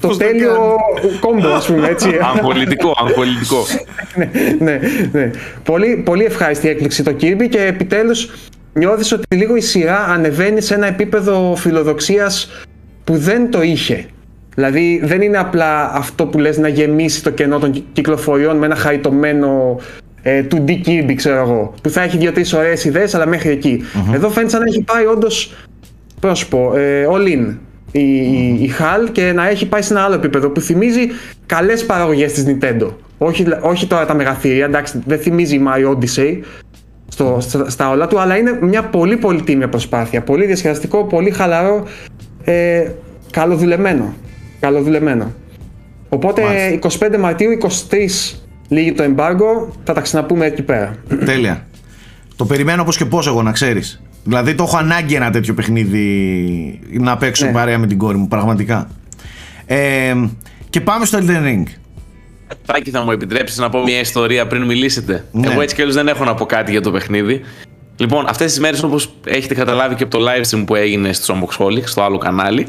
το 0.01 0.09
Πώς 0.09 0.19
το 0.19 0.25
τέλειο 0.25 0.77
κόμπο, 1.21 1.49
ας 1.49 1.67
πούμε 1.67 1.89
έτσι. 1.89 2.09
Αγχολητικό, 2.35 2.93
αγχολητικό. 3.07 3.57
ναι, 4.19 4.31
ναι, 4.59 4.81
ναι. 5.13 5.31
Πολύ, 5.63 6.03
πολύ 6.05 6.25
ευχάριστη 6.25 6.69
έκπληξη 6.69 7.03
το 7.03 7.15
Kirby 7.21 7.47
και 7.51 7.61
επιτέλους 7.63 8.31
νιώθεις 8.73 9.13
ότι 9.13 9.37
λίγο 9.37 9.57
η 9.57 9.61
σειρά 9.61 10.05
ανεβαίνει 10.09 10.61
σε 10.61 10.75
ένα 10.75 10.87
επίπεδο 10.87 11.55
φιλοδοξίας 11.57 12.51
που 13.05 13.17
δεν 13.17 13.51
το 13.51 13.63
είχε. 13.63 14.05
Δηλαδή 14.55 15.01
δεν 15.05 15.23
είναι 15.23 15.39
απλά 15.39 15.91
αυτό 15.95 16.27
που 16.27 16.39
λες 16.39 16.59
να 16.59 16.69
γεμίσει 16.69 17.23
το 17.23 17.31
κενό 17.31 17.59
των 17.59 17.71
κυ- 17.71 17.85
κυκλοφοριών 17.93 18.57
με 18.57 18.67
ένα 18.67 18.75
χαριτωμένο 18.77 19.81
ε, 20.23 20.45
2D 20.51 20.71
Kirby 20.87 21.13
ξέρω 21.17 21.41
εγώ 21.41 21.75
που 21.83 21.91
θα 21.91 22.03
έχει 22.03 22.17
δύο-τρεις 22.17 22.53
ωραίες 22.53 22.85
ιδέες 22.85 23.15
αλλά 23.15 23.27
μέχρι 23.27 23.51
εκεί. 23.51 23.83
Εδώ 24.13 24.31
φαίνεται 24.31 24.51
σαν 24.51 24.61
να 24.61 24.67
έχει 24.67 24.83
πάει 24.83 25.07
όντως 25.07 25.55
πώς 26.21 26.31
να 26.31 26.35
σου 26.35 26.49
πω, 26.49 26.77
ε, 26.77 27.07
all 27.11 27.27
in 27.27 27.57
η, 27.93 28.01
η, 28.01 28.59
η 28.61 28.73
HAL 28.79 29.09
και 29.13 29.33
να 29.33 29.49
έχει 29.49 29.67
πάει 29.67 29.83
σε 29.83 29.93
ένα 29.93 30.03
άλλο 30.03 30.15
επίπεδο 30.15 30.51
που 30.51 30.61
θυμίζει 30.61 31.01
καλές 31.47 31.87
παραγωγές 31.87 32.33
της 32.33 32.45
Nintendo. 32.47 32.89
Όχι, 33.19 33.47
όχι 33.61 33.87
τώρα 33.87 34.07
τα 34.07 34.15
μεγαθύρια, 34.15 34.65
εντάξει, 34.65 35.03
δεν 35.07 35.19
θυμίζει 35.19 35.55
η 35.55 35.63
Mario 35.67 35.97
Odyssey 35.97 36.39
στο, 37.09 37.37
στα, 37.41 37.71
στα 37.71 37.91
όλα 37.91 38.07
του, 38.07 38.21
αλλά 38.21 38.37
είναι 38.37 38.59
μια 38.61 38.83
πολύ 38.85 39.17
πολύ 39.17 39.43
τίμια 39.43 39.69
προσπάθεια. 39.69 40.23
Πολύ 40.23 40.47
διασκεδαστικό, 40.47 41.05
πολύ 41.05 41.31
χαλαρό, 41.31 41.87
ε, 42.45 42.89
καλοδουλεμένο. 43.31 44.15
Καλοδουλεμένο. 44.61 45.35
Οπότε 46.09 46.43
Μάλιστα. 46.43 47.09
25 47.09 47.19
Μαρτίου, 47.19 47.59
23 47.63 48.40
λύγει 48.71 48.93
το 48.93 49.05
embargo, 49.05 49.73
θα 49.85 49.93
τα 49.93 50.01
ξαναπούμε 50.01 50.47
εκεί 50.47 50.63
πέρα. 50.63 50.97
τέλεια. 51.25 51.67
Το 52.37 52.45
περιμένω 52.47 52.85
πώ 52.85 52.91
και 52.91 53.05
πώς 53.05 53.27
εγώ 53.27 53.43
να 53.43 53.53
ξέρεις. 53.53 54.03
Δηλαδή 54.25 54.55
το 54.55 54.63
έχω 54.63 54.77
ανάγκη 54.77 55.15
ένα 55.15 55.31
τέτοιο 55.31 55.55
παιχνίδι 55.55 56.81
να 56.93 57.17
παίξω 57.17 57.45
Ναι. 57.47 57.53
παρέα 57.53 57.79
με 57.79 57.87
την 57.87 57.99
κόρη 57.99 58.17
μου, 58.17 58.29
πραγματικά. 58.29 58.89
Ε, 59.67 60.15
και 60.71 60.81
πάμε 60.81 61.05
στο 61.05 61.19
Elden 61.23 61.47
Ring. 61.47 61.63
Τάκη, 62.67 62.91
θα 62.91 63.03
μου 63.03 63.11
επιτρέψεις 63.11 63.59
να 63.59 63.69
πω 63.71 63.83
μια 63.83 64.01
ιστορία 64.01 64.47
πριν 64.47 64.63
μιλήσετε; 64.63 65.25
Ναι. 65.33 65.51
Εγώ 65.51 65.61
έτσι 65.61 65.75
κι 65.75 65.81
αλλιώς 65.81 65.97
δεν 65.97 66.09
έχω 66.09 66.25
να 66.25 66.35
πω 66.35 66.47
κάτι 66.47 66.71
για 66.71 66.81
το 66.81 66.91
παιχνίδι. 66.91 67.41
Λοιπόν, 67.97 68.27
αυτές 68.29 68.51
τις 68.51 68.61
μέρες, 68.61 68.83
όπως 68.83 69.15
έχετε 69.25 69.55
καταλάβει 69.55 69.95
και 69.95 70.03
από 70.03 70.19
το 70.19 70.25
live 70.29 70.51
stream 70.51 70.63
που 70.67 70.75
έγινε 70.75 71.13
στο 71.13 71.35
Zomboxholic, 71.35 71.83
στο 71.85 72.03
άλλο 72.03 72.19
κανάλι, 72.19 72.67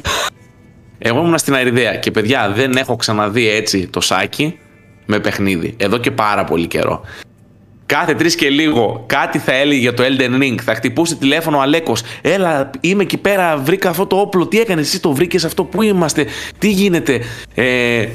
εγώ 0.97 1.19
ήμουν 1.19 1.37
στην 1.37 1.55
Αριδαία 1.55 1.95
και 1.95 2.11
παιδιά 2.11 2.51
δεν 2.55 2.71
έχω 2.71 2.95
ξαναδεί 2.95 3.49
έτσι 3.49 3.87
το 3.87 4.01
σάκι 4.01 4.57
με 5.11 5.19
παιχνίδι. 5.19 5.73
Εδώ 5.77 5.97
και 5.97 6.11
πάρα 6.11 6.43
πολύ 6.43 6.67
καιρό. 6.67 7.01
Κάθε 7.85 8.13
τρεις 8.13 8.35
και 8.35 8.49
λίγο 8.49 9.03
κάτι 9.07 9.39
θα 9.39 9.53
έλεγε 9.53 9.79
για 9.79 9.93
το 9.93 10.03
Elden 10.03 10.41
Ring. 10.41 10.55
Θα 10.63 10.75
χτυπούσε 10.75 11.15
τηλέφωνο 11.15 11.57
ο 11.57 11.61
Αλέκος. 11.61 12.01
Έλα, 12.21 12.69
είμαι 12.79 13.03
εκεί 13.03 13.17
πέρα, 13.17 13.57
βρήκα 13.57 13.89
αυτό 13.89 14.05
το 14.05 14.15
όπλο. 14.15 14.47
Τι 14.47 14.59
έκανες, 14.59 14.87
εσύ 14.87 15.01
το 15.01 15.11
βρήκες 15.11 15.45
αυτό, 15.45 15.63
πού 15.63 15.81
είμαστε, 15.81 16.25
τι 16.57 16.69
γίνεται; 16.69 17.21
Ε, 17.55 18.07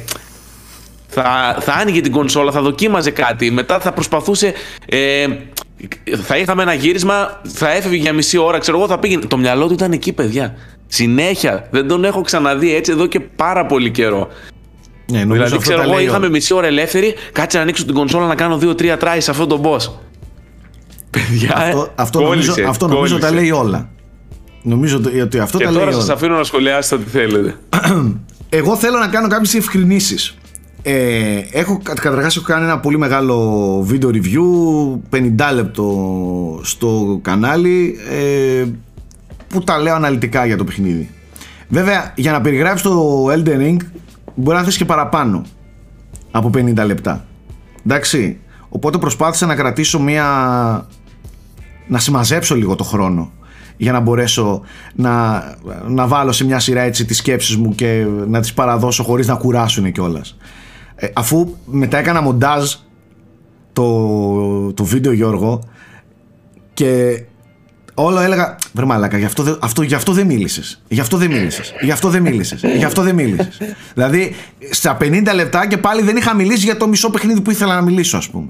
θα, 1.09 1.57
θα 1.61 1.73
άνοιγε 1.73 2.01
την 2.01 2.13
κονσόλα, 2.13 2.53
θα 2.53 2.63
δοκίμαζε 2.63 3.11
κάτι. 3.11 3.51
Μετά 3.51 3.81
θα 3.81 3.93
προσπαθούσε. 3.93 4.53
Ε, 4.89 5.27
θα 6.23 6.37
είχαμε 6.37 6.63
ένα 6.63 6.75
γύρισμα, 6.75 7.41
θα 7.43 7.73
έφευγε 7.73 7.97
για 7.97 8.13
μισή 8.13 8.39
ώρα, 8.39 8.59
ξέρω 8.59 8.79
εγώ, 8.79 8.87
θα 8.87 8.99
πήγαινε. 8.99 9.27
Το 9.27 9.37
μυαλό 9.37 9.67
του 9.67 9.73
ήταν 9.73 9.93
εκεί, 9.93 10.13
παιδιά. 10.13 10.57
Συνέχεια. 10.87 11.67
Δεν 11.71 11.89
τον 11.89 12.05
έχω 12.05 12.21
ξαναδεί 12.21 12.75
έτσι 12.75 12.93
εδώ 12.93 13.07
και 13.07 13.21
πάρα 13.21 13.67
πολύ 13.67 13.91
καιρό. 13.91 14.29
Ναι, 15.11 15.19
νομίζω 15.19 15.33
δηλαδή, 15.33 15.51
αυτό 15.57 15.59
ξέρω 15.59 15.79
τα 15.79 15.85
εγώ, 15.85 15.95
λέει 15.95 16.05
είχαμε 16.05 16.19
όλα. 16.25 16.29
μισή 16.29 16.55
ώρα 16.55 16.67
ελεύθερη, 16.67 17.15
κάτσε 17.33 17.57
να 17.57 17.63
ανοίξω 17.63 17.85
την 17.85 17.95
κονσόλα 17.95 18.27
να 18.27 18.35
κάνω 18.35 18.59
2-3 18.63 18.97
try 18.99 19.17
σε 19.19 19.31
αυτόν 19.31 19.49
τον 19.49 19.61
boss. 19.65 19.91
Παιδιά, 21.11 21.57
Αυτό, 21.57 21.89
αυτό, 21.95 22.21
νομίζω, 22.21 22.51
κόλλησε, 22.53 22.69
αυτό 22.69 22.89
νομίζω 22.89 23.19
τα 23.19 23.27
κόλλησε. 23.29 23.43
λέει 23.51 23.51
όλα. 23.61 23.89
Νομίζω 24.63 24.97
ότι- 24.97 25.21
ότι 25.21 25.39
αυτό 25.39 25.59
Και 25.59 25.65
τα 25.65 25.71
λέει 25.71 25.81
τώρα 25.81 25.95
όλα. 25.97 26.05
σα 26.05 26.13
αφήνω 26.13 26.37
να 26.37 26.45
σχολιάσετε 26.45 26.95
ό,τι 26.95 27.11
θέλετε. 27.11 27.55
Εγώ 28.49 28.77
θέλω 28.77 28.99
να 28.99 29.07
κάνω 29.07 29.29
κάποιες 29.29 29.55
ευκρινήσεις. 29.55 30.35
Ε, 30.83 31.39
έχω, 31.51 31.81
κα- 31.83 31.95
καταρχάς 31.95 32.37
έχω 32.37 32.45
κάνει 32.47 32.65
ένα 32.65 32.79
πολύ 32.79 32.99
μεγάλο 32.99 33.81
βίντεο 33.83 34.11
review 34.13 34.99
50 35.17 35.55
λεπτό 35.55 36.61
στο 36.63 37.19
κανάλι 37.23 37.97
ε, 38.11 38.65
που 39.49 39.63
τα 39.65 39.79
λέω 39.79 39.95
αναλυτικά 39.95 40.47
για 40.47 40.57
το 40.57 40.65
παιχνίδι 40.65 41.11
βέβαια 41.69 42.13
για 42.17 42.33
να 42.33 42.41
περιγράψεις 42.41 42.83
το 42.83 43.25
Elden 43.31 43.59
Ring 43.61 43.77
μπορεί 44.37 44.57
να 44.57 44.63
θες 44.63 44.77
και 44.77 44.85
παραπάνω 44.85 45.43
από 46.31 46.51
50 46.55 46.75
λεπτά 46.87 47.25
εντάξει 47.87 48.39
οπότε 48.69 48.99
προσπάθησα 48.99 49.47
να 49.47 49.55
κρατήσω 49.55 50.01
μια 50.01 50.27
να 51.87 51.99
συμμαζέψω 51.99 52.55
λίγο 52.55 52.75
το 52.75 52.85
χρόνο 52.85 53.33
για 53.77 53.93
να 53.93 54.01
μπορέσω 54.01 54.61
να, 54.95 55.43
να 55.89 56.07
βάλω 56.07 56.33
σε 56.33 56.45
μια 56.45 56.59
σειρά 56.59 56.81
έτσι 56.81 57.05
τις 57.05 57.17
σκέψεις 57.17 57.57
μου 57.57 57.75
και 57.75 58.07
να 58.27 58.41
τις 58.41 58.55
παραδώσω 58.55 59.03
χωρίς 59.03 59.27
να 59.27 59.35
κουράσουν 59.35 59.93
κιόλας. 59.93 60.37
Ε, 60.95 61.09
αφού 61.15 61.55
μετά 61.65 61.99
έκανα 61.99 62.21
μοντάζ 62.21 62.75
το, 63.73 64.73
το 64.73 64.85
βίντεο 64.85 65.13
Γιώργο 65.13 65.63
και 66.75 67.23
όλο 67.99 68.21
έλεγα. 68.21 68.57
Βρε 68.73 68.85
μαλάκα, 68.85 69.19
γι' 69.19 69.25
αυτό, 69.25 69.43
δε- 69.43 69.55
αυτό, 69.61 69.83
γι' 69.83 69.95
αυτό 69.95 70.13
δεν 70.13 70.27
μίλησες. 70.27 70.83
Γι' 70.89 71.01
αυτό 71.01 71.17
δεν 71.17 71.31
μίλησες. 71.31 71.75
Γι' 71.81 71.91
αυτό 71.91 72.09
δεν 72.09 72.23
μίλησες. 72.23 72.61
Γι' 72.77 72.85
αυτό 72.85 73.03
δεν 73.03 73.15
μίλησες. 73.15 73.59
δηλαδή, 73.95 74.35
στα 74.71 74.97
50 75.01 75.35
λεπτά 75.35 75.67
και 75.69 75.77
πάλι 75.77 76.03
δεν 76.03 76.17
είχα 76.17 76.35
μιλήσει 76.35 76.65
για 76.65 76.77
το 76.77 76.89
μισό 76.89 77.11
παιχνίδι 77.11 77.41
που 77.41 77.51
ήθελα 77.51 77.75
να 77.75 77.81
μιλήσω, 77.81 78.17
ας 78.17 78.29
πούμε. 78.29 78.49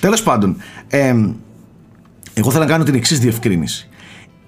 Τέλος 0.00 0.22
πάντων, 0.22 0.56
ε, 0.88 1.14
εγώ 2.34 2.50
θέλω 2.50 2.64
να 2.64 2.70
κάνω 2.70 2.84
την 2.84 2.94
εξής 2.94 3.18
διευκρίνηση. 3.20 3.88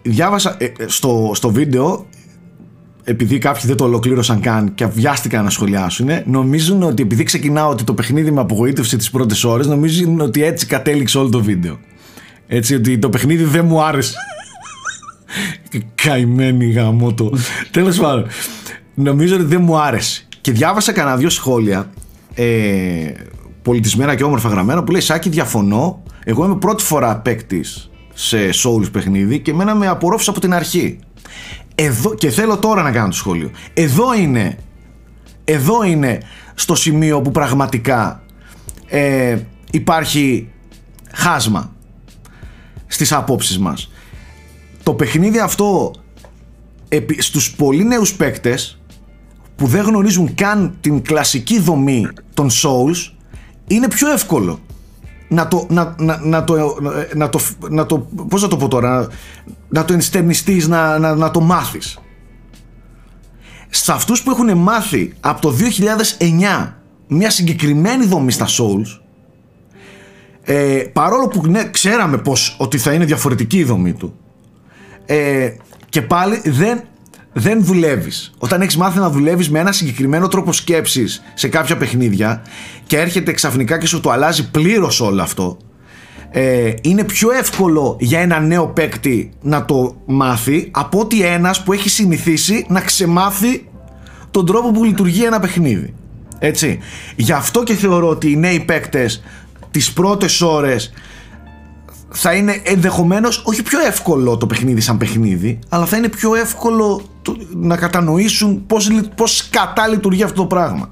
Διάβασα 0.02 0.56
ε, 0.58 0.64
ε, 0.64 0.70
στο, 0.86 1.30
στο 1.34 1.50
βίντεο, 1.50 2.06
επειδή 3.04 3.38
κάποιοι 3.38 3.62
δεν 3.66 3.76
το 3.76 3.84
ολοκλήρωσαν 3.84 4.40
καν 4.40 4.74
και 4.74 4.86
βιάστηκαν 4.86 5.44
να 5.44 5.50
σχολιάσουν, 5.50 6.08
νομίζουν 6.24 6.82
ότι 6.82 7.02
επειδή 7.02 7.22
ξεκινάω 7.22 7.70
ότι 7.70 7.84
το 7.84 7.94
παιχνίδι 7.94 8.30
με 8.30 8.40
απογοήτευσε 8.40 8.96
τις 8.96 9.10
πρώτες 9.10 9.44
ώρες, 9.44 9.66
νομίζουν 9.66 10.20
ότι 10.20 10.44
έτσι 10.44 10.66
κατέληξε 10.66 11.18
όλο 11.18 11.28
το 11.28 11.42
βίντεο. 11.42 11.78
Έτσι 12.46 12.74
ότι 12.74 12.98
το 12.98 13.08
παιχνίδι 13.08 13.44
δεν 13.44 13.64
μου 13.64 13.82
άρεσε. 13.82 14.14
Καημένη 15.94 16.70
γαμότο. 16.70 17.32
Τέλος 17.70 17.98
πάντων, 17.98 18.26
νομίζω 18.94 19.34
ότι 19.34 19.44
δεν 19.44 19.62
μου 19.62 19.78
άρεσε. 19.78 20.26
Και 20.40 20.52
διάβασα 20.52 20.92
κανένα 20.92 21.16
δυο 21.16 21.30
σχόλια 21.30 21.90
ε, 22.34 23.12
πολιτισμένα 23.62 24.14
και 24.14 24.24
όμορφα 24.24 24.48
γραμμένα 24.48 24.84
που 24.84 24.92
λέει 24.92 25.00
Σάκη 25.00 25.28
διαφωνώ. 25.28 26.02
Εγώ 26.24 26.44
είμαι 26.44 26.56
πρώτη 26.56 26.82
φορά 26.82 27.16
παίκτης 27.16 27.90
σε 28.14 28.38
Souls 28.64 28.92
παιχνίδι 28.92 29.40
και 29.40 29.50
εμένα 29.50 29.74
με 29.74 29.86
απορρόφησε 29.86 30.30
από 30.30 30.40
την 30.40 30.54
αρχή. 30.54 30.98
Εδώ, 31.74 32.14
και 32.14 32.30
θέλω 32.30 32.56
τώρα 32.56 32.82
να 32.82 32.92
κάνω 32.92 33.08
το 33.08 33.14
σχόλιο. 33.14 33.50
Εδώ 33.74 34.14
είναι, 34.14 34.58
εδώ 35.44 35.84
είναι 35.84 36.20
στο 36.54 36.74
σημείο 36.74 37.20
που 37.20 37.30
πραγματικά 37.30 38.22
ε, 38.86 39.38
υπάρχει 39.70 40.48
χάσμα 41.12 41.73
στις 42.94 43.12
απόψεις 43.12 43.58
μας. 43.58 43.90
Το 44.82 44.94
παιχνίδι 44.94 45.38
αυτό 45.38 45.92
επί- 46.88 47.22
στους 47.22 47.54
πολύ 47.54 47.84
νέους 47.84 48.14
παίκτες 48.14 48.80
που 49.56 49.66
δεν 49.66 49.84
γνωρίζουν 49.84 50.34
καν 50.34 50.76
την 50.80 51.02
κλασική 51.02 51.60
δομή 51.60 52.08
των 52.34 52.50
Souls 52.50 53.12
είναι 53.66 53.88
πιο 53.88 54.10
εύκολο 54.10 54.58
να 55.28 55.48
το, 55.48 55.66
να, 55.68 55.94
να, 55.98 56.18
να 56.18 56.44
το, 56.44 56.76
να 57.14 57.28
το, 57.28 57.40
να 57.70 57.86
το, 57.86 57.98
πώς 58.28 58.42
να 58.42 58.48
το 58.48 58.56
πω 58.56 58.68
τώρα, 58.68 59.00
να, 59.00 59.08
να 59.68 59.84
το 59.84 59.92
ενστερνιστείς, 59.92 60.68
να, 60.68 60.98
να, 60.98 61.14
να 61.14 61.30
το 61.30 61.40
μάθεις. 61.40 61.98
Σε 63.70 63.92
αυτούς 63.92 64.22
που 64.22 64.30
έχουν 64.30 64.58
μάθει 64.58 65.12
από 65.20 65.40
το 65.40 65.54
2009 66.18 66.72
μια 67.08 67.30
συγκεκριμένη 67.30 68.06
δομή 68.06 68.32
στα 68.32 68.46
Souls, 68.46 69.00
ε, 70.44 70.84
παρόλο 70.92 71.28
που 71.28 71.46
ναι, 71.46 71.64
ξέραμε 71.70 72.18
πως 72.18 72.56
ότι 72.58 72.78
θα 72.78 72.92
είναι 72.92 73.04
διαφορετική 73.04 73.56
η 73.58 73.64
δομή 73.64 73.92
του, 73.92 74.14
ε, 75.06 75.50
και 75.88 76.02
πάλι 76.02 76.40
δεν, 76.44 76.80
δεν 77.32 77.64
δουλεύεις. 77.64 78.34
Όταν 78.38 78.60
έχεις 78.60 78.76
μάθει 78.76 78.98
να 78.98 79.10
δουλεύεις 79.10 79.50
με 79.50 79.58
ένα 79.58 79.72
συγκεκριμένο 79.72 80.28
τρόπο 80.28 80.52
σκέψης 80.52 81.22
σε 81.34 81.48
κάποια 81.48 81.76
παιχνίδια 81.76 82.42
και 82.86 82.98
έρχεται 82.98 83.32
ξαφνικά 83.32 83.78
και 83.78 83.86
σου 83.86 84.00
το 84.00 84.10
αλλάζει 84.10 84.50
πλήρως 84.50 85.00
όλο 85.00 85.22
αυτό, 85.22 85.56
ε, 86.30 86.74
είναι 86.80 87.04
πιο 87.04 87.30
εύκολο 87.30 87.96
για 88.00 88.20
ένα 88.20 88.40
νέο 88.40 88.66
παίκτη 88.66 89.32
να 89.42 89.64
το 89.64 89.96
μάθει 90.06 90.68
από 90.70 90.98
ότι 90.98 91.22
ένας 91.24 91.62
που 91.62 91.72
έχει 91.72 91.88
συνηθίσει 91.88 92.66
να 92.68 92.80
ξεμάθει 92.80 93.68
τον 94.30 94.46
τρόπο 94.46 94.70
που 94.70 94.84
λειτουργεί 94.84 95.24
ένα 95.24 95.40
παιχνίδι. 95.40 95.94
Έτσι. 96.38 96.78
Γι' 97.16 97.32
αυτό 97.32 97.62
και 97.62 97.74
θεωρώ 97.74 98.08
ότι 98.08 98.30
οι 98.30 98.36
νέοι 98.36 98.60
παίκτες 98.60 99.22
τις 99.74 99.92
πρώτες 99.92 100.40
ώρες 100.40 100.92
θα 102.10 102.32
είναι 102.34 102.60
ενδεχομένως 102.64 103.42
όχι 103.46 103.62
πιο 103.62 103.78
εύκολο 103.80 104.36
το 104.36 104.46
παιχνίδι 104.46 104.80
σαν 104.80 104.96
παιχνίδι, 104.98 105.58
αλλά 105.68 105.84
θα 105.86 105.96
είναι 105.96 106.08
πιο 106.08 106.34
εύκολο 106.34 107.02
το- 107.22 107.36
να 107.54 107.76
κατανοήσουν 107.76 108.66
πώς, 108.66 108.90
λει- 108.90 109.08
πώς 109.14 109.48
κατά 109.48 109.88
λειτουργεί 109.88 110.22
αυτό 110.22 110.40
το 110.40 110.46
πράγμα. 110.46 110.90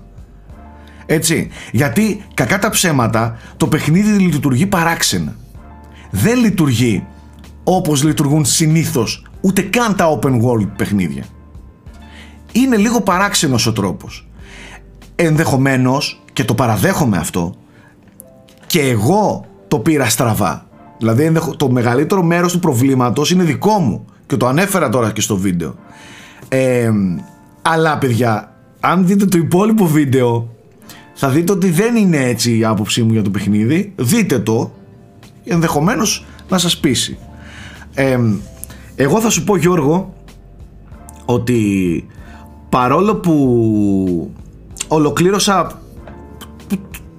Έτσι. 1.07 1.51
Γιατί 1.73 2.25
κακά 2.35 2.59
τα 2.59 2.71
ψέματα 2.71 3.39
το 3.57 3.67
παιχνίδι 3.69 4.11
λειτουργεί 4.11 4.67
παράξενα. 4.67 5.37
Δεν 6.11 6.39
λειτουργεί 6.39 7.07
όπως 7.65 8.03
λειτουργούν 8.05 8.45
συνήθως 8.45 9.27
ούτε 9.41 9.63
καν 9.63 9.97
τα 9.97 10.19
open 10.19 10.41
world 10.43 10.69
παιχνίδια. 10.77 11.25
Είναι 12.53 12.77
λίγο 12.77 13.01
παράξενος 13.01 13.67
ο 13.67 13.73
τρόπος. 13.73 14.29
Ενδεχομένως, 15.17 16.23
και 16.33 16.45
το 16.45 16.55
παραδέχομαι 16.55 17.17
αυτό, 17.19 17.55
και 18.73 18.81
εγώ 18.81 19.45
το 19.69 19.79
πήρα 19.79 20.09
στραβά. 20.09 20.67
Δηλαδή 20.99 21.25
ενδεχο- 21.25 21.57
το 21.57 21.71
μεγαλύτερο 21.71 22.23
μέρος 22.23 22.53
του 22.53 22.59
προβλήματος 22.59 23.31
είναι 23.31 23.43
δικό 23.45 23.79
μου 23.79 24.05
και 24.27 24.37
το 24.37 24.47
ανέφερα 24.47 24.89
τώρα 24.89 25.11
και 25.13 25.21
στο 25.21 25.37
βίντεο. 25.37 25.75
Ε, 26.49 26.91
αλλά 27.63 27.99
παιδιά, 27.99 28.57
αν 28.81 29.07
δείτε 29.07 29.25
το 29.25 29.39
υπόλοιπο 29.39 29.87
βίντεο 29.87 30.49
θα 31.15 31.29
δείτε 31.29 31.53
ότι 31.53 31.71
δεν 31.71 31.97
είναι 31.97 32.17
έτσι 32.17 32.59
η 32.59 32.65
άποψή 32.65 33.03
μου 33.03 33.13
για 33.13 33.23
το 33.23 33.31
παιχνίδι. 33.31 33.93
Δείτε 33.97 34.39
το, 34.39 34.73
ενδεχομένως 35.45 36.25
να 36.49 36.59
σας 36.59 36.79
πείσει. 36.79 37.19
Ε, 37.95 38.19
εγώ 38.95 39.21
θα 39.21 39.31
σου 39.31 39.45
πω 39.45 39.57
Γιώργο 39.57 40.15
ότι 41.25 42.07
παρόλο 42.69 43.15
που 43.15 44.31
ολοκλήρωσα 44.89 45.81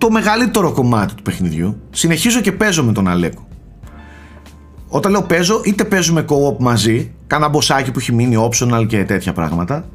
το 0.03 0.11
μεγαλύτερο 0.11 0.71
κομμάτι 0.71 1.13
του 1.13 1.21
παιχνιδιού. 1.21 1.81
Συνεχίζω 1.89 2.41
και 2.41 2.51
παίζω 2.51 2.83
με 2.83 2.91
τον 2.91 3.07
Αλέκο. 3.07 3.47
Όταν 4.87 5.11
λέω 5.11 5.21
παίζω, 5.21 5.61
είτε 5.63 5.83
παίζουμε 5.83 6.25
co-op 6.29 6.57
μαζί, 6.59 7.11
κάνα 7.27 7.49
μποσάκι 7.49 7.91
που 7.91 7.99
έχει 7.99 8.11
μείνει 8.13 8.49
optional 8.49 8.85
και 8.87 9.03
τέτοια 9.03 9.33
πράγματα. 9.33 9.85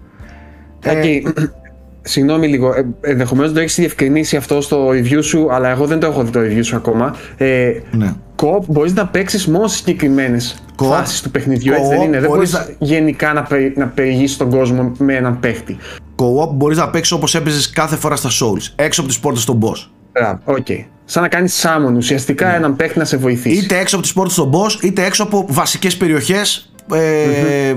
Τάκη, 0.81 1.23
συγγνώμη 2.13 2.49
λίγο, 2.49 2.73
ε, 2.73 2.87
ενδεχομένως 3.01 3.53
το 3.53 3.61
έχεις 3.61 3.75
διευκρινίσει 3.75 4.37
αυτό 4.37 4.61
στο 4.61 4.89
review 4.89 5.19
σου, 5.23 5.53
αλλά 5.53 5.69
εγώ 5.69 5.87
δεν 5.87 6.01
το 6.01 6.07
έχω 6.07 6.25
δει 6.25 6.31
το 6.31 6.41
review 6.41 6.65
σου 6.65 6.77
ακόμα. 6.77 7.15
Ε, 7.37 7.71
Ναι. 7.91 8.15
Co-op 8.43 8.65
μπορείς 8.67 8.93
να 8.95 9.07
παίξεις 9.07 9.47
μόνο 9.47 9.67
σε 9.67 9.77
συγκεκριμένες 9.77 10.63
Co-op- 10.77 10.85
φάσεις 10.89 11.21
του 11.21 11.31
παιχνιδιού, 11.31 11.73
έτσι 11.73 11.89
δεν 11.89 12.01
co-op 12.01 12.05
είναι; 12.05 12.21
Δεν 12.21 12.29
μπορείς 12.31 12.53
μπορείς 12.53 12.77
γενικά 12.79 13.33
να, 13.33 13.43
περι, 13.43 13.73
να 13.77 13.87
περιηγήσεις 13.87 14.37
τον 14.37 14.51
κόσμο 14.51 14.93
με 14.99 15.15
έναν 15.15 15.41
παίχτη. 15.41 15.77
Co-op 16.17 16.51
μπορείς 16.55 16.79
να 16.79 16.91
παίξεις 16.91 17.13
όπως 17.13 17.35
έπαιζες 17.35 17.71
κάθε 17.71 17.97
φορά 17.97 18.17
στα 18.17 18.29
Souls, 18.29 18.73
έξω 18.77 19.01
από 19.01 19.11
τις 19.11 19.19
πόρτες 19.21 19.45
των 19.45 19.61
boss. 19.63 19.89
Μπράβο, 20.19 20.39
οκ. 20.45 20.67
Σαν 21.05 21.23
να 21.23 21.29
κάνεις 21.29 21.65
summon 21.67 21.95
ουσιαστικά 21.97 22.55
έναν 22.55 22.77
παίχτη 22.77 22.99
να 22.99 23.05
σε 23.05 23.17
βοηθήσει. 23.17 23.57
Ναι. 23.57 23.63
Είτε 23.63 23.79
έξω 23.79 23.95
από 23.95 24.05
τις 24.05 24.13
πόρτες 24.13 24.35
των 24.37 24.51
boss, 24.53 24.83
είτε 24.83 25.05
έξω 25.05 25.23
από 25.23 25.47
βασικές 25.49 25.97
περιοχές 25.97 26.73
ε, 26.93 27.75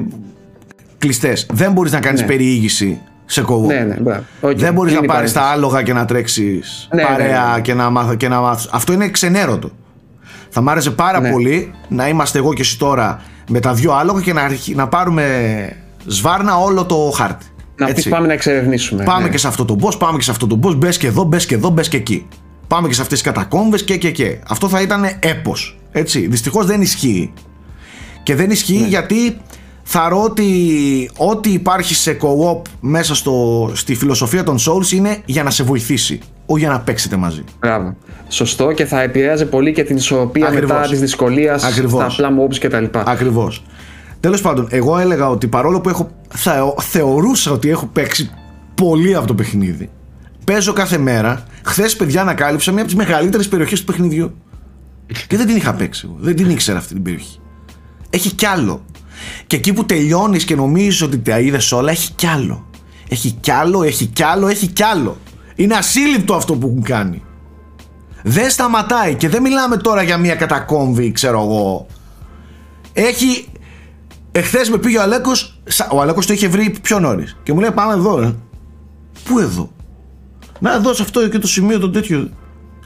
κλειστές. 0.97 1.45
Δεν 1.53 1.71
μπορείς 1.71 1.91
να 1.91 1.99
κάνεις 1.99 2.21
Ναι. 2.21 2.27
περιήγηση 2.27 2.99
σε 3.25 3.43
co-op. 3.47 3.65
Ναι, 3.65 3.79
ναι, 3.79 3.95
μπράβο. 3.99 4.23
Οκ, 4.41 4.57
Δεν 4.57 4.73
μπορείς 4.73 4.93
να 4.93 4.97
κλείνει 4.99 5.13
η 5.13 5.15
πάρεις 5.15 5.31
τα 5.33 5.39
παρένθεση. 5.39 5.65
άλογα 5.65 5.83
και 5.83 5.93
να 5.93 6.05
τρέξεις 6.05 6.87
Ναι, 6.93 7.01
ναι, 7.01 7.07
παρέα 7.09 7.51
ναι. 7.55 7.61
Και, 7.61 7.73
να 7.73 7.89
μάθ, 7.89 8.15
και 8.17 8.27
να 8.27 8.39
μάθεις. 8.39 8.67
Αυτό 8.71 8.93
είναι 8.93 9.09
ξενέρωτο. 9.09 9.71
Θα 10.49 10.61
μ' 10.61 10.69
άρεσε 10.69 10.91
πάρα 10.91 11.19
Ναι. 11.19 11.31
πολύ 11.31 11.73
να 11.87 12.07
είμαστε 12.07 12.37
εγώ 12.37 12.53
και 12.53 12.61
εσύ 12.61 12.77
τώρα 12.79 13.21
με 13.49 13.59
τα 13.59 13.73
δυο 13.73 13.91
άλογα 13.93 14.21
και 14.21 14.33
να, 14.33 14.41
αρχι- 14.41 14.75
να 14.75 14.87
πάρουμε 14.87 15.25
σβάρνα 16.05 16.57
όλο 16.57 16.85
το 16.85 16.95
χάρτη. 17.15 17.45
Να 17.83 17.89
Έτσι. 17.89 18.03
πει 18.03 18.09
πάμε 18.09 18.27
να 18.27 18.33
εξερευνήσουμε. 18.33 19.03
Πάμε 19.03 19.23
ναι. 19.23 19.29
και 19.29 19.37
σε 19.37 19.47
αυτό 19.47 19.65
το 19.65 19.77
boss, 19.81 19.99
πάμε 19.99 20.17
και 20.17 20.23
σε 20.23 20.31
αυτό 20.31 20.47
το 20.47 20.59
boss, 20.63 20.75
μπες 20.75 20.97
και 20.97 21.07
εδώ, 21.07 21.23
μπες 21.23 21.45
και 21.45 21.55
εδώ, 21.55 21.69
μπες 21.69 21.87
και 21.87 21.97
εκεί. 21.97 22.27
Πάμε 22.67 22.87
και 22.87 22.93
σε 22.93 23.01
αυτές 23.01 23.21
τις 23.21 23.31
κατακόμβες 23.31 23.83
και 23.83 23.97
και 23.97 24.11
και. 24.11 24.37
Αυτό 24.47 24.67
θα 24.67 24.81
ήταν 24.81 25.05
έπος. 25.19 25.77
Έτσι. 25.91 26.27
Δυστυχώς 26.27 26.65
δεν 26.65 26.81
ισχύει. 26.81 27.33
Και 28.23 28.35
δεν 28.35 28.49
ισχύει 28.49 28.79
Ναι. 28.79 28.87
γιατί 28.87 29.37
θαρώ 29.83 30.23
ότι 30.23 30.45
ό,τι 31.17 31.49
υπάρχει 31.49 31.93
σε 31.95 32.17
co-op 32.21 32.61
μέσα 32.79 33.15
στο, 33.15 33.69
στη 33.75 33.95
φιλοσοφία 33.95 34.43
των 34.43 34.57
Souls 34.57 34.91
είναι 34.91 35.17
για 35.25 35.43
να 35.43 35.49
σε 35.49 35.63
βοηθήσει, 35.63 36.19
όχι 36.45 36.59
για 36.59 36.69
να 36.69 36.79
παίξετε 36.79 37.15
μαζί. 37.15 37.43
Μπράβο. 37.59 37.95
Σωστό 38.27 38.71
και 38.71 38.85
θα 38.85 39.01
επηρέαζε 39.01 39.45
πολύ 39.45 39.71
και 39.73 39.83
την 39.83 39.95
ισορροπία 39.95 40.47
Ακριβώς. 40.47 40.71
μετά 40.77 40.87
της 40.87 40.99
δυσκολίας 40.99 41.59
στα 41.61 41.69
Ακριβώς. 41.69 42.13
απλά 42.13 42.29
mobs 42.41 42.57
κτλ. 42.59 42.85
Ακριβώς. 43.05 43.63
Τέλος 44.21 44.41
πάντων, 44.41 44.67
εγώ 44.69 44.97
έλεγα 44.97 45.29
ότι 45.29 45.47
παρόλο 45.47 45.81
που 45.81 45.89
έχω, 45.89 46.09
θα, 46.29 46.73
θεωρούσα 46.79 47.51
ότι 47.51 47.69
έχω 47.69 47.85
παίξει 47.85 48.29
πολύ 48.75 49.13
αυτό 49.15 49.27
το 49.27 49.35
παιχνίδι, 49.35 49.89
παίζω 50.45 50.73
κάθε 50.73 50.97
μέρα. 50.97 51.45
Χθες, 51.63 51.95
παιδιά, 51.95 52.21
ανακάλυψα 52.21 52.71
μια 52.71 52.81
από 52.81 52.89
τις 52.89 52.97
μεγαλύτερες 52.97 53.47
περιοχές 53.47 53.79
του 53.79 53.85
παιχνιδιού. 53.85 54.35
Και 55.27 55.37
δεν 55.37 55.47
την 55.47 55.55
είχα 55.55 55.73
παίξει 55.73 56.01
εγώ. 56.05 56.17
Δεν 56.19 56.35
την 56.35 56.49
ήξερα 56.49 56.77
αυτή 56.77 56.93
την 56.93 57.03
περιοχή. 57.03 57.39
Έχει 58.09 58.31
κι 58.31 58.45
άλλο. 58.45 58.85
Και 59.47 59.55
εκεί 59.55 59.73
που 59.73 59.85
τελειώνεις 59.85 60.43
και 60.43 60.55
νομίζεις 60.55 61.01
ότι 61.01 61.19
τα 61.19 61.39
είδες 61.39 61.71
όλα, 61.71 61.91
έχει 61.91 62.11
κι 62.11 62.27
άλλο. 62.27 62.69
Έχει 63.09 63.31
κι 63.31 63.51
άλλο, 63.51 63.83
έχει 63.83 64.05
κι 64.05 64.23
άλλο, 64.23 64.47
έχει 64.47 64.67
κι 64.67 64.83
άλλο. 64.83 65.17
Είναι 65.55 65.75
ασύλληπτο 65.75 66.33
αυτό 66.33 66.55
που 66.55 66.67
έχουν 66.67 66.81
κάνει. 66.83 67.23
Δεν 68.23 68.49
σταματάει 68.49 69.15
και 69.15 69.29
δεν 69.29 69.41
μιλάμε 69.41 69.77
τώρα 69.77 70.01
για 70.01 70.17
μια 70.17 70.35
κατακόμβη, 70.35 71.11
ξέρω 71.11 71.41
εγώ. 71.41 71.85
Έχει. 72.93 73.50
Εχθές 74.31 74.69
με 74.69 74.77
πήγε 74.77 74.97
ο 74.97 75.01
Αλέκος. 75.01 75.61
Ο 75.91 76.01
Αλέκος 76.01 76.25
το 76.25 76.33
είχε 76.33 76.47
βρει 76.47 76.75
πιο 76.81 76.99
νωρίς. 76.99 77.37
Και 77.43 77.53
μου 77.53 77.59
λέει: 77.59 77.71
Πάμε 77.71 77.93
εδώ, 77.93 78.19
ρε. 78.19 78.33
Πού 79.23 79.39
εδώ; 79.39 79.71
Να 80.59 80.73
εδώ 80.73 80.93
σε 80.93 81.01
αυτό 81.01 81.29
και 81.29 81.39
το 81.39 81.47
σημείο 81.47 81.79
το 81.79 81.89
τέτοιο. 81.89 82.29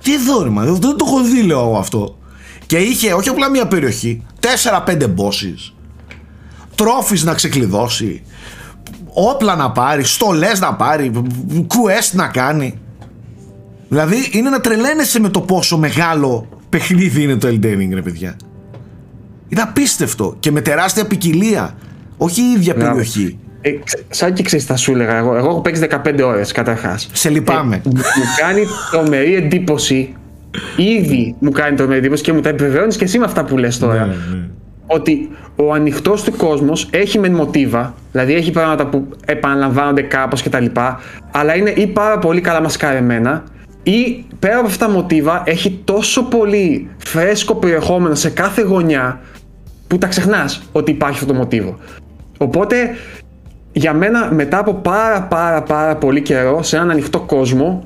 Τι 0.01 0.13
εδώ, 0.13 0.43
ρε, 0.43 0.49
μα, 0.49 0.63
δεν 0.63 0.79
το 0.79 1.05
έχω 1.07 1.21
δει, 1.21 1.41
λέω 1.41 1.59
εγώ 1.59 1.77
αυτό. 1.77 2.17
Και 2.65 2.77
είχε 2.77 3.13
όχι 3.13 3.29
απλά 3.29 3.49
μια 3.49 3.67
περιοχή, 3.67 4.25
4-5 4.85 5.01
bosses, 5.01 5.73
τρόφις 6.75 7.23
να 7.23 7.33
ξεκλειδώσει, 7.33 8.23
όπλα 9.13 9.55
να 9.55 9.71
πάρει, 9.71 10.03
στολές 10.03 10.59
να 10.59 10.73
πάρει, 10.73 11.11
quest 11.49 12.11
να 12.11 12.27
κάνει. 12.27 12.79
Δηλαδή 13.89 14.29
είναι 14.31 14.49
να 14.49 14.61
τρελαίνεσαι 14.61 15.19
με 15.19 15.29
το 15.29 15.41
πόσο 15.41 15.77
μεγάλο 15.77 16.47
παιχνίδι 16.69 17.23
είναι 17.23 17.35
το 17.35 17.47
Elden 17.47 17.77
Ring, 17.77 17.89
ρε 17.93 18.01
παιδιά. 18.01 18.35
Είναι 19.49 19.61
απίστευτο 19.61 20.35
και 20.39 20.51
με 20.51 20.61
τεράστια 20.61 21.05
ποικιλία. 21.05 21.75
Όχι 22.17 22.41
η 22.41 22.51
ίδια 22.57 22.73
Μπράβο. 22.77 22.91
περιοχή. 22.95 23.39
Ε, 23.61 23.71
ξε- 23.83 24.03
σαν 24.09 24.33
και 24.33 24.43
ξέρεις 24.43 24.65
θα 24.65 24.75
σου 24.75 24.91
έλεγα 24.91 25.17
εγώ. 25.17 25.35
Εγώ 25.35 25.47
έχω 25.49 25.61
παίξει 25.61 25.81
15 25.81 26.23
ώρες 26.23 26.51
καταρχάς. 26.51 27.09
Σε 27.13 27.29
λυπάμαι. 27.29 27.75
Ε, 27.75 27.81
μου 27.85 28.01
κάνει 28.41 28.61
τρομερή 28.91 29.35
εντύπωση. 29.35 30.13
Ήδη 30.77 31.35
μου 31.39 31.51
κάνει 31.51 31.75
τρομερή 31.75 31.99
εντύπωση 31.99 32.23
και 32.23 32.33
μου 32.33 32.41
τα 32.41 32.49
επιβεβαιώνεις 32.49 32.97
και 32.97 33.03
εσύ 33.03 33.19
με 33.19 33.25
αυτά 33.25 33.45
που 33.45 33.57
λες 33.57 33.77
τώρα. 33.79 34.05
Ναι, 34.05 34.15
Ότι 34.87 35.29
ο 35.55 35.73
ανοιχτός 35.73 36.23
του 36.23 36.31
κόσμος 36.35 36.87
έχει 36.91 37.19
μεν 37.19 37.33
μοτίβα, 37.33 37.93
δηλαδή 38.11 38.33
έχει 38.33 38.51
πράγματα 38.51 38.87
που 38.87 39.07
επαναλαμβάνονται 39.25 40.01
κάπως 40.01 40.43
κτλ. 40.43 40.65
Αλλά 41.31 41.55
είναι 41.55 41.69
ή 41.69 41.87
πάρα 41.87 42.19
πολύ 42.19 42.41
καλά 42.41 42.61
μασκαρεμένα, 42.61 43.43
ή 43.83 44.25
πέρα 44.39 44.57
από 44.57 44.67
αυτά 44.67 44.85
τα 44.85 44.91
μοτίβα 44.91 45.41
έχει 45.45 45.79
τόσο 45.83 46.23
πολύ 46.23 46.89
φρέσκο 46.97 47.55
περιεχόμενο 47.55 48.15
σε 48.15 48.29
κάθε 48.29 48.61
γωνιά 48.61 49.19
που 49.87 49.97
τα 49.97 50.07
ξεχνάς 50.07 50.61
ότι 50.71 50.91
υπάρχει 50.91 51.15
αυτό 51.15 51.25
το 51.27 51.33
μοτίβο. 51.33 51.77
Οπότε 52.37 52.75
για 53.73 53.93
μένα 53.93 54.31
μετά 54.33 54.57
από 54.59 54.73
πάρα 54.73 55.21
πάρα 55.23 55.61
πάρα 55.63 55.95
πολύ 55.95 56.21
καιρό 56.21 56.63
σε 56.63 56.75
έναν 56.75 56.89
ανοιχτό 56.91 57.19
κόσμο 57.19 57.83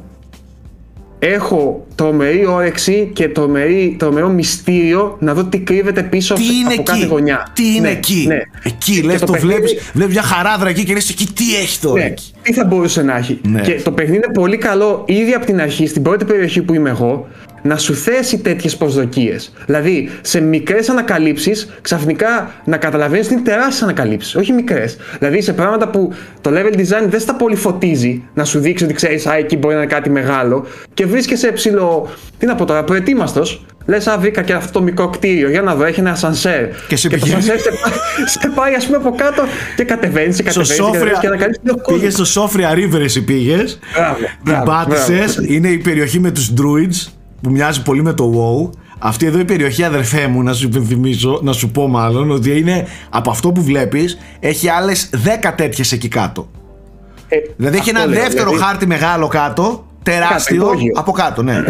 έχω 1.21 1.85
τρομερή 1.95 2.45
όρεξη 2.45 3.09
και 3.13 3.27
τρομερή, 3.29 3.95
τρομερό 3.99 4.29
μυστήριο 4.29 5.15
να 5.19 5.33
δω 5.33 5.43
τι 5.43 5.59
κρύβεται 5.59 6.03
πίσω 6.03 6.33
Τι 6.33 6.43
είναι 6.43 6.73
από 6.73 6.83
κάθε 6.83 6.99
εκεί, 6.99 7.07
γωνιά. 7.09 7.47
τι 7.53 7.75
είναι 7.75 7.79
Ναι, 7.79 7.89
εκεί; 7.89 8.25
ναι. 8.27 8.37
Εκεί 8.63 9.01
Και 9.01 9.07
λες 9.07 9.19
το, 9.21 9.31
παιχνίδι- 9.31 9.55
βλέπεις, 9.57 9.91
βλέπεις 9.93 10.13
μια 10.13 10.23
χαράδρα 10.23 10.69
εκεί 10.69 10.83
και 10.83 10.93
λες 10.93 11.09
εκεί 11.09 11.25
τι 11.33 11.55
έχει 11.55 11.79
τώρα 11.79 11.99
Ναι, 12.01 12.05
εκεί; 12.05 12.33
τι 12.41 12.53
θα 12.53 12.65
μπορούσε 12.65 13.01
να 13.01 13.17
έχει. 13.17 13.39
Ναι. 13.47 13.61
Και 13.61 13.81
το 13.83 13.91
παιχνίδι 13.91 14.15
είναι 14.23 14.33
πολύ 14.33 14.57
καλό 14.57 15.03
ήδη 15.07 15.33
από 15.33 15.45
την 15.45 15.61
αρχή, 15.61 15.87
στην 15.87 16.01
πρώτη 16.01 16.25
περιοχή 16.25 16.61
που 16.61 16.73
είμαι 16.73 16.89
εγώ, 16.89 17.27
να 17.61 17.77
σου 17.77 17.93
θέσει 17.95 18.37
τέτοιες 18.37 18.75
προσδοκίες. 18.77 19.53
Δηλαδή, 19.65 20.09
σε 20.21 20.41
μικρές 20.41 20.89
ανακαλύψεις, 20.89 21.69
ξαφνικά 21.81 22.51
να 22.65 22.77
καταλαβαίνεις 22.77 23.25
ότι 23.25 23.33
είναι 23.33 23.43
τεράστιες 23.43 23.81
ανακαλύψεις, 23.81 24.35
όχι 24.35 24.51
μικρές. 24.51 24.97
Δηλαδή, 25.19 25.41
σε 25.41 25.53
πράγματα 25.53 25.87
που 25.89 26.13
το 26.41 26.51
level 26.53 26.75
design 26.77 27.05
δεν 27.07 27.19
στα 27.19 27.35
πολύ 27.35 27.55
φωτίζει, 27.55 28.23
να 28.33 28.43
σου 28.43 28.59
δείξει 28.59 28.83
ότι 28.83 28.93
ξέρεις, 28.93 29.27
Α, 29.27 29.33
εκεί 29.35 29.57
μπορεί 29.57 29.75
να 29.75 29.81
είναι 29.81 29.91
κάτι 29.91 30.09
μεγάλο, 30.09 30.65
και 30.93 31.05
βρίσκεσαι 31.05 31.51
ψηλό. 31.51 32.09
Τι 32.37 32.45
να 32.45 32.55
πω 32.55 32.65
τώρα, 32.65 32.83
προετοίμαστος. 32.83 33.65
Λες, 33.85 34.07
Α, 34.07 34.17
βρήκα 34.17 34.41
και 34.41 34.53
αυτό 34.53 34.71
το 34.71 34.81
μικρό 34.81 35.09
κτίριο. 35.09 35.49
Για 35.49 35.61
να 35.61 35.75
δω, 35.75 35.83
έχει 35.83 35.99
ένα 35.99 36.15
σανσέρ. 36.15 36.65
Και 36.87 36.95
σε 36.95 37.09
το 37.09 37.15
πηγαίνει- 37.15 37.43
σανσέρ 37.43 37.59
σε, 37.59 37.69
πάει- 37.83 38.27
σε 38.27 38.51
πάει, 38.55 38.73
ας 38.73 38.85
πούμε, 38.85 38.97
από 38.97 39.15
κάτω 39.17 39.43
και 39.75 39.83
κατεβαίνεις, 39.83 40.35
Στο 40.35 40.43
κατεβαίνεις. 40.43 40.75
Σόφρια, 40.75 41.17
Και 41.21 41.27
ανακαλύψεις 41.27 41.63
το 41.65 41.75
κόσμο. 41.77 41.97
πήγες 41.97 42.13
στο 42.13 42.25
Σόφρια 42.25 42.73
River 42.73 42.99
εσύ 43.03 43.23
πήγες 43.23 43.79
Μπράβο, 43.93 44.15
Την 44.15 44.27
μπράβο, 44.43 44.65
πάτησες, 44.65 45.35
μπράβο. 45.35 45.53
είναι 45.53 45.67
η 45.67 45.77
περιοχή 45.77 46.19
με 46.19 46.31
τους 46.31 46.53
druids 46.57 47.11
που 47.41 47.49
μοιάζει 47.51 47.81
πολύ 47.81 48.01
με 48.03 48.13
το 48.13 48.31
WoW. 48.35 48.77
Αυτή 48.99 49.25
εδώ 49.25 49.39
η 49.39 49.45
περιοχή 49.45 49.83
αδερφέ 49.83 50.27
μου 50.27 50.43
να 50.43 50.53
σου 50.53 50.65
υπενθυμίσω, 50.67 51.39
να 51.43 51.51
σου 51.53 51.69
πω 51.71 51.87
μάλλον 51.87 52.31
ότι 52.31 52.57
είναι 52.59 52.87
από 53.09 53.29
αυτό 53.29 53.51
που 53.51 53.63
βλέπεις 53.63 54.17
έχει 54.39 54.69
άλλες 54.69 55.09
10 55.13 55.53
τέτοιες 55.55 55.91
εκεί 55.91 56.07
κάτω. 56.07 56.49
Ε, 57.27 57.37
Δηλαδή 57.57 57.77
έχει 57.77 57.89
αυτό 57.89 58.01
ένα 58.01 58.11
λέω, 58.11 58.21
δεύτερο 58.21 58.49
δηλαδή, 58.49 58.65
χάρτη 58.65 58.85
μεγάλο 58.87 59.27
κάτω, 59.27 59.85
τεράστιο, 60.03 60.55
υπόγειο. 60.55 60.93
από 60.95 61.11
κάτω, 61.11 61.43
ναι. 61.43 61.63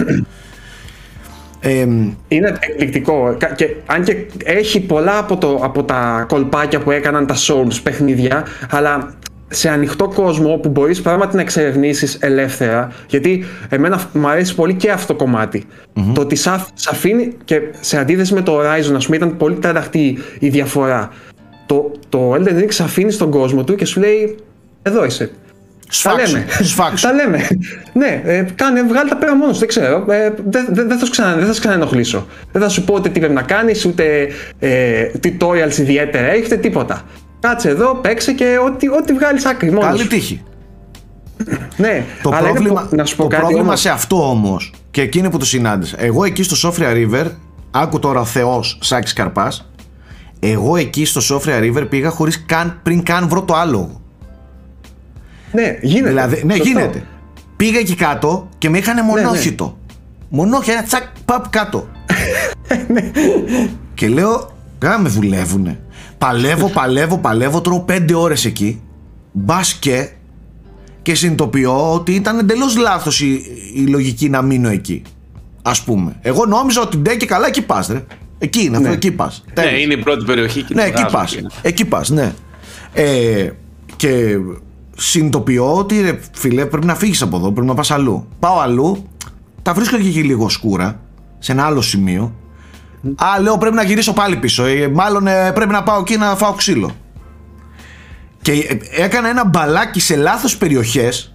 Ε, 1.60 1.80
Είναι 2.28 2.58
εκπληκτικό. 2.60 3.36
Κα- 3.40 3.54
Και, 3.56 3.76
αν 3.86 4.04
και 4.04 4.16
έχει 4.44 4.80
πολλά 4.80 5.18
από, 5.18 5.38
το, 5.38 5.60
από 5.64 5.84
τα 5.84 6.26
κολπάκια 6.28 6.80
που 6.80 6.92
έκαναν 6.92 7.26
τα 7.26 7.36
Souls 7.36 7.80
παιχνίδια, 7.84 8.46
αλλά 8.70 9.14
σε 9.52 9.70
ανοιχτό 9.70 10.08
κόσμο 10.08 10.54
όπου 10.54 10.70
μπορείς 10.70 11.02
πράγματι 11.02 11.36
να 11.36 11.42
εξερευνήσεις 11.42 12.18
ελεύθερα, 12.20 12.92
γιατί 13.08 13.46
εμένα 13.70 14.02
μου 14.14 14.28
αρέσει 14.28 14.56
πολύ 14.56 14.74
και 14.74 14.92
αυτό 14.92 15.14
το 15.14 15.24
κομματι 15.24 15.66
Το 16.14 16.22
ότι 16.22 16.36
σ' 16.36 16.48
αφ- 16.48 16.70
σ' 16.74 16.88
αφήνει 16.88 17.34
και 17.46 17.62
σε 17.80 17.98
αντίθεση 17.98 18.34
με 18.34 18.42
το 18.42 18.60
Horizon, 18.60 18.94
ας 18.96 19.06
πούμε, 19.06 19.18
ήταν 19.18 19.38
πολύ 19.38 19.56
τρανταχτή 19.56 20.18
η 20.40 20.50
διαφορά. 20.50 21.10
Το, 21.66 21.92
το 22.10 22.34
Elden 22.34 22.60
Ring 22.60 22.66
σε 22.68 22.84
αφήνει 22.84 23.12
στον 23.12 23.30
κόσμο 23.32 23.64
του 23.64 23.76
και 23.76 23.86
σου 23.86 24.00
λέει, 24.00 24.36
εδώ 24.82 25.06
είσαι. 25.06 25.26
Τα 25.28 25.96
σφάξου, 25.96 26.34
λέμε. 26.36 26.46
σφάξου. 26.72 27.08
Τα 27.08 27.14
λέμε. 27.14 27.48
ναι, 27.94 28.22
ε, 28.26 28.46
κάνε, 28.56 28.84
βγάλει 28.84 29.10
τα 29.10 29.16
πέρα 29.18 29.36
μόνος 29.36 29.54
σου. 29.54 29.60
Δεν 29.60 29.68
ξέρω. 29.68 30.06
Ε, 30.10 30.34
δεν 30.50 30.66
δεν- 30.70 30.88
δεν 30.88 30.98
θα 31.00 31.06
σου 31.06 31.12
ξανα, 31.12 31.36
δεν 31.36 31.46
θα 31.46 31.54
σε 31.54 31.60
ξαναενοχλήσω. 31.60 32.28
Δεν 32.52 32.62
θα 32.62 32.70
σου 32.70 32.84
πω 32.84 32.94
ούτε 32.98 33.10
τι 33.10 33.20
πρέπει 33.20 33.34
να 33.34 33.42
κάνεις, 33.42 33.86
ούτε 33.86 34.28
ε, 34.60 35.06
tutorials 35.24 35.78
ιδιαίτερα 35.78 36.28
έχετε, 36.28 36.56
τίποτα. 36.58 37.02
Κάτσε 37.40 37.70
εδώ, 37.70 37.96
παίξε 37.96 38.34
και 38.34 38.58
ό,τι, 38.66 38.90
ό,τι 38.90 39.14
βγάλεις 39.14 39.46
άκρη 39.46 39.70
μόνος. 39.72 39.86
Καλή 39.86 40.00
σου. 40.02 40.08
τύχη. 40.08 40.44
Ναι, 41.78 42.06
Το 42.22 42.30
αλλά 42.30 42.40
είναι 42.40 42.52
πρόβλημα, 42.52 42.82
πο- 42.90 42.96
να 42.96 43.06
σου 43.06 43.16
πω 43.16 43.22
το 43.24 43.28
κάτι 43.30 43.42
πρόβλημα 43.42 43.64
όμως. 43.68 43.80
σε 43.80 43.90
αυτό 43.90 44.30
όμως 44.30 44.74
και 44.92 45.02
εκείνη 45.02 45.30
που 45.30 45.38
το 45.38 45.46
συνάντησα. 45.46 45.96
Εγώ 46.00 46.24
εκεί 46.24 46.44
στο 46.44 46.56
Σόφρια 46.56 46.92
River, 46.94 47.26
άκου 47.72 48.00
τώρα 48.00 48.20
ο 48.20 48.26
Θεός 48.26 48.78
Σάκης 48.82 49.14
Καρπάς. 49.14 49.72
Εγώ 50.40 50.76
εκεί 50.78 51.06
στο 51.06 51.22
Σόφρια 51.22 51.60
River 51.60 51.86
πήγα 51.90 52.10
χωρίς 52.10 52.46
καν, 52.46 52.80
πριν 52.84 53.04
καν 53.04 53.28
βρω 53.30 53.42
το 53.44 53.54
άλογο. 53.54 54.02
Ναι, 55.52 55.78
γίνεται. 55.82 56.08
Δηλαδή, 56.10 56.42
ναι, 56.46 56.54
Σωστό. 56.56 56.70
γίνεται. 56.70 57.04
Πήγα 57.56 57.80
εκεί 57.80 57.96
κάτω 57.96 58.50
και 58.58 58.70
με 58.70 58.78
Ναι, 58.78 58.84
είχαν 58.84 59.06
μονόχυτο. 59.06 59.78
Μονόχυτο, 60.30 60.72
ένα 60.72 60.84
τσακ, 60.84 61.04
παπ 61.26 61.50
κάτω. 61.50 61.88
και 63.94 64.08
λέω, 64.08 64.50
κάνα 64.80 65.00
με 65.00 65.10
δουλεύουνε. 65.10 65.80
Παλεύω, 66.18 66.70
παλεύω, 66.80 67.18
παλεύω, 67.18 67.62
τρώω 67.62 67.80
πέντε 67.82 68.16
ώρες 68.16 68.46
εκεί. 68.46 68.82
Μπας 69.32 69.74
και 69.74 70.10
και 71.02 71.16
συνειδητοποιώ 71.16 71.94
ότι 71.94 72.12
ήταν 72.12 72.40
εντελώς 72.40 72.78
λάθος 72.78 73.22
η, 73.22 73.42
η 73.76 73.82
λογική 73.88 74.30
να 74.30 74.42
μείνω 74.42 74.70
εκεί. 74.70 75.02
Ας 75.62 75.84
πούμε. 75.84 76.16
Εγώ 76.22 76.46
νόμιζα 76.46 76.82
ότι 76.82 76.98
ντε 76.98 77.16
και 77.16 77.26
καλά 77.26 77.48
εκεί 77.48 77.62
πας 77.62 77.88
ρε. 77.88 78.04
Εκεί 78.38 78.64
είναι 78.64 78.76
αυτό, 78.78 78.88
Ναι. 78.90 78.94
εκεί 78.96 79.12
πας. 79.12 79.44
Ναι, 79.48 79.54
Τέλος. 79.54 79.82
είναι 79.82 79.94
η 79.94 79.98
πρώτη 79.98 80.26
περιοχή. 80.26 80.62
και 80.64 80.74
Ναι, 80.74 80.84
την 80.84 80.92
εκεί 80.92 81.00
βγάζω 81.02 81.16
πας. 81.18 81.34
εκεί. 81.36 81.46
Εκεί 81.62 81.86
πας, 81.86 82.10
ναι. 82.10 82.34
Ε, 82.94 83.50
και 83.96 84.38
συνειδητοποιώ 84.98 85.76
ότι 85.76 86.02
ρε 86.02 86.20
φίλε 86.32 86.66
πρέπει 86.66 86.86
να 86.86 86.96
φύγεις 86.96 87.22
από 87.22 87.38
εδώ, 87.38 87.52
πρέπει 87.52 87.68
να 87.68 87.74
πας 87.74 87.92
αλλού. 87.92 88.28
Πάω 88.40 88.60
αλλού, 88.60 89.08
τα 89.62 89.74
βρίσκω 89.74 89.98
και 89.98 90.08
εκεί 90.08 90.24
λίγο 90.24 90.50
σκούρα, 90.50 91.00
σε 91.40 91.52
ένα 91.52 91.64
άλλο 91.66 91.82
σημείο. 91.82 92.34
Α, 93.16 93.40
λέω 93.42 93.58
πρέπει 93.58 93.76
να 93.76 93.84
γυρίσω 93.84 94.14
πάλι 94.14 94.36
πίσω. 94.36 94.66
Ε, 94.66 94.88
μάλλον 94.88 95.28
ε, 95.28 95.52
πρέπει 95.52 95.72
να 95.72 95.84
πάω 95.84 96.00
εκεί 96.00 96.18
να 96.18 96.36
φάω 96.36 96.54
ξύλο. 96.54 96.96
Και 98.42 98.52
ε, 98.52 99.04
έκανα 99.04 99.30
ένα 99.30 99.46
μπαλάκι 99.46 100.00
σε 100.00 100.16
λάθος 100.16 100.58
περιοχές 100.58 101.34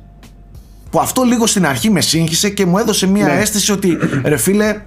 που 0.91 1.01
αυτό 1.01 1.23
λίγο 1.23 1.47
στην 1.47 1.67
αρχή 1.67 1.91
με 1.91 2.01
σύγχυσε 2.01 2.51
και 2.51 2.67
μου 2.67 2.79
έδωσε 2.79 3.07
μια 3.07 3.27
Ναι. 3.27 3.33
αίσθηση 3.33 3.73
ότι 3.73 3.99
ρε 4.25 4.37
φίλε 4.37 4.81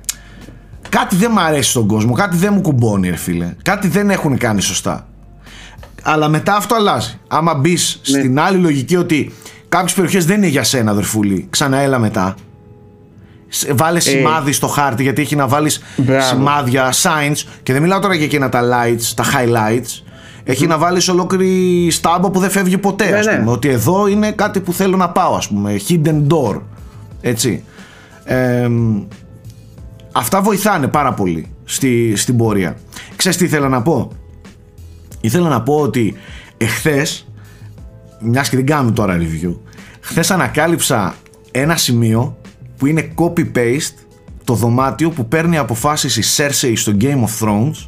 κάτι 0.89 1.15
δεν 1.15 1.32
μ' 1.32 1.39
αρέσει 1.39 1.69
στον 1.69 1.88
κόσμο, 1.88 2.13
κάτι 2.13 2.38
δεν 2.38 2.53
μου 2.53 2.61
κουμπώνει 2.61 3.09
ρε 3.09 3.15
φίλε, 3.15 3.55
κάτι 3.61 3.88
δεν 3.88 4.09
έχουν 4.09 4.38
κάνει 4.38 4.61
σωστά. 4.61 5.07
Αλλά 6.03 6.28
μετά 6.28 6.55
αυτό 6.55 6.75
αλλάζει. 6.75 7.19
Άμα 7.28 7.53
μπεις 7.55 8.01
Ναι. 8.07 8.19
στην 8.19 8.39
άλλη 8.39 8.57
λογική 8.57 8.95
ότι 8.95 9.34
κάποιες 9.69 9.93
περιοχές 9.93 10.25
δεν 10.25 10.38
είναι 10.38 10.47
για 10.47 10.63
σένα, 10.63 10.91
αδερφούλη, 10.91 11.47
ξαναέλα 11.49 11.99
μετά. 11.99 12.36
Σε- 13.48 13.74
Βάλες 13.74 14.04
σημάδι 14.04 14.52
στο 14.52 14.68
χάρτη 14.68 15.04
γιατί 15.04 15.22
έχει 15.22 15.36
να 15.36 15.48
βάλεις 15.48 15.76
Ε. 15.78 15.82
Μπράβο. 16.02 16.26
σημάδια, 16.26 16.93
signs 16.93 17.43
και 17.64 17.74
δεν 17.74 17.82
μιλάω 17.82 18.00
τώρα 18.00 18.16
για 18.16 18.26
εκείνα 18.26 18.50
τα 18.50 18.62
lights, 18.62 19.12
τα 19.16 19.24
highlights. 19.24 20.02
Έχει 20.43 20.68
να 20.68 20.78
βάλεις 20.78 21.08
ολόκληρη 21.08 21.88
στάμπα 21.91 22.30
που 22.32 22.39
δεν 22.39 22.50
φεύγει 22.50 22.78
ποτέ. 22.78 23.10
Ναι, 23.10 23.18
ας 23.18 23.26
ναι. 23.26 23.36
πούμε. 23.38 23.52
Ότι 23.52 23.68
εδώ 23.70 24.08
είναι 24.08 24.32
κάτι 24.32 24.60
που 24.60 24.74
θέλω 24.74 24.98
να 24.98 25.10
πάω, 25.10 25.36
ας 25.36 25.48
πούμε. 25.48 25.80
Hidden 25.89 26.28
door. 26.28 26.62
Έτσι. 27.22 27.64
Ε, 28.24 28.70
αυτά 30.12 30.41
βοηθάνε 30.41 30.88
πάρα 30.88 31.14
πολύ 31.14 31.52
στη, 31.64 32.16
στην 32.16 32.38
πορεία. 32.38 32.78
Ξέρεις 33.16 33.38
τι 33.38 33.45
ήθελα 33.45 33.70
να 33.70 33.82
πω; 33.82 34.12
Ήθελα 35.22 35.50
να 35.50 35.62
πω 35.62 35.76
ότι 35.76 36.16
εχθές, 36.58 37.28
μιας 38.20 38.50
και 38.50 38.56
δεν 38.56 38.66
κάνουμε 38.66 38.91
τώρα 38.91 39.18
review, 39.20 39.56
χθες 40.00 40.32
ανακάλυψα 40.32 41.16
ένα 41.52 41.76
σημείο 41.76 42.38
που 42.78 42.86
είναι 42.86 43.13
copy-paste 43.15 43.93
το 44.43 44.53
δωμάτιο 44.53 45.09
που 45.09 45.28
παίρνει 45.28 45.57
αποφάσεις 45.57 46.17
η 46.17 46.23
Cersei 46.38 46.73
στο 46.75 46.93
Game 46.99 47.23
of 47.23 47.45
Thrones 47.45 47.88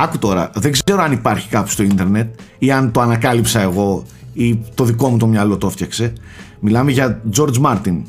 Άκου 0.00 0.18
τώρα, 0.18 0.50
δεν 0.54 0.72
ξέρω 0.72 1.02
αν 1.02 1.12
υπάρχει 1.12 1.48
κάπου 1.48 1.70
στο 1.70 1.82
ίντερνετ 1.82 2.40
ή 2.58 2.70
αν 2.70 2.92
το 2.92 3.00
ανακάλυψα 3.00 3.60
εγώ 3.60 4.04
ή 4.32 4.58
το 4.74 4.84
δικό 4.84 5.08
μου 5.08 5.16
το 5.16 5.26
μυαλό 5.26 5.56
το 5.56 5.66
έφτιαξε. 5.66 6.12
Μιλάμε 6.60 6.90
για 6.90 7.20
George 7.36 7.60
Martin, 7.62 8.02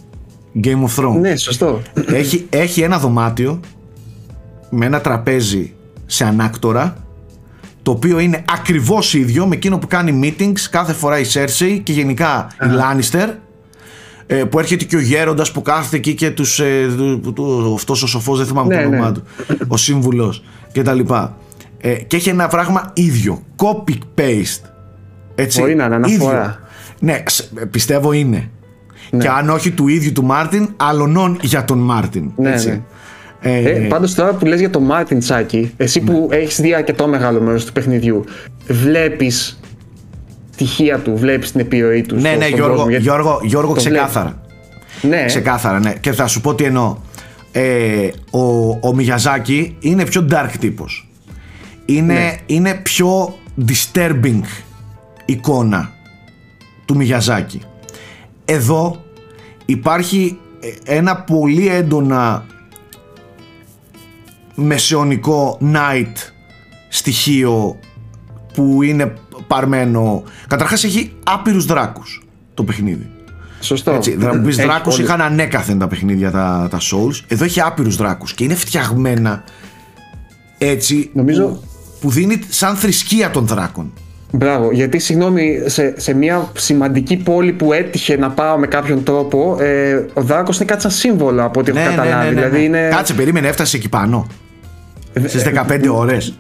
Game 0.63 0.84
of 0.84 1.03
Thrones. 1.03 1.19
Ναι, 1.19 1.36
σωστό. 1.36 1.82
Έχει, 2.07 2.47
έχει 2.49 2.82
ένα 2.82 2.99
δωμάτιο 2.99 3.59
με 4.69 4.86
ένα 4.86 5.01
τραπέζι 5.01 5.73
σε 6.05 6.25
ανάκτορα 6.25 6.97
το 7.84 7.91
οποίο 7.91 8.19
είναι 8.19 8.43
ακριβώς 8.49 9.13
ίδιο 9.13 9.45
με 9.45 9.55
εκείνο 9.55 9.77
που 9.77 9.88
κάνει 9.88 10.19
meetings 10.23 10.59
κάθε 10.69 10.93
φορά 10.93 11.19
η 11.19 11.23
Cersei 11.34 11.80
και 11.84 11.93
γενικά 11.93 12.47
οι 12.61 12.65
Lannister 12.65 13.27
ε, 14.32 14.43
που 14.43 14.59
έρχεται 14.59 14.86
και 14.86 14.95
ο 14.95 14.99
γέροντας 14.99 15.51
που 15.51 15.61
κάθεται 15.61 15.95
εκεί 15.97 16.13
και 16.13 16.32
τους, 16.32 16.59
ε, 16.59 16.86
του, 16.97 17.34
του, 17.34 17.73
αυτός 17.75 18.03
ο 18.03 18.07
σοφός 18.07 18.38
δεν 18.38 18.47
θυμάμαι 18.47 18.75
Ναι, 18.75 18.82
το 18.82 18.88
όνομά 18.88 19.05
ναι. 19.05 19.11
του 19.13 19.23
ο 19.67 19.77
σύμβουλος 19.77 20.43
και 20.71 20.82
τα 20.82 20.93
λοιπά 20.93 21.38
ε, 21.77 21.93
και 21.93 22.15
έχει 22.15 22.30
ένα 22.30 22.47
πράγμα 22.47 22.91
ίδιο 22.95 23.41
copy 23.55 23.93
paste 24.19 24.69
έτσι, 25.36 25.59
Μπορεί 25.59 25.75
να 25.75 25.86
είναι 25.86 25.95
αναφορά. 25.95 26.38
ίδιο. 26.39 26.57
ναι 26.99 27.23
σ- 27.27 27.65
πιστεύω 27.71 28.11
είναι 28.11 28.49
Ναι. 29.11 29.19
και 29.23 29.27
αν 29.30 29.49
όχι 29.49 29.71
του 29.71 29.88
ίδιου 29.88 30.11
του 30.11 30.23
Μάρτιν 30.23 30.69
αλλονών 30.77 31.38
για 31.41 31.65
τον 31.65 31.77
Μάρτιν 31.80 32.32
Ναι, 32.36 32.51
έτσι. 32.53 32.69
ναι. 32.69 32.82
Ε, 33.41 33.69
Ε, 33.69 33.88
Πάντως 33.88 34.13
τώρα 34.15 34.34
που 34.34 34.45
λες 34.45 34.59
για 34.59 34.69
τον 34.69 34.84
Μάρτιν 34.84 35.19
Τσάκη, 35.19 35.73
εσύ 35.77 35.99
που 35.99 36.27
Ναι. 36.30 36.36
έχεις 36.36 36.61
δει 36.61 36.73
αρκετό 36.73 37.07
μεγάλο 37.07 37.41
μέρος 37.41 37.65
του 37.65 37.71
παιχνιδιού, 37.71 38.23
βλέπεις 38.67 39.59
στοιχεία 40.66 40.99
του, 40.99 41.18
βλέπεις 41.18 41.51
την 41.51 41.60
επιρροή 41.60 42.01
τους. 42.01 42.22
ναι, 42.22 42.30
στο- 42.30 42.38
ναι, 42.38 42.43
στον 42.45 42.55
Γιώργο, 42.57 42.74
κόσμο, 42.76 42.89
γιατί- 42.89 43.03
Γιώργο, 43.03 43.39
Γιώργο 43.43 43.74
το 43.74 43.80
ξεκάθαρα. 43.80 44.41
Ναι, 45.01 45.26
Ξεκάθαρα, 45.26 45.80
ναι. 45.80 45.93
Και 45.93 46.12
θα 46.12 46.28
σου 46.28 46.41
πω 46.41 46.55
τι 46.55 46.64
εννοώ. 46.64 46.97
Ε, 47.51 48.10
ο, 48.32 48.70
ο 48.82 48.93
Μιαζάκη 48.95 49.76
είναι 49.80 50.05
πιο 50.05 50.28
dark 50.32 50.49
τύπος. 50.60 51.10
Είναι, 51.86 52.14
Ναι. 52.14 52.36
είναι 52.45 52.74
πιο 52.74 53.38
disturbing 53.68 54.41
εικόνα 55.26 55.91
του 56.86 56.95
Μιαζάκη. 56.95 57.62
Εδώ 58.45 59.03
υπάρχει 59.66 60.38
ε, 60.86 60.95
ένα 60.97 61.16
πολύ 61.18 61.68
έντονα 61.68 62.45
μεσαιωνικό 64.55 65.57
night 65.74 66.14
στοιχείο 66.89 67.80
που 68.53 68.84
είναι 68.84 69.14
παρμένο. 69.54 70.24
Καταρχάς 70.47 70.84
έχει 70.84 71.12
άπειρους 71.26 71.66
δράκους 71.66 72.22
το 72.54 72.64
παιχνίδι. 72.64 73.10
σωστό. 73.62 73.91
Έτσι, 73.91 74.12
θα 74.20 74.36
μου 74.36 74.41
πει 74.41 74.47
Έχει 74.50 74.62
δράκους 74.62 74.93
όλη- 74.95 75.04
είχαν 75.04 75.22
ανέκαθεν 75.22 75.80
τα 75.80 75.88
παιχνίδια 75.88 76.32
τα, 76.32 76.68
τα 76.72 76.78
Souls. 76.78 77.24
Εδώ 77.28 77.43
έχει 77.43 77.62
άπειρους 77.62 77.95
δράκους 77.95 78.34
και 78.34 78.43
είναι 78.43 78.56
φτιαγμένα 78.56 79.43
έτσι 80.58 81.10
Νομίζω- 81.14 81.45
που, 81.47 81.64
που 82.02 82.10
δίνει 82.10 82.39
σαν 82.50 82.76
θρησκεία 82.76 83.30
των 83.30 83.45
δράκων. 83.47 83.93
Μπράβο, 84.32 84.72
γιατί 84.72 85.00
συγγνώμη, 85.00 85.60
σε, 85.66 85.93
σε 85.97 86.14
μια 86.14 86.52
σημαντική 86.58 87.18
πόλη 87.18 87.52
που 87.54 87.74
έτυχε 87.74 88.18
να 88.18 88.30
πάω 88.30 88.58
με 88.58 88.68
κάποιον 88.68 89.04
τρόπο, 89.04 89.58
ε, 89.60 90.06
ο 90.14 90.22
Δράκος 90.22 90.56
είναι 90.58 90.66
κάτι 90.66 90.82
σαν 90.82 90.91
σύμβολο 90.91 91.43
από 91.43 91.60
ό,τι 91.60 91.72
έχω 91.72 91.89
καταλάβει. 91.89 92.30
Δηλαδή 92.36 92.64
είναι. 92.64 92.82
Ναι, 92.82 92.88
Κάτσε, 92.89 93.14
περίμενε, 93.14 93.47
έφτασε 93.47 93.78
εκεί 93.78 93.89
πάνω. 93.89 94.28
Στις 95.26 95.43
15 95.43 95.88
ώρες. 95.91 96.34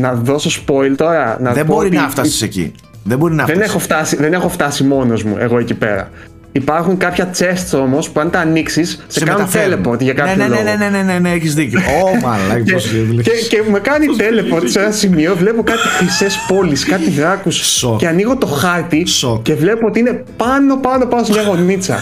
Να 0.00 0.12
δώσω 0.14 0.62
spoil 0.66 0.92
τώρα. 0.96 1.36
Να 1.40 1.52
Δεν 1.52 1.66
πω 1.66 1.74
μπορεί 1.74 1.86
ότι 1.86 1.96
να 1.96 2.08
φτάσεις 2.08 2.42
εκεί. 2.42 2.72
Δεν 3.04 3.18
μπορεί 3.18 3.34
να 3.34 3.44
Δεν 3.44 3.54
φτάσεις. 3.54 3.70
έχω, 3.72 3.80
φτάσει, 3.82 4.16
δεν 4.16 4.32
έχω 4.32 4.48
φτάσει 4.48 4.84
μόνος 4.84 5.22
μου 5.24 5.36
εγώ 5.38 5.58
εκεί 5.58 5.74
πέρα. 5.74 6.10
Υπάρχουν 6.52 6.96
κάποια 6.96 7.30
chests 7.38 7.78
όμως 7.80 8.10
που 8.10 8.20
αν 8.20 8.30
τα 8.30 8.38
ανοίξεις 8.40 9.04
σε, 9.06 9.20
κάνουν 9.24 9.40
μεταφέρουν. 9.40 9.84
teleport 9.84 10.00
για 10.00 10.12
κάποιο 10.12 10.34
ναι, 10.36 10.42
ναι, 10.42 10.48
λόγο. 10.48 10.62
ναι, 10.62 10.74
ναι, 10.76 10.88
ναι, 10.88 11.02
ναι, 11.12 11.18
ναι, 11.18 11.30
έχεις 11.30 11.54
δίκιο. 11.54 11.80
Ω, 12.04 12.26
μαλάκι, 12.26 12.62
Και, 12.64 12.72
πώς 12.72 12.84
και, 13.22 13.30
και 13.48 13.62
με 13.70 13.78
κάνει 13.78 14.06
teleport 14.18 14.62
σε 14.64 14.80
ένα 14.80 14.90
σημείο, 14.90 15.36
βλέπω 15.36 15.62
κάτι 15.62 15.78
χρυσές 15.98 16.36
πόλεις, 16.48 16.84
κάτι 16.84 17.10
δράκους 17.20 17.54
Σοκ. 17.78 17.98
και 17.98 18.06
ανοίγω 18.06 18.36
το 18.36 18.46
χάρτη 18.46 19.06
Σοκ. 19.06 19.42
και 19.42 19.54
βλέπω 19.54 19.86
ότι 19.86 19.98
είναι 19.98 20.24
πάνω 20.36 20.76
πάνω 20.76 21.06
πάνω 21.06 21.24
σε 21.24 21.32
μια 21.32 21.42
γωνίτσα. 21.42 21.98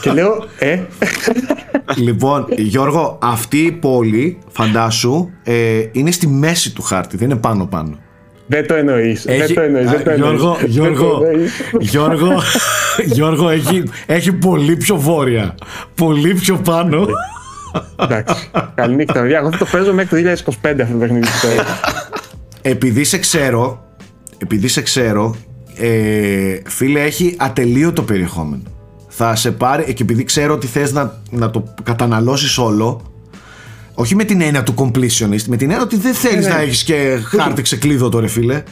Και 0.00 0.10
λέω, 0.12 0.44
ε, 0.58 0.78
Λοιπόν, 1.96 2.46
Γιώργο, 2.56 3.18
αυτή 3.22 3.58
η 3.58 3.72
πόλη, 3.72 4.38
φαντάσου, 4.50 5.28
ε, 5.42 5.82
είναι 5.92 6.10
στη 6.10 6.26
μέση 6.28 6.72
του 6.74 6.82
χάρτη, 6.82 7.16
δεν 7.16 7.30
είναι 7.30 7.38
πάνω-πάνω. 7.38 7.98
δεν 8.46 8.66
το 8.66 8.74
εννοείς, 8.74 9.22
δεν 9.24 9.40
Έχει- 9.40 9.54
το 9.54 9.60
εννοείς, 9.60 9.90
δεν 9.90 10.04
το 10.04 10.10
Α, 10.10 10.12
εννοείς. 10.12 10.40
Γιώργο, 10.40 10.56
Δεν 10.60 10.66
το 10.66 10.66
Γιώργο, 10.70 11.24
εννοείς. 11.26 11.52
Γιώργο, 11.80 12.42
Γιώργο 13.04 13.48
έχει, 13.48 13.82
έχει 14.06 14.32
πολύ 14.32 14.76
πιο 14.76 14.96
βόρεια. 14.96 15.54
Πολύ 15.94 16.34
πιο 16.34 16.56
πάνω. 16.56 17.06
Εντάξει, 18.00 18.50
καληνύχτα, 18.74 19.20
παιδιά. 19.20 19.38
Εγώ 19.38 19.50
θα 19.50 19.58
το 19.58 19.66
παίζω 19.70 19.92
μέχρι 19.92 20.08
το 20.10 20.16
2025 20.16 20.82
αυτό 20.82 20.92
το 20.92 20.98
παιχνίδι. 20.98 21.20
πιστεύω. 21.26 21.62
Επειδή 22.62 23.04
σε 23.04 23.18
ξέρω, 23.18 23.84
επειδή 24.38 24.68
σε 24.68 24.82
ξέρω, 24.82 25.34
ε, 25.78 26.56
φίλε, 26.66 27.00
έχει 27.00 27.34
ατελείωτο 27.38 28.02
περιεχόμενο. 28.02 28.62
Θα 29.20 29.34
σε 29.34 29.50
πάρει, 29.50 29.94
και 29.94 30.02
επειδή 30.02 30.24
ξέρω 30.24 30.54
ότι 30.54 30.66
θες 30.66 30.92
να, 30.92 31.20
να 31.30 31.50
το 31.50 31.74
καταναλώσεις 31.82 32.58
όλο, 32.58 33.02
όχι 33.94 34.14
με 34.14 34.24
την 34.24 34.40
έννοια 34.40 34.62
του 34.62 34.74
completionist, 34.76 35.42
με 35.46 35.56
την 35.56 35.70
έννοια 35.70 35.80
ότι 35.82 35.96
δεν 35.96 36.14
θέλεις 36.14 36.46
ναι. 36.46 36.52
να 36.52 36.60
έχεις 36.60 36.82
και 36.82 37.18
χάρτη 37.24 37.62
ξεκλείδωτο 37.62 38.18
ρε 38.18 38.26
φίλε. 38.26 38.62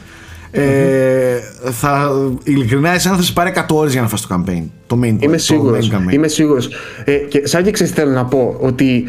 Ε, 0.51 1.39
θα, 1.71 2.11
ειλικρινά 2.45 2.91
εσένα 2.91 3.17
θα 3.17 3.23
σε 3.23 3.33
πάρει 3.33 3.53
100 3.57 3.65
ώρες 3.69 3.93
για 3.93 4.01
να 4.01 4.09
φας 4.09 4.27
το 4.27 4.35
campaign. 4.35 4.63
Το 4.87 4.99
main 5.03 5.17
Είμαι 5.19 5.37
το 5.37 5.39
σίγουρος, 5.39 5.91
main 5.93 5.97
campaign. 5.97 6.13
είμαι 6.13 6.29
σίγουρος. 6.29 6.69
Ε, 7.05 7.13
και 7.13 7.47
σαν 7.47 7.63
και 7.63 7.71
ξέρεις 7.71 7.93
θέλω 7.93 8.11
να 8.11 8.25
πω 8.25 8.57
ότι 8.61 9.05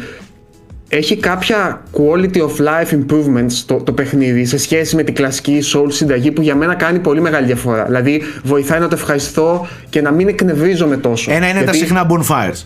έχει 0.88 1.16
κάποια 1.16 1.82
quality 1.92 2.36
of 2.36 2.50
life 2.66 2.92
improvements 2.94 3.52
το, 3.66 3.74
το 3.74 3.92
παιχνίδι 3.92 4.44
σε 4.44 4.58
σχέση 4.58 4.96
με 4.96 5.02
την 5.02 5.14
κλασική 5.14 5.58
Soul 5.74 5.86
συνταγή 5.88 6.30
που 6.32 6.42
για 6.42 6.54
μένα 6.54 6.74
κάνει 6.74 6.98
πολύ 6.98 7.20
μεγάλη 7.20 7.46
διαφορά. 7.46 7.84
Δηλαδή 7.84 8.22
βοηθάει 8.44 8.80
να 8.80 8.88
το 8.88 8.94
ευχαριστώ 8.94 9.66
και 9.88 10.00
να 10.00 10.10
μην 10.10 10.28
εκνευρίζομαι 10.28 10.96
τόσο. 10.96 11.32
Ένα 11.32 11.48
είναι 11.48 11.58
τα 11.58 11.70
Γιατί 11.72 11.78
συχνά 11.78 12.06
bonfires. 12.10 12.64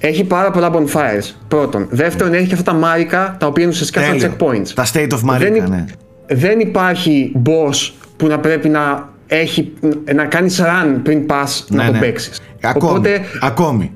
Έχει 0.00 0.24
πάρα 0.24 0.50
πολλά 0.50 0.70
bonfires. 0.74 1.30
Πρώτον. 1.48 1.86
Δεύτερον, 1.90 2.34
έχει 2.34 2.46
και 2.46 2.54
αυτά 2.54 2.72
τα 2.72 2.78
μάρικα 2.78 3.36
τα 3.38 3.46
οποία 3.46 3.62
είναι 3.62 3.72
ουσιαστικά 3.72 4.00
σαν 4.04 4.18
Τέλειο. 4.18 4.32
checkpoints. 4.38 4.68
Τα 4.74 4.86
state 4.92 5.08
of 5.10 5.30
Marika, 5.34 5.38
Δεν, 5.38 5.54
υ- 5.54 5.68
ναι. 5.68 5.84
δεν 6.26 6.60
υπάρχει 6.60 7.32
boss 7.46 7.90
που 8.16 8.26
να 8.26 8.38
πρέπει 8.38 8.68
να 8.68 9.08
έχει 9.26 9.72
να 10.14 10.24
κάνεις 10.24 10.60
run 10.62 10.96
πριν 11.02 11.26
πας 11.26 11.66
να 11.68 11.76
Ναι, 11.82 11.86
το 11.86 11.92
ναι. 11.92 11.98
παίξεις. 11.98 12.40
Ακόμη. 12.62 12.90
Οπότε, 12.92 13.20
Ακόμη. 13.40 13.92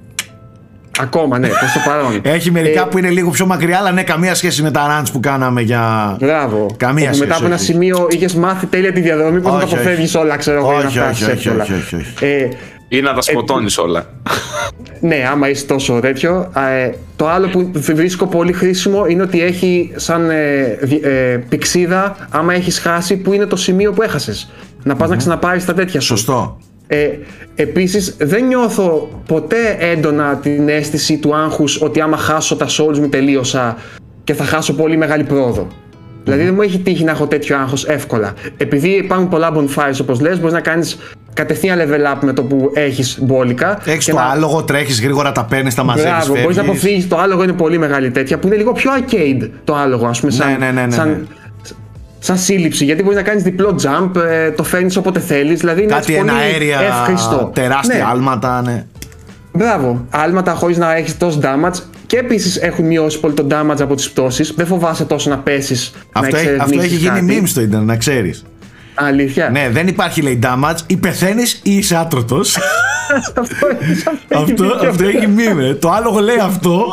Ακόμα 1.01 1.39
ναι, 1.39 1.49
προς 1.49 1.73
το 1.73 1.81
παρόν. 1.85 2.21
Έχει 2.23 2.51
μερικά 2.51 2.81
Ε, 2.83 2.87
που 2.91 2.99
είναι 2.99 3.09
λίγο 3.11 3.31
πιο 3.31 3.47
μακριά, 3.47 3.79
αλλά 3.79 3.93
ναι, 3.93 4.03
καμία 4.03 4.35
σχέση 4.35 4.63
με 4.63 4.71
τα 4.71 5.01
runs 5.03 5.07
που 5.13 5.21
κάναμε 5.21 5.61
για. 5.61 6.17
Μπράβο. 6.21 6.67
Καμία 6.77 7.05
Όπου 7.05 7.15
σχέση, 7.15 7.21
μετά 7.21 7.37
από 7.37 7.47
ένα 7.47 7.55
όχι. 7.55 7.65
σημείο 7.65 8.07
είχες 8.11 8.35
μάθει 8.35 8.67
τέλεια 8.67 8.93
τη 8.93 9.01
διαδρομή 9.01 9.41
που 9.41 9.45
θα 9.45 9.51
τα 9.51 9.57
Όχι, 9.57 9.65
όχι. 9.65 9.75
αποφεύγεις 9.75 10.15
όλα, 10.15 10.37
ξέρω 10.37 10.59
εγώ, 10.59 10.71
για 10.71 10.81
να 10.81 10.87
Όχι, 10.87 10.99
φτάσεις 10.99 11.23
όχι, 11.27 11.33
όχι, 11.37 11.49
εύκολα. 11.49 11.63
όχι, 11.63 11.73
όχι, 11.73 11.95
όχι. 11.97 12.25
Ε, 12.25 12.49
Ή 12.89 13.01
να 13.01 13.13
τα 13.15 13.21
σκοτώνεις 13.23 13.79
όλα. 13.79 14.07
ναι, 15.01 15.27
άμα 15.31 15.49
είσαι 15.49 15.65
τόσο 15.67 16.01
τέτοιο. 16.01 16.51
Ε, 16.85 16.91
το 17.17 17.29
άλλο 17.29 17.49
που 17.49 17.71
βρίσκω 17.75 18.27
πολύ 18.27 18.53
χρήσιμο 18.53 19.07
είναι 19.07 19.23
ότι 19.23 19.43
έχει 19.43 19.93
σαν 19.97 20.31
ε, 20.31 20.79
δι- 20.83 21.05
ε, 21.05 21.11
πηξίδα, 21.49 22.17
άμα 22.31 22.55
έχεις 22.55 22.79
χάσει, 22.79 23.17
που 23.17 23.33
είναι 23.33 23.47
το 23.47 23.57
σημείο 23.57 23.93
που 23.93 24.03
έχασες. 24.03 24.51
Να 24.83 24.95
πας 24.97 25.09
να 25.09 25.17
ξαναπάρεις 25.17 25.65
τα 25.65 25.75
τέτοια 25.75 26.01
σου. 26.01 26.07
Σωστό. 26.07 26.59
Ε, 26.93 27.09
επίσης 27.55 28.17
δεν 28.19 28.47
νιώθω 28.47 29.09
ποτέ 29.27 29.77
έντονα 29.79 30.37
την 30.37 30.69
αίσθηση 30.69 31.17
του 31.19 31.35
άγχους 31.37 31.83
ότι 31.83 32.01
άμα 32.01 32.17
χάσω 32.17 32.57
τα 32.57 32.67
souls 32.67 32.99
μου 32.99 33.09
τελείωσα 33.09 33.77
και 34.25 34.35
θα 34.35 34.45
χάσω 34.45 34.75
πολύ 34.75 34.97
μεγάλη 34.97 35.25
πρόοδο. 35.25 35.67
Δηλαδή 36.25 36.45
δεν 36.45 36.55
μου 36.55 36.63
έχει 36.63 36.79
τύχει 36.79 37.05
να 37.05 37.11
έχω 37.11 37.27
τέτοιο 37.27 37.57
άγχος 37.57 37.85
εύκολα. 37.87 38.35
Επειδή 38.57 38.89
υπάρχουν 38.89 39.29
πολλά 39.29 39.53
bonfires 39.57 39.99
όπως 40.01 40.21
λες, 40.21 40.39
μπορείς 40.39 40.53
να 40.53 40.61
κάνεις 40.61 40.99
κατευθείαν 41.35 41.79
level 41.79 42.15
up 42.17 42.19
με 42.21 42.33
το 42.33 42.43
που 42.43 42.71
έχεις 42.75 43.19
μπόλικα. 43.23 43.79
Έχεις 43.85 44.05
και 44.05 44.11
το 44.11 44.17
να- 44.17 44.23
άλογο, 44.25 44.63
τρέχεις 44.63 45.03
γρήγορα, 45.03 45.33
τα 45.33 45.45
παίρνεις, 45.45 45.75
τα 45.75 45.83
μαζεύεις. 45.85 46.13
Μπράβο, 46.27 46.41
μπορείς 46.41 46.57
να 46.57 46.63
αποφύγεις. 46.63 47.09
Το 47.09 47.17
άλογο 47.19 47.43
είναι 47.43 47.53
πολύ 47.53 47.79
μεγάλη 47.79 48.11
τέτοια 48.11 48.39
που 48.39 48.47
είναι 48.47 48.57
λίγο 48.57 48.73
πιο 48.73 48.91
arcade 48.99 49.49
το 49.65 49.75
άλογο, 49.75 50.07
ας 50.07 50.21
πούμε. 50.21 50.33
Σαν, 50.33 50.49
ναι, 50.51 50.57
ναι, 50.67 50.71
ναι, 50.73 50.87
ναι. 50.87 50.93
σαν, 50.93 51.27
σαν 52.23 52.39
σύλληψη. 52.39 52.85
Γιατί 52.85 53.03
μπορείς 53.03 53.17
να 53.17 53.23
κάνεις 53.25 53.43
διπλό 53.43 53.81
jump, 53.83 54.17
ε, 54.31 54.51
το 54.51 54.63
φέρνεις 54.63 54.97
όποτε 54.97 55.21
θέλεις. 55.21 55.61
Δηλαδή 55.61 55.83
είναι 55.83 55.93
Κάτι 55.93 56.13
έτσι 56.13 56.15
ένα 56.27 56.33
πολύ 56.33 56.45
αέρια, 56.45 56.79
ευχριστό. 57.01 57.51
τεράστια 57.55 57.95
Ναι. 57.97 58.05
άλματα, 58.11 58.63
ναι. 58.63 58.85
Μπράβο. 59.53 60.07
Άλματα 60.11 60.53
χωρίς 60.55 60.77
να 60.79 60.95
έχεις 60.95 61.17
τόσο 61.19 61.41
damage. 61.43 61.79
Και 62.07 62.17
επίσης 62.17 62.57
έχουν 62.57 62.85
μειώσει 62.87 63.21
πολύ 63.21 63.35
το 63.35 63.47
damage 63.51 63.81
από 63.81 63.95
τις 63.95 64.11
πτώσεις. 64.11 64.53
Δεν 64.57 64.67
φοβάσαι 64.67 65.05
τόσο 65.05 65.31
να 65.31 65.39
πέσεις. 65.39 65.93
να 66.13 66.21
Αυτό, 66.21 66.37
έχει, 66.37 66.47
αυτό 66.49 66.55
έχει 66.55 66.95
εξερευνήσεις 66.95 66.99
γίνει 66.99 67.21
κάτι. 67.35 67.41
meme 67.45 67.49
στο 67.49 67.61
ίντερνετ, 67.61 67.89
να 67.89 67.97
ξέρεις. 67.97 68.45
Αλήθεια. 68.95 69.49
Ναι, 69.51 69.69
δεν 69.73 69.87
υπάρχει 69.89 70.23
λέει 70.23 70.39
damage, 70.43 70.77
ή 70.87 70.97
πεθαίνει 70.97 71.43
ή 71.63 71.75
είσαι 71.77 71.97
άτρωτος. 71.97 72.57
αυτό, 73.19 73.41
αυτό, 73.41 73.67
αυτό, 74.35 74.65
έχει 74.65 74.87
αυτό 74.87 75.05
έχει 75.05 75.29
meme. 75.37 75.61
ε. 75.61 75.75
Το 75.75 75.91
άλογο 75.91 76.21
λέει 76.21 76.39
αυτό. 76.43 76.85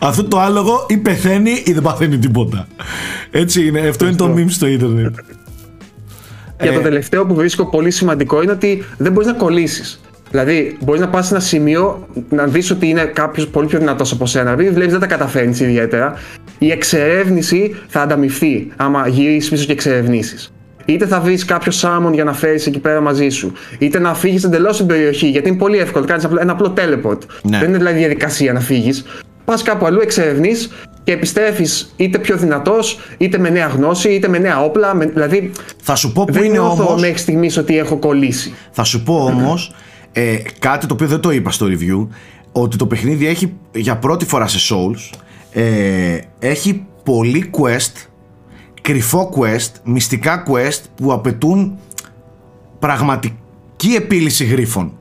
αυτό 0.00 0.24
το 0.24 0.38
άλογο 0.40 0.86
ή 0.88 0.96
πεθαίνει 0.96 1.62
ή 1.64 1.72
δεν 1.72 1.82
παθαίνει 1.82 2.18
τίποτα. 2.18 2.66
Έτσι 3.30 3.66
είναι. 3.66 3.80
Αυτό 3.80 4.06
είναι 4.06 4.16
το 4.16 4.34
meme 4.36 4.48
στο 4.48 4.66
ίντερνετ. 4.66 5.14
Και 6.56 6.68
Ε. 6.68 6.72
το 6.72 6.80
τελευταίο 6.80 7.26
που 7.26 7.34
βρίσκω 7.34 7.66
πολύ 7.70 7.90
σημαντικό 7.90 8.42
είναι 8.42 8.52
ότι 8.52 8.84
δεν 8.98 9.12
μπορείς 9.12 9.28
να 9.28 9.34
κολλήσεις. 9.34 10.00
Δηλαδή, 10.30 10.76
μπορείς 10.80 11.00
να 11.00 11.08
πας 11.08 11.26
σε 11.26 11.34
ένα 11.34 11.42
σημείο 11.42 12.06
να 12.28 12.44
δεις 12.46 12.70
ότι 12.70 12.88
είναι 12.88 13.04
κάποιος 13.04 13.46
πολύ 13.48 13.66
πιο 13.66 13.78
δυνατός 13.78 14.12
από 14.12 14.26
σένα. 14.26 14.50
Επειδή 14.50 14.70
βλέπεις 14.70 14.90
δεν 14.92 15.00
τα 15.00 15.06
καταφέρνεις 15.06 15.60
ιδιαίτερα, 15.60 16.14
η 16.58 16.70
εξερεύνηση 16.70 17.76
θα 17.88 18.00
ανταμυφθεί 18.00 18.68
άμα 18.76 19.08
γυρίσεις 19.08 19.50
πίσω 19.50 19.64
και 19.64 19.72
εξερευνήσεις. 19.72 20.52
Είτε 20.84 21.06
θα 21.06 21.20
βρεις 21.20 21.44
κάποιο 21.44 21.72
σάμον 21.72 22.14
για 22.14 22.24
να 22.24 22.32
φέρεις 22.32 22.66
εκεί 22.66 22.78
πέρα 22.78 23.00
μαζί 23.00 23.28
σου, 23.28 23.52
είτε 23.78 23.98
να 23.98 24.14
φύγεις 24.14 24.44
εντελώς 24.44 24.76
την 24.76 24.86
περιοχή, 24.86 25.28
γιατί 25.28 25.48
είναι 25.48 25.58
πολύ 25.58 25.78
εύκολο. 25.78 26.04
Κάνεις 26.04 26.24
ένα 26.40 26.52
απλό 26.52 26.74
teleport. 26.76 27.18
Ναι. 27.42 27.58
Δεν 27.58 27.68
είναι 27.68 27.78
δηλαδή 27.78 27.98
διαδικασία 27.98 28.52
να 28.52 28.60
φύγεις. 28.60 29.04
Πας 29.44 29.62
κάπου 29.62 29.86
αλλού, 29.86 30.00
εξερευνείς 30.00 30.70
και 31.04 31.12
επιστρέφεις 31.12 31.92
είτε 31.96 32.18
πιο 32.18 32.36
δυνατός, 32.36 32.98
είτε 33.18 33.38
με 33.38 33.50
νέα 33.50 33.66
γνώση, 33.66 34.08
είτε 34.08 34.28
με 34.28 34.38
νέα 34.38 34.62
όπλα. 34.64 34.94
Με, 34.94 35.06
δηλαδή, 35.06 35.50
Θα 35.82 35.94
σου 35.94 36.12
πω 36.12 36.24
που 36.24 36.32
δεν 36.32 36.42
είναι 36.44 36.52
νιώθω 36.52 36.86
όμω. 36.86 36.98
μέχρι 37.00 37.18
στιγμής 37.18 37.56
ότι 37.56 37.78
έχω 37.78 37.96
κολλήσει. 37.96 38.54
Θα 38.70 38.84
σου 38.84 39.02
πω 39.02 39.14
όμως, 39.14 39.74
ε, 40.12 40.36
κάτι 40.58 40.86
το 40.86 40.94
οποίο 40.94 41.06
δεν 41.06 41.20
το 41.20 41.30
είπα 41.30 41.50
στο 41.50 41.66
review, 41.66 42.08
ότι 42.52 42.76
το 42.76 42.86
παιχνίδι 42.86 43.26
έχει 43.26 43.52
για 43.74 43.96
πρώτη 43.96 44.24
φορά 44.24 44.46
σε 44.46 44.74
Souls, 44.74 45.18
ε, 45.52 46.18
έχει 46.38 46.86
πολύ 47.04 47.50
quest, 47.50 48.06
κρυφό 48.82 49.32
quest, 49.36 49.70
μυστικά 49.84 50.42
quest 50.48 50.80
που 50.94 51.12
απαιτούν 51.12 51.78
πραγματική 52.78 53.94
επίλυση 53.96 54.44
γρίφων. 54.44 54.92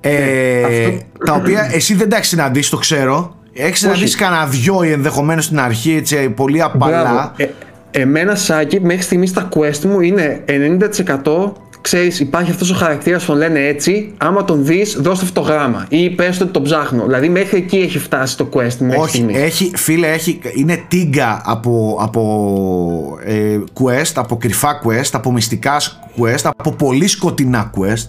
Ε, 0.00 0.96
Τα 1.24 1.32
οποία 1.32 1.68
εσύ 1.72 1.94
δεν 1.94 2.08
τα 2.08 2.16
έχεις 2.16 2.28
συναντήσει, 2.28 2.70
το 2.70 2.76
ξέρω. 2.76 3.36
Έχεις 3.52 3.78
συναντήσει 3.78 4.16
κανένα 4.16 4.46
δυο 4.46 4.82
ενδεχομένως 4.82 5.44
στην 5.44 5.60
αρχή, 5.60 5.94
έτσι, 5.96 6.28
πολύ 6.28 6.62
απαλά. 6.62 7.32
Ε, 7.36 7.46
εμένα, 7.90 8.34
Σάκη, 8.34 8.80
μέχρι 8.80 9.02
στιγμής 9.02 9.32
τα 9.32 9.48
quest 9.54 9.78
μου 9.80 10.00
είναι 10.00 10.44
90% 10.46 11.52
ξέρεις 11.82 12.20
υπάρχει 12.20 12.50
αυτός 12.50 12.70
ο 12.70 12.74
χαρακτήρας 12.74 13.24
τον 13.24 13.36
λένε 13.36 13.60
έτσι 13.66 14.12
άμα 14.16 14.44
τον 14.44 14.64
δεις 14.64 14.96
δώστε 15.00 15.24
αυτό 15.24 15.40
το 15.40 15.46
γράμμα. 15.46 15.86
Ή 15.88 16.10
πες 16.10 16.40
ότι 16.40 16.50
τον 16.52 16.62
ψάχνω. 16.62 17.04
Δηλαδή 17.04 17.28
μέχρι 17.28 17.58
εκεί 17.58 17.76
έχει 17.76 17.98
φτάσει 17.98 18.36
το 18.36 18.48
quest 18.52 18.76
μέχρι 18.78 18.98
Όχι, 18.98 19.08
στιγμής. 19.16 19.36
έχει, 19.36 19.70
φίλε, 19.74 20.06
έχει, 20.06 20.40
είναι 20.54 20.84
τίγκα 20.88 21.42
από, 21.44 21.98
από 22.00 23.18
ε, 23.24 23.58
quest, 23.80 24.12
από 24.14 24.36
κρυφά 24.36 24.80
quest, 24.84 25.10
από 25.12 25.32
μυστικά 25.32 25.80
quest, 26.18 26.50
από 26.56 26.72
πολύ 26.72 27.06
σκοτεινά 27.06 27.70
quest. 27.76 28.06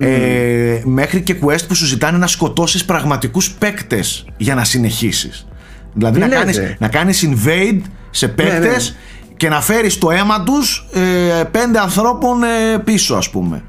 Ε, 0.00 0.80
μέχρι 0.84 1.20
και 1.20 1.36
quest 1.42 1.66
που 1.68 1.74
σου 1.74 1.86
ζητάνε 1.86 2.18
να 2.18 2.26
σκοτώσεις 2.26 2.84
πραγματικούς 2.84 3.50
παίκτες 3.50 4.26
για 4.36 4.54
να 4.54 4.64
συνεχίσεις. 4.64 5.46
Δηλαδή 5.94 6.14
Τι 6.14 6.20
να 6.20 6.26
λέτε; 6.26 6.38
κάνεις, 6.40 6.76
να 6.78 6.88
κάνεις 6.88 7.28
invade 7.28 7.80
σε 8.10 8.28
παίκτες 8.28 8.90
ναι. 8.90 8.96
Και 9.38 9.48
να 9.48 9.60
φέρεις 9.60 9.98
το 9.98 10.10
αίμα 10.10 10.42
τους 10.42 10.86
ε, 10.92 11.42
πέντε 11.44 11.78
ανθρώπων 11.80 12.42
ε, 12.42 12.78
πίσω 12.84 13.14
ας 13.14 13.30
πούμε 13.30 13.62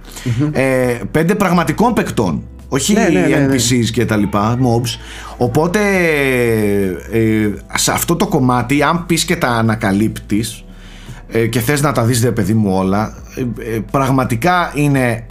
ε, 0.52 0.98
πέντε 1.12 1.36
πραγματικών 1.36 1.94
παικτών 1.94 2.44
όχι 2.72 2.94
Ναι, 2.94 3.08
ναι, 3.10 3.20
ναι, 3.20 3.36
ναι. 3.38 3.56
NPCs 3.56 3.86
και 3.92 4.06
τα 4.06 4.16
λοιπά, 4.16 4.58
mobs. 4.62 4.98
Οπότε 5.38 5.80
ε, 7.12 7.50
σε 7.76 7.92
αυτό 7.92 8.16
το 8.16 8.28
κομμάτι, 8.28 8.84
αν 8.84 9.06
πεις 9.06 9.26
και 9.26 9.36
τα 9.36 9.48
ανακαλύπτεις 9.48 10.64
ε, 11.28 11.48
και 11.48 11.60
θες 11.60 11.82
να 11.82 11.92
τα 11.92 12.04
δεις 12.04 12.24
ρε 12.24 12.32
παιδί 12.32 12.54
μου 12.54 12.76
όλα, 12.78 13.14
ε, 13.36 13.76
ε, 13.76 13.80
πραγματικά 13.92 14.72
είναι, 14.76 15.26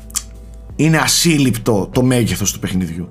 είναι 0.77 0.97
ασύλληπτο 0.99 1.89
το 1.93 2.03
μέγεθος 2.03 2.53
του 2.53 2.59
παιχνιδιού. 2.59 3.09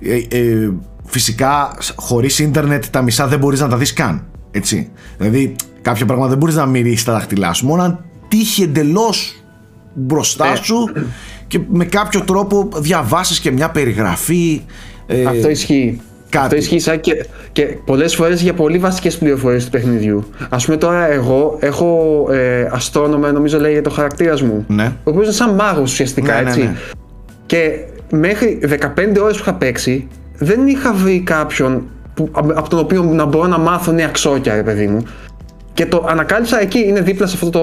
Ε, 0.00 0.38
ε, 0.38 0.70
φυσικά 1.04 1.76
σ- 1.78 1.92
χωρίς 1.96 2.38
ίντερνετ 2.38 2.84
τα 2.90 3.02
μισά 3.02 3.26
δεν 3.26 3.38
μπορείς 3.38 3.60
να 3.60 3.68
τα 3.68 3.76
δεις 3.76 3.92
καν. 3.92 4.24
Έτσι. 4.50 4.90
Δηλαδή 5.18 5.54
κάποια 5.82 6.04
πράγματα 6.06 6.28
δεν 6.30 6.38
μπορείς 6.38 6.54
να 6.54 6.66
μυρίσεις 6.66 7.04
τα 7.04 7.12
δάχτυλά 7.12 7.52
σου. 7.52 7.66
Μόνο 7.66 7.82
αν 7.82 8.04
τύχει 8.28 8.62
εντελώς 8.62 9.36
μπροστά 9.94 10.46
Ε. 10.46 10.54
σου 10.62 10.92
και 11.46 11.60
με 11.68 11.84
κάποιο 11.84 12.20
τρόπο 12.20 12.68
διαβάσεις 12.76 13.40
και 13.40 13.50
μια 13.50 13.70
περιγραφή 13.70 14.62
ε, 15.06 15.24
Αυτό 15.24 15.48
ισχύει. 15.50 16.00
κάτι. 16.28 16.44
Αυτό 16.44 16.56
ισχύει 16.56 16.78
σαν 16.78 17.00
και, 17.00 17.26
και 17.52 17.62
πολλές 17.62 18.14
φορές 18.14 18.42
για 18.42 18.54
πολύ 18.54 18.78
βασικές 18.78 19.18
πληροφορίες 19.18 19.64
του 19.64 19.70
παιχνιδιού. 19.70 20.24
Α 20.48 20.56
πούμε 20.56 20.76
τώρα, 20.76 21.10
εγώ 21.10 21.56
έχω 21.60 22.26
ε, 22.30 22.68
αστρόνομο, 22.72 23.26
νομίζω 23.26 23.58
λέγεται 23.58 23.88
ο 23.88 23.92
χαρακτήρας 23.92 24.42
μου. 24.42 24.64
Ναι. 24.68 24.84
Ο 25.04 25.10
οποίος 25.10 25.24
είναι 25.24 25.34
σαν 25.34 25.54
μάγος 25.54 25.90
ουσιαστικά, 25.90 26.34
Ναι, 26.34 26.40
ναι, 26.42 26.48
έτσι. 26.48 26.60
ναι. 26.60 26.74
Και 27.46 27.70
μέχρι 28.10 28.58
15 28.62 29.20
ώρες 29.22 29.36
που 29.36 29.42
είχα 29.42 29.54
παίξει, 29.54 30.08
δεν 30.38 30.66
είχα 30.66 30.92
βρει 30.92 31.20
κάποιον 31.20 31.82
που, 32.14 32.28
από 32.32 32.68
τον 32.68 32.78
οποίο 32.78 33.02
να 33.02 33.24
μπορώ 33.24 33.46
να 33.46 33.58
μάθω 33.58 33.92
νέα 33.92 34.08
ξόκια, 34.08 34.54
ρε 34.54 34.62
παιδί 34.62 34.86
μου. 34.86 35.02
Και 35.74 35.86
το 35.86 36.04
ανακάλυψα 36.08 36.60
εκεί, 36.60 36.78
είναι 36.78 37.00
δίπλα 37.00 37.26
σε 37.26 37.34
αυτό 37.34 37.50
το, 37.50 37.62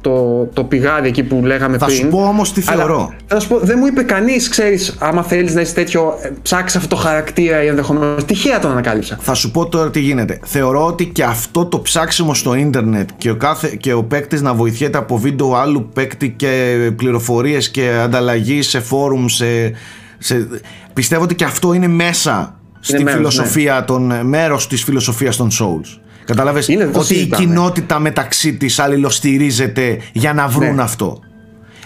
το, 0.00 0.44
το 0.52 0.64
πηγάδι 0.64 1.08
εκεί 1.08 1.22
που 1.22 1.40
λέγαμε 1.44 1.78
Θα 1.78 1.86
πριν. 1.86 1.98
σου 1.98 2.06
πω 2.08 2.18
όμως 2.18 2.52
τι 2.52 2.62
Αλλά, 2.66 2.78
θεωρώ. 2.84 3.14
Θα 3.26 3.40
σου 3.40 3.48
πω, 3.48 3.58
δεν 3.58 3.76
μου 3.80 3.86
είπε 3.86 4.02
κανείς, 4.02 4.48
ξέρεις, 4.48 4.96
άμα 4.98 5.22
θέλεις 5.22 5.54
να 5.54 5.60
είσαι 5.60 5.74
τέτοιο, 5.74 6.18
ε, 6.22 6.30
ψάξεις 6.42 6.76
αυτό 6.76 6.96
το 6.96 7.02
χαρακτήρα 7.02 7.62
ή 7.62 7.66
ενδεχομένως. 7.66 8.24
Τυχαία 8.24 8.58
τον 8.58 8.70
ανακάλυψα. 8.70 9.18
Θα 9.20 9.34
σου 9.34 9.50
πω 9.50 9.68
τώρα 9.68 9.90
τι 9.90 10.00
γίνεται. 10.00 10.40
Θεωρώ 10.44 10.86
ότι 10.86 11.06
και 11.06 11.24
αυτό 11.24 11.66
το 11.66 11.80
ψάξιμο 11.80 12.34
στο 12.34 12.54
ίντερνετ 12.54 13.08
και 13.16 13.30
ο, 13.30 13.36
κάθε, 13.36 13.76
και 13.80 13.92
ο 13.92 14.04
παίκτης 14.04 14.42
να 14.42 14.54
βοηθιέται 14.54 14.98
από 14.98 15.16
βίντεο 15.18 15.54
άλλου 15.54 15.88
παίκτη 15.94 16.30
και 16.30 16.76
πληροφορίες 16.96 17.70
και 17.70 17.90
ανταλλαγή 18.02 18.62
σε 18.62 18.80
φόρουμ, 18.80 19.26
σε, 19.26 19.72
σε, 20.18 20.48
πιστεύω 20.92 21.22
ότι 21.22 21.34
και 21.34 21.44
αυτό 21.44 21.72
είναι 21.72 21.88
μέσα 21.88 22.54
στη 22.80 23.02
μέρος, 23.02 23.16
φιλοσοφία 23.16 23.84
των, 23.84 24.12
μέρος 24.26 24.66
της 24.66 24.84
φιλοσοφίας 24.84 25.36
των 25.36 25.48
Souls. 25.50 26.00
Κατάλαβες; 26.30 26.68
Είναι, 26.68 26.84
δεν 26.84 26.92
το 26.92 26.98
ότι 26.98 27.12
η 27.12 27.16
συζητάμε. 27.16 27.44
κοινότητα 27.44 27.98
μεταξύ 27.98 28.54
της 28.56 28.78
αλληλοστηρίζεται 28.78 29.98
για 30.12 30.32
να 30.32 30.46
βρουν 30.48 30.74
Ναι. 30.74 30.82
αυτό. 30.82 31.20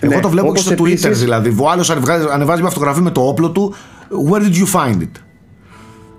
Εγώ 0.01 0.15
Ναι, 0.15 0.21
το 0.21 0.29
βλέπω 0.29 0.47
και 0.47 0.51
όπως 0.51 0.61
στο 0.63 0.73
Twitter 0.75 0.87
επίσης- 0.87 1.19
δηλαδή. 1.19 1.57
Ο 1.61 1.71
άλλος 1.71 1.91
ανεβάζει, 1.91 2.27
ανεβάζει 2.33 2.61
μια 2.61 2.71
φωτογραφία 2.71 3.03
με 3.03 3.11
το 3.11 3.21
όπλο 3.21 3.51
του. 3.51 3.75
Where 4.31 4.41
did 4.41 4.55
you 4.55 4.81
find 4.81 5.01
it? 5.03 5.11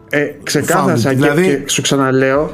Ε, 0.09 0.26
ξεκάθαρα, 0.43 0.93
Found 0.93 0.97
it. 0.97 0.99
Σάκη, 0.99 1.15
Δηλαδή- 1.15 1.43
και 1.63 1.69
σου 1.69 1.82
ξαναλέω, 1.82 2.51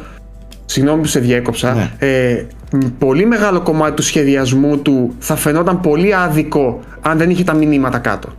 συγγνώμη 0.65 1.01
που 1.01 1.07
σε 1.07 1.19
διέκοψα, 1.19 1.73
Ναι. 1.73 1.91
ε, 2.07 2.45
μ, 2.71 2.77
πολύ 2.99 3.25
μεγάλο 3.25 3.61
κομμάτι 3.61 3.95
του 3.95 4.01
σχεδιασμού 4.01 4.77
του 4.77 5.15
θα 5.19 5.35
φαινόταν 5.35 5.79
πολύ 5.81 6.15
άδικο 6.15 6.79
αν 7.01 7.17
δεν 7.17 7.29
είχε 7.29 7.43
τα 7.43 7.53
μηνύματα 7.53 7.97
κάτω. 7.97 8.29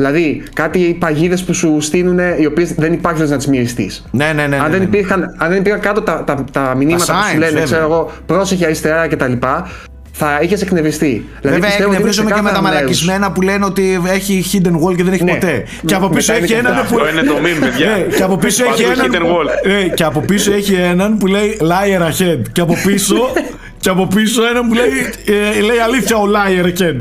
Δηλαδή, 0.00 0.42
κάτι 0.52 0.78
οι 0.78 0.94
παγίδες 0.94 1.42
που 1.42 1.54
σου 1.54 1.80
στείλουν, 1.80 2.18
οι 2.38 2.46
οποίες 2.46 2.74
δεν 2.74 2.92
υπάρχει 2.92 3.22
να 3.22 3.36
τις 3.36 3.46
μυριστείς. 3.46 4.04
Ναι, 4.10 4.24
ναι, 4.24 4.32
ναι. 4.32 4.46
ναι, 4.46 4.56
αν, 4.56 4.62
ναι, 4.62 4.68
δεν 4.70 4.78
ναι. 4.78 4.84
υπήρχαν, 4.84 5.34
αν 5.38 5.48
δεν 5.48 5.58
υπήρχαν 5.58 5.80
κάτω 5.80 6.00
τα, 6.02 6.24
τα, 6.26 6.44
τα 6.52 6.74
μηνύματα 6.76 7.04
που 7.04 7.10
signs, 7.12 7.30
σου 7.32 7.38
λένε, 7.38 7.50
βέβαια. 7.50 7.64
ξέρω 7.64 7.82
εγώ, 7.82 8.10
πρόσεχε 8.26 8.64
αριστερά 8.64 9.08
κτλ., 9.08 9.32
θα 10.12 10.38
είχες 10.42 10.62
εκνευριστεί. 10.62 11.06
Δηλαδή, 11.40 11.60
Βέβαια, 11.60 11.60
πιστεύω 11.60 11.74
ότι 11.78 11.84
είναι 11.84 11.94
εκνευρίζομαι 11.96 12.30
και 12.30 12.36
με 12.36 12.42
τα 12.42 12.48
ξεκάθαρα 12.48 12.74
μαλακισμένα 12.74 13.32
που 13.32 13.40
λένε 13.42 13.64
ότι 13.64 14.00
έχει 14.12 14.44
hidden 14.52 14.74
wall 14.88 14.96
και 14.96 15.02
δεν 15.02 15.12
έχει 15.12 15.24
Ναι. 15.24 15.32
ποτέ. 15.32 15.64
Και 15.86 15.94
από 15.94 16.08
Ναι, 16.08 16.14
πίσω 16.14 16.32
μετά 16.32 16.44
έχει 16.44 16.52
είναι 16.52 16.62
και 16.62 16.68
έναν 16.68 16.78
αυτά. 16.80 16.94
που. 16.96 17.00
Αυτό 17.02 17.18
είναι 17.18 17.26
το 17.26 17.36
meme, 17.44 17.60
παιδιά. 17.60 17.86
Ναι, 17.86 18.16
και 18.16 18.22
από 18.22 18.36
πίσω 18.36 18.64
έχει 18.64 18.82
Παντού 18.82 19.00
έναν. 19.00 19.10
hidden 19.12 19.26
wall. 19.26 19.66
Ναι, 19.66 19.88
και 19.94 20.04
από 20.04 20.20
πίσω 20.20 20.52
έχει 20.52 20.74
έναν 20.74 21.16
που 21.18 21.26
λέει 21.26 21.58
liar 21.60 22.02
ahead. 22.02 22.40
Και 22.52 22.60
από 22.60 22.74
πίσω. 22.86 23.14
και 23.82 23.88
από 23.88 24.06
πίσω 24.06 24.46
έναν 24.46 24.68
που 24.68 24.74
λέει, 24.74 24.90
ε, 25.56 25.60
λέει 25.60 25.78
αλήθεια 25.78 26.16
ο 26.16 26.24
liar 26.34 26.64
ahead. 26.66 26.96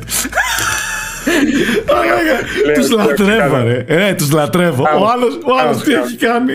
Τους 2.75 2.89
λατρεύω 2.91 3.63
ρε, 3.63 3.85
ε, 3.87 4.13
τους 4.13 4.31
λατρεύω. 4.31 4.83
Ο 4.83 5.07
άλλος, 5.13 5.33
ο 5.35 5.59
άλλος 5.61 5.83
τι 5.83 5.93
έχει 5.93 6.15
κάνει; 6.15 6.53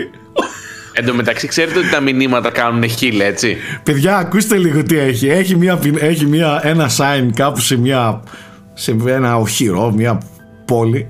Εν 0.93 1.05
τω 1.05 1.13
μεταξύ, 1.13 1.47
ξέρετε 1.47 1.79
ότι 1.79 1.89
τα 1.89 1.99
μηνύματα 1.99 2.49
κάνουν 2.49 2.89
χίλ, 2.89 3.19
έτσι; 3.19 3.57
Παιδιά, 3.83 4.17
ακούστε 4.17 4.57
λίγο 4.57 4.83
τι 4.83 4.97
έχει. 4.97 5.27
Έχει, 5.27 5.55
μια, 5.55 5.75
πιν- 5.77 6.01
έχει 6.01 6.25
μια, 6.25 6.59
ένα 6.63 6.89
sign 6.97 7.29
κάπου 7.35 7.59
σε, 7.59 7.77
μια, 7.77 8.23
σε 8.73 8.95
ένα 9.07 9.37
οχυρό, 9.37 9.91
μια 9.95 10.21
πόλη, 10.65 11.07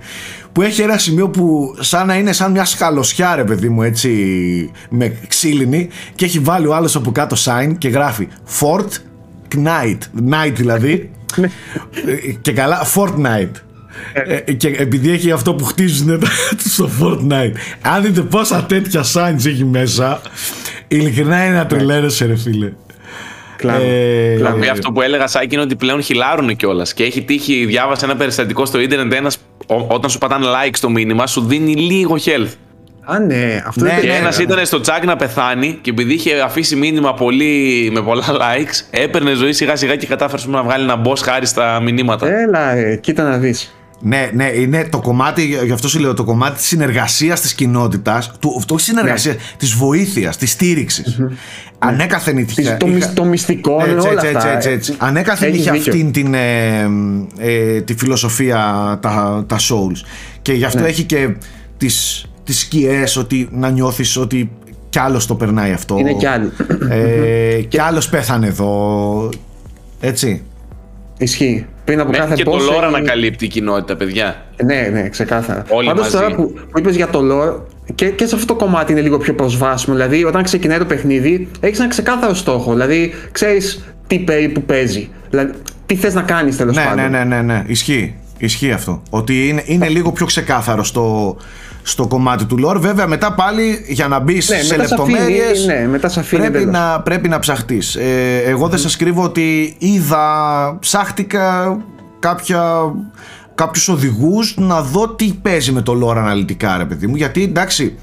που 0.51 0.61
έχει 0.61 0.81
ένα 0.81 0.97
σημείο 0.97 1.29
που 1.29 1.75
σαν 1.79 2.07
να 2.07 2.15
είναι 2.15 2.31
σαν 2.33 2.51
μια 2.51 2.65
σκαλωσιά, 2.65 3.35
ρε 3.35 3.43
παιδί 3.43 3.69
μου, 3.69 3.81
έτσι, 3.83 4.11
με 4.89 5.13
ξύλινη, 5.27 5.89
και 6.15 6.25
έχει 6.25 6.39
βάλει 6.39 6.67
ο 6.67 6.75
άλλος 6.75 6.95
από 6.95 7.11
κάτω 7.11 7.35
sign 7.39 7.75
και 7.77 7.87
γράφει 7.87 8.27
Fort 8.59 8.89
Knight, 9.55 9.97
night 10.31 10.51
δηλαδή, 10.53 10.91
Ε, 10.91 11.14
και 12.41 12.51
καλά 12.51 12.85
Fortnite. 12.95 13.51
Ε, 14.45 14.51
και 14.53 14.67
επειδή 14.67 15.11
έχει 15.11 15.31
αυτό 15.31 15.53
που 15.53 15.63
χτίζουν 15.63 16.19
τα- 16.19 16.27
στο 16.69 16.89
Fortnite 17.01 17.51
αν 17.81 18.01
δείτε 18.03 18.21
πόσα 18.21 18.63
τέτοια 18.63 19.03
signs 19.13 19.45
έχει 19.45 19.65
μέσα 19.65 20.21
ειλικρινά 20.87 21.45
είναι 21.45 21.55
να 21.55 21.65
τρελαίνεσαι 21.65 22.25
ρε 22.25 22.35
φίλε 22.37 22.71
Κλάβο. 23.57 23.83
Ε, 23.85 24.35
Κλάβο. 24.37 24.59
Και 24.59 24.69
αυτό 24.69 24.91
που 24.91 25.01
έλεγα, 25.01 25.27
Σάκη, 25.27 25.53
είναι 25.53 25.63
ότι 25.63 25.75
πλέον 25.75 26.01
χιλάρουν 26.01 26.55
κιόλας. 26.55 26.93
Και 26.93 27.03
έχει 27.03 27.21
τύχει, 27.21 27.65
διάβασα 27.65 28.05
ένα 28.05 28.15
περιστατικό 28.15 28.65
στο 28.65 28.79
ίντερνετ. 28.79 29.13
Ένας, 29.13 29.37
ο- 29.67 29.85
όταν 29.87 30.09
σου 30.09 30.17
πατάνε 30.17 30.45
like 30.45 30.69
στο 30.73 30.89
μήνυμα, 30.89 31.27
σου 31.27 31.41
δίνει 31.45 31.73
λίγο 31.75 32.15
health. 32.25 32.47
Α, 33.07 33.19
ναι, 33.19 33.63
αυτό 33.67 33.83
Ναι, 33.83 33.91
είναι 33.91 33.99
Και 34.01 34.07
ναι, 34.07 34.13
ένα 34.13 34.31
ναι. 34.37 34.43
ήταν 34.43 34.65
στο 34.65 34.79
τσάκ 34.81 35.05
να 35.05 35.15
πεθάνει 35.15 35.77
και 35.81 35.89
επειδή 35.89 36.13
είχε 36.13 36.39
αφήσει 36.39 36.75
μήνυμα 36.75 37.13
πολύ, 37.13 37.89
με 37.93 38.01
πολλά 38.01 38.23
likes, 38.41 38.85
έπαιρνε 38.89 39.33
ζωή 39.33 39.53
σιγά 39.53 39.75
σιγά 39.75 39.95
και 39.95 40.07
κατάφερε 40.07 40.41
να 40.45 40.63
βγάλει 40.63 40.83
ένα 40.83 41.01
boss 41.05 41.17
χάρη 41.23 41.45
στα 41.45 41.79
μηνύματα. 41.81 42.27
Έλα, 42.27 42.71
ε, 42.71 42.95
κοίτα 42.95 43.23
να 43.29 43.37
δεις. 43.37 43.75
Ναι, 43.99 44.29
ναι, 44.33 44.45
είναι 44.55 44.87
το 44.91 44.99
κομμάτι, 45.01 45.43
γι' 45.65 45.71
αυτό 45.71 45.87
σου 45.87 45.99
λέω, 45.99 46.13
το 46.13 46.23
κομμάτι 46.23 46.55
της 46.57 46.65
συνεργασίας 46.65 47.41
της 47.41 47.53
κοινότητας, 47.53 48.31
του, 48.39 48.63
το 48.67 48.73
όχι 48.73 48.83
συνεργασία, 48.83 49.31
Ναι. 49.31 49.37
της 49.57 49.73
βοήθειας, 49.73 50.37
της 50.37 50.51
στήριξης. 50.51 51.19
Ανέκαθεν 51.79 52.37
είχε, 52.37 52.53
Της- 52.61 52.77
το, 52.77 52.87
είχα- 52.87 52.95
μυ- 53.07 53.13
το 53.15 53.23
μυστικό 53.23 53.71
είναι 53.85 53.93
έτσι, 53.95 54.07
όλα 54.07 54.21
έτσι, 54.25 54.35
αυτά. 54.37 54.49
έτσι, 54.55 54.69
έτσι, 54.69 54.89
έτσι. 54.91 54.95
Ανέκαθεν 54.97 55.47
Έχεις 55.49 55.59
είχε 55.61 55.71
δίκιο. 55.71 55.91
αυτήν 55.91 56.11
την 56.11 56.33
ε, 56.33 56.89
ε, 57.37 57.81
τη 57.81 57.95
φιλοσοφία 57.95 58.59
τα, 59.01 59.43
τα 59.47 59.57
Souls 59.59 60.05
και 60.41 60.53
γι' 60.53 60.65
αυτό 60.65 60.81
Ναι. 60.81 60.87
έχει 60.87 61.03
και 61.03 61.29
τις, 61.77 62.25
τις 62.45 62.59
σκιές 62.59 63.17
ότι 63.17 63.47
να 63.51 63.69
νιώθεις 63.69 64.17
ότι 64.17 64.51
κι 64.89 64.99
άλλος 64.99 65.25
το 65.27 65.35
περνάει 65.35 65.71
αυτό 65.71 65.97
Είναι 65.97 66.13
κι 66.13 66.25
άλλοι. 66.27 66.51
ε, 66.89 67.61
κι 67.61 67.79
άλλος 67.79 68.09
πέθανε 68.09 68.47
εδώ 68.47 69.29
έτσι 69.99 70.43
Ισχύει. 71.17 71.65
Πριν 71.85 71.99
από 71.99 72.09
Μέχρι 72.09 72.23
κάθε 72.25 72.35
και 72.35 72.43
το 72.43 72.51
boss 72.51 72.59
lore 72.69 72.75
έχει- 72.75 72.83
ανακαλύπτει 72.85 73.45
η 73.45 73.47
κοινότητα, 73.47 73.95
παιδιά. 73.95 74.45
Ναι, 74.65 74.89
ναι, 74.91 75.09
ξεκάθαρα. 75.09 75.63
Όλοι 75.69 75.87
Πάντως 75.87 76.03
μαζί. 76.03 76.15
τώρα 76.17 76.35
που, 76.35 76.53
που 76.71 76.79
είπες 76.79 76.95
για 76.95 77.07
το 77.07 77.19
lore, 77.31 77.61
και, 77.95 78.09
και 78.09 78.25
σε 78.25 78.35
αυτό 78.35 78.47
το 78.55 78.65
κομμάτι 78.65 78.91
είναι 78.91 79.01
λίγο 79.01 79.17
πιο 79.17 79.33
προσβάσιμο. 79.33 79.95
Δηλαδή, 79.95 80.23
όταν 80.23 80.43
ξεκινάει 80.43 80.77
το 80.77 80.85
παιχνίδι, 80.85 81.47
έχεις 81.59 81.79
ένα 81.79 81.87
ξεκάθαρο 81.87 82.33
στόχο. 82.33 82.71
Δηλαδή, 82.71 83.13
ξέρεις 83.31 83.83
τι 84.07 84.19
περίπου 84.19 84.61
παίζει. 84.61 85.09
Δηλαδή, 85.29 85.51
τι 85.85 85.95
θες 85.95 86.13
να 86.13 86.21
κάνεις 86.21 86.57
τέλος 86.57 86.75
ναι, 86.75 86.83
πάντων. 86.83 87.11
ναι, 87.11 87.17
ναι, 87.17 87.23
ναι, 87.23 87.41
ναι, 87.41 87.63
ισχύει, 87.67 88.15
Ισχύει 88.37 88.71
αυτό. 88.71 89.01
Ότι 89.09 89.47
είναι, 89.47 89.63
είναι 89.65 89.87
λίγο 89.87 90.11
πιο 90.11 90.25
ξεκάθαρο 90.25 90.83
στο, 90.83 91.35
στο 91.87 92.07
κομμάτι 92.07 92.45
του 92.45 92.57
lore. 92.65 92.75
Βέβαια, 92.79 93.07
μετά 93.07 93.33
πάλι 93.33 93.85
για 93.87 94.07
να 94.07 94.19
μπεις 94.19 94.49
Ναι, 94.49 94.55
σε 94.57 94.75
μετά 94.77 94.87
σ' 94.87 94.91
αφήνει- 94.91 95.09
λεπτομέρειες. 95.19 95.65
ναι, 95.65 95.87
μετά 95.87 96.09
σ' 96.09 96.17
αφήνει 96.17 96.41
πρέπει, 96.41 96.57
εντελώς. 96.57 96.73
να, 96.79 97.01
πρέπει 97.01 97.27
να 97.29 97.39
ψαχτείς. 97.39 97.95
Ε, 97.95 98.37
εγώ 98.45 98.67
δεν 98.67 98.79
σας 98.79 98.95
κρύβω 98.95 99.23
ότι 99.23 99.75
είδα, 99.77 100.77
ψάχτηκα 100.79 101.77
κάποια, 102.19 102.63
κάποιους 103.55 103.87
οδηγούς 103.87 104.55
να 104.57 104.81
δω 104.81 105.09
τι 105.09 105.33
παίζει 105.41 105.71
με 105.71 105.81
το 105.81 106.07
lore 106.07 106.15
αναλυτικά 106.17 106.77
ρε 106.77 106.85
παιδί 106.85 107.07
μου 107.07 107.15
γιατί 107.15 107.43
εντάξει 107.43 107.95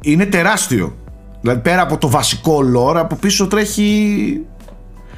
είναι 0.00 0.26
τεράστιο 0.26 0.96
δηλαδή 1.40 1.60
πέρα 1.60 1.82
από 1.82 1.96
το 1.98 2.08
βασικό 2.08 2.58
lore 2.76 2.96
από 2.96 3.16
πίσω 3.16 3.46
τρέχει 3.46 4.40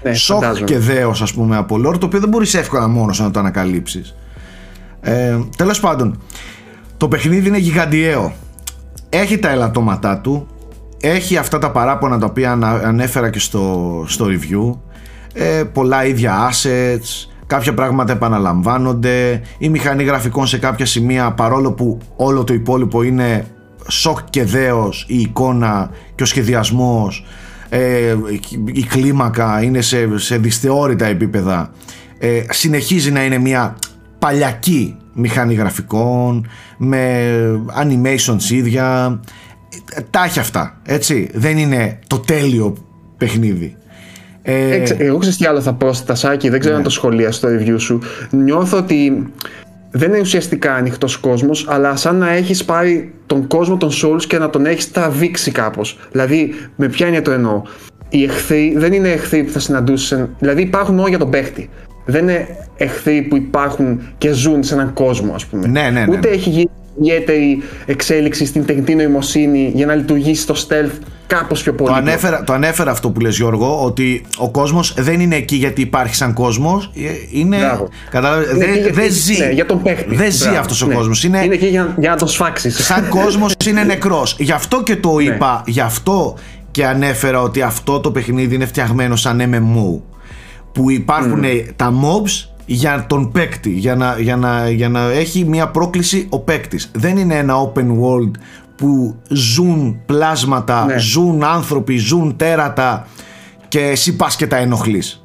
Ναι, 0.03 0.13
σοκ 0.15 0.41
φαντάζομαι. 0.43 0.67
και 0.67 0.79
δέος 0.79 1.23
ας 1.23 1.33
πούμε 1.35 1.57
από 1.57 1.77
lore 1.77 1.99
το 2.01 2.07
οποίο 2.07 2.21
δεν 2.21 2.29
μπορείς 2.29 2.55
εύκολα 2.55 2.89
μόνος 2.89 3.21
να 3.21 3.31
το 3.31 3.39
ανακαλύψεις 3.39 4.15
ε, 5.01 5.39
τέλος 5.57 5.81
πάντων 5.81 6.21
το 7.01 7.09
παιχνίδι 7.09 7.49
είναι 7.49 7.59
γιγαντιαίο. 7.59 8.33
Έχει 9.09 9.39
τα 9.39 9.51
ελαττώματά 9.51 10.19
του. 10.19 10.47
Έχει 11.01 11.37
αυτά 11.37 11.59
τα 11.59 11.71
παράπονα 11.71 12.19
τα 12.19 12.27
οποία 12.27 12.53
ανα- 12.53 12.81
ανέφερα 12.85 13.31
και 13.31 13.39
στο, 13.39 14.05
στο 14.07 14.27
review. 14.27 14.79
Ε, 15.33 15.63
πολλά 15.73 16.05
ίδια 16.05 16.51
assets. 16.51 17.29
Κάποια 17.47 17.75
πράγματα 17.75 18.13
επαναλαμβάνονται. 18.13 19.41
Η 19.59 19.69
μηχανή 19.69 20.05
γραφικών 20.05 20.47
σε 20.47 20.59
κάποια 20.59 20.87
σημεία 20.87 21.33
παρόλο 21.33 21.73
που 21.73 21.99
όλο 22.17 22.45
το 22.45 22.55
υπόλοιπο 22.55 23.03
είναι 23.03 23.45
σοκ 23.89 24.19
και 24.31 24.45
δέος 24.45 25.05
η 25.09 25.21
εικόνα 25.21 25.91
και 26.15 26.23
ο 26.23 26.27
σχεδιασμός 26.27 27.25
ε, 27.69 28.17
η 28.73 28.83
κλίμακα 28.83 29.63
είναι 29.63 29.81
σε, 29.81 30.19
σε 30.19 30.39
δυσθεώρητα 30.39 31.07
επίπεδα 31.07 31.71
ε, 32.19 32.43
συνεχίζει 32.51 33.11
να 33.11 33.25
είναι 33.25 33.39
μια 33.39 33.77
παλιακή 34.19 34.97
μηχανή 35.15 35.55
γραφικών 35.55 36.47
με 36.79 37.25
animations 37.83 38.51
ίδια 38.51 39.21
Ε, 39.95 40.01
τα 40.11 40.25
έχει 40.25 40.39
αυτά 40.39 40.81
έτσι 40.85 41.31
δεν 41.35 41.59
είναι 41.59 41.99
το 42.07 42.19
τέλειο 42.19 42.77
παιχνίδι 43.17 43.77
ε, 44.43 44.75
Ε, 44.75 44.79
ξε- 44.79 45.01
εγώ 45.01 45.19
ξέρω 45.19 45.37
τι 45.37 45.45
άλλο 45.47 45.61
θα 45.61 45.73
πρόσθετα, 45.73 46.15
Σάκη, 46.15 46.49
δεν 46.49 46.61
ξέρω 46.61 46.77
αν 46.77 46.83
το 46.83 46.91
σχολίασε 46.91 47.33
στο 47.39 47.49
review 47.49 47.75
σου. 47.81 48.01
Νιώθω 48.31 48.77
ότι 48.79 49.27
δεν 49.91 50.09
είναι 50.09 50.21
ουσιαστικά 50.21 50.75
ανοιχτός 50.75 51.17
κόσμος, 51.17 51.67
αλλά 51.69 51.97
σαν 51.97 52.17
να 52.17 52.31
έχεις 52.33 52.65
πάρει 52.65 53.15
τον 53.27 53.47
κόσμο 53.47 53.77
των 53.77 53.91
Souls 54.03 54.23
και 54.27 54.39
να 54.39 54.51
τον 54.51 54.67
έχεις 54.67 54.91
τραβήξει 54.93 55.51
κάπως. 55.51 55.99
Δηλαδή, 56.13 56.55
με 56.77 56.89
ποια 56.89 57.07
είναι 57.07 57.21
το 57.21 57.31
εννοώ. 57.31 57.63
Οι 58.09 58.25
εχθροί 58.25 58.75
δεν 58.77 58.93
είναι 58.93 59.09
εχθροί 59.09 59.43
που 59.45 59.51
θα 59.51 59.59
συναντούσες. 59.59 60.29
Δηλαδή, 60.39 60.63
υπάρχουν 60.63 60.95
μόνο 60.95 61.09
για 61.09 61.19
τον 61.19 61.31
παίχτη. 61.31 61.69
Δεν 62.11 62.23
είναι 62.23 62.47
εχθροί 62.77 63.23
που 63.23 63.37
υπάρχουν 63.37 64.01
και 64.19 64.33
ζουν 64.33 64.63
σε 64.63 64.75
έναν 64.75 64.93
κόσμο, 64.93 65.35
ας 65.35 65.47
πούμε. 65.47 65.67
Ναι, 65.67 65.91
ναι, 65.91 66.05
ναι. 66.05 66.17
Ούτε 66.17 66.29
έχει 66.29 66.49
γίνει 66.51 66.71
ιδιαίτερη 67.01 67.63
εξέλιξη 67.87 68.47
στην 68.47 68.67
τεχνητή 68.67 68.95
νοημοσύνη 68.95 69.71
για 69.75 69.87
να 69.87 69.95
λειτουργήσει 69.95 70.47
το 70.47 70.67
stealth 70.69 70.91
κάπως 71.27 71.63
πιο 71.63 71.73
πολύ. 71.75 71.91
Το 71.91 71.97
ανέφερα, 71.97 72.45
το 72.45 72.53
ανέφερα 72.53 72.91
αυτό 72.91 73.11
που 73.11 73.21
λες 73.21 73.37
Γιώργο 73.37 73.85
ότι 73.85 74.23
ο 74.39 74.51
κόσμος 74.51 74.95
δεν 74.99 75.21
είναι 75.21 75.37
εκεί 75.37 75.57
γιατί 75.57 75.81
υπάρχει 75.81 76.15
σαν 76.15 76.33
κόσμος 76.33 76.91
ε, 76.97 77.01
είναι, 77.39 77.57
Μπράβο. 77.57 77.89
κατάλαβες, 78.11 78.51
Είναι 78.51 78.65
εκεί 78.65 78.73
δεν, 78.73 78.81
γιατί- 78.83 79.01
δεν 79.01 79.11
ζει 79.11 79.39
ναι, 79.39 79.51
για 79.51 79.67
τον 79.67 79.83
παίχτη. 79.83 80.15
δεν 80.15 80.33
ζει 80.33 80.43
Μπράβο, 80.43 80.59
αυτός 80.59 80.83
ο 80.83 80.87
ναι. 80.87 80.95
κόσμος 80.95 81.25
είναι, 81.25 81.45
Είναι 81.45 81.55
εκεί 81.55 81.67
για, 81.67 81.95
για 81.99 82.11
να 82.11 82.17
τον 82.17 82.29
σφάξεις. 82.29 82.85
σαν 82.85 83.09
κόσμος 83.09 83.55
είναι 83.69 83.83
νεκρός 83.83 84.37
γι' 84.39 84.53
αυτό 84.53 84.83
και 84.83 84.95
Ναι. 84.95 85.01
το 85.01 85.19
είπα 85.19 85.63
γι' 85.67 85.81
αυτό 85.81 86.35
και 86.71 86.87
ανέφερα 86.87 87.43
ότι 87.43 87.63
αυτό 87.63 88.01
το 88.01 88.11
παιχνίδι 88.11 88.55
είναι 88.55 88.67
φτιαγμένο 88.67 89.17
σαν 89.17 89.43
MMO 89.55 90.01
που 90.73 90.91
υπάρχουν 90.91 91.43
τα 91.77 91.93
mobs 92.03 92.49
για 92.67 93.07
τον 93.09 93.31
παίκτη 93.33 93.71
για 93.71 93.95
να, 93.95 94.17
για, 94.19 94.37
να, 94.37 94.71
για 94.71 94.89
να 94.89 95.01
έχει 95.11 95.45
μια 95.45 95.69
πρόκληση 95.69 96.27
ο 96.31 96.39
παίκτης. 96.39 96.91
δεν 96.95 97.17
είναι 97.17 97.35
ένα 97.35 97.55
open 97.55 97.87
world 97.87 98.31
που 98.77 99.17
ζουν 99.29 100.01
πλάσματα, 100.07 100.85
Ναι. 100.85 100.99
ζουν 100.99 101.45
άνθρωποι, 101.45 101.97
ζουν 101.97 102.37
τέρατα 102.37 103.07
και 103.69 103.81
εσύ 103.81 104.17
πας 104.17 104.37
και 104.37 104.47
τα 104.47 104.57
ενοχλείς 104.57 105.25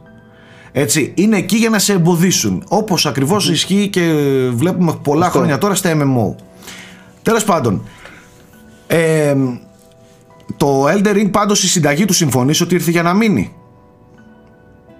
έτσι, 0.71 1.11
είναι 1.15 1.37
εκεί 1.37 1.55
για 1.55 1.69
να 1.69 1.79
σε 1.79 1.93
εμποδίσουν 1.93 2.63
όπως 2.67 3.05
ακριβώς 3.05 3.49
ισχύει 3.49 3.87
και 3.89 4.01
βλέπουμε 4.53 4.93
πολλά 5.03 5.25
Αυτό. 5.25 5.37
χρόνια 5.37 5.57
τώρα 5.57 5.75
στα 5.75 5.91
MMO 5.97 6.35
τέλος 7.21 7.43
πάντων 7.43 7.81
ε, 8.87 9.35
το 10.57 10.85
Elder 10.87 11.15
Ring 11.15 11.31
πάντως 11.31 11.63
η 11.63 11.67
συνταγή 11.67 12.05
του 12.05 12.13
συμφωνείς 12.13 12.61
ότι 12.61 12.75
ήρθε 12.75 12.91
για 12.91 13.03
να 13.03 13.13
μείνει; 13.13 13.53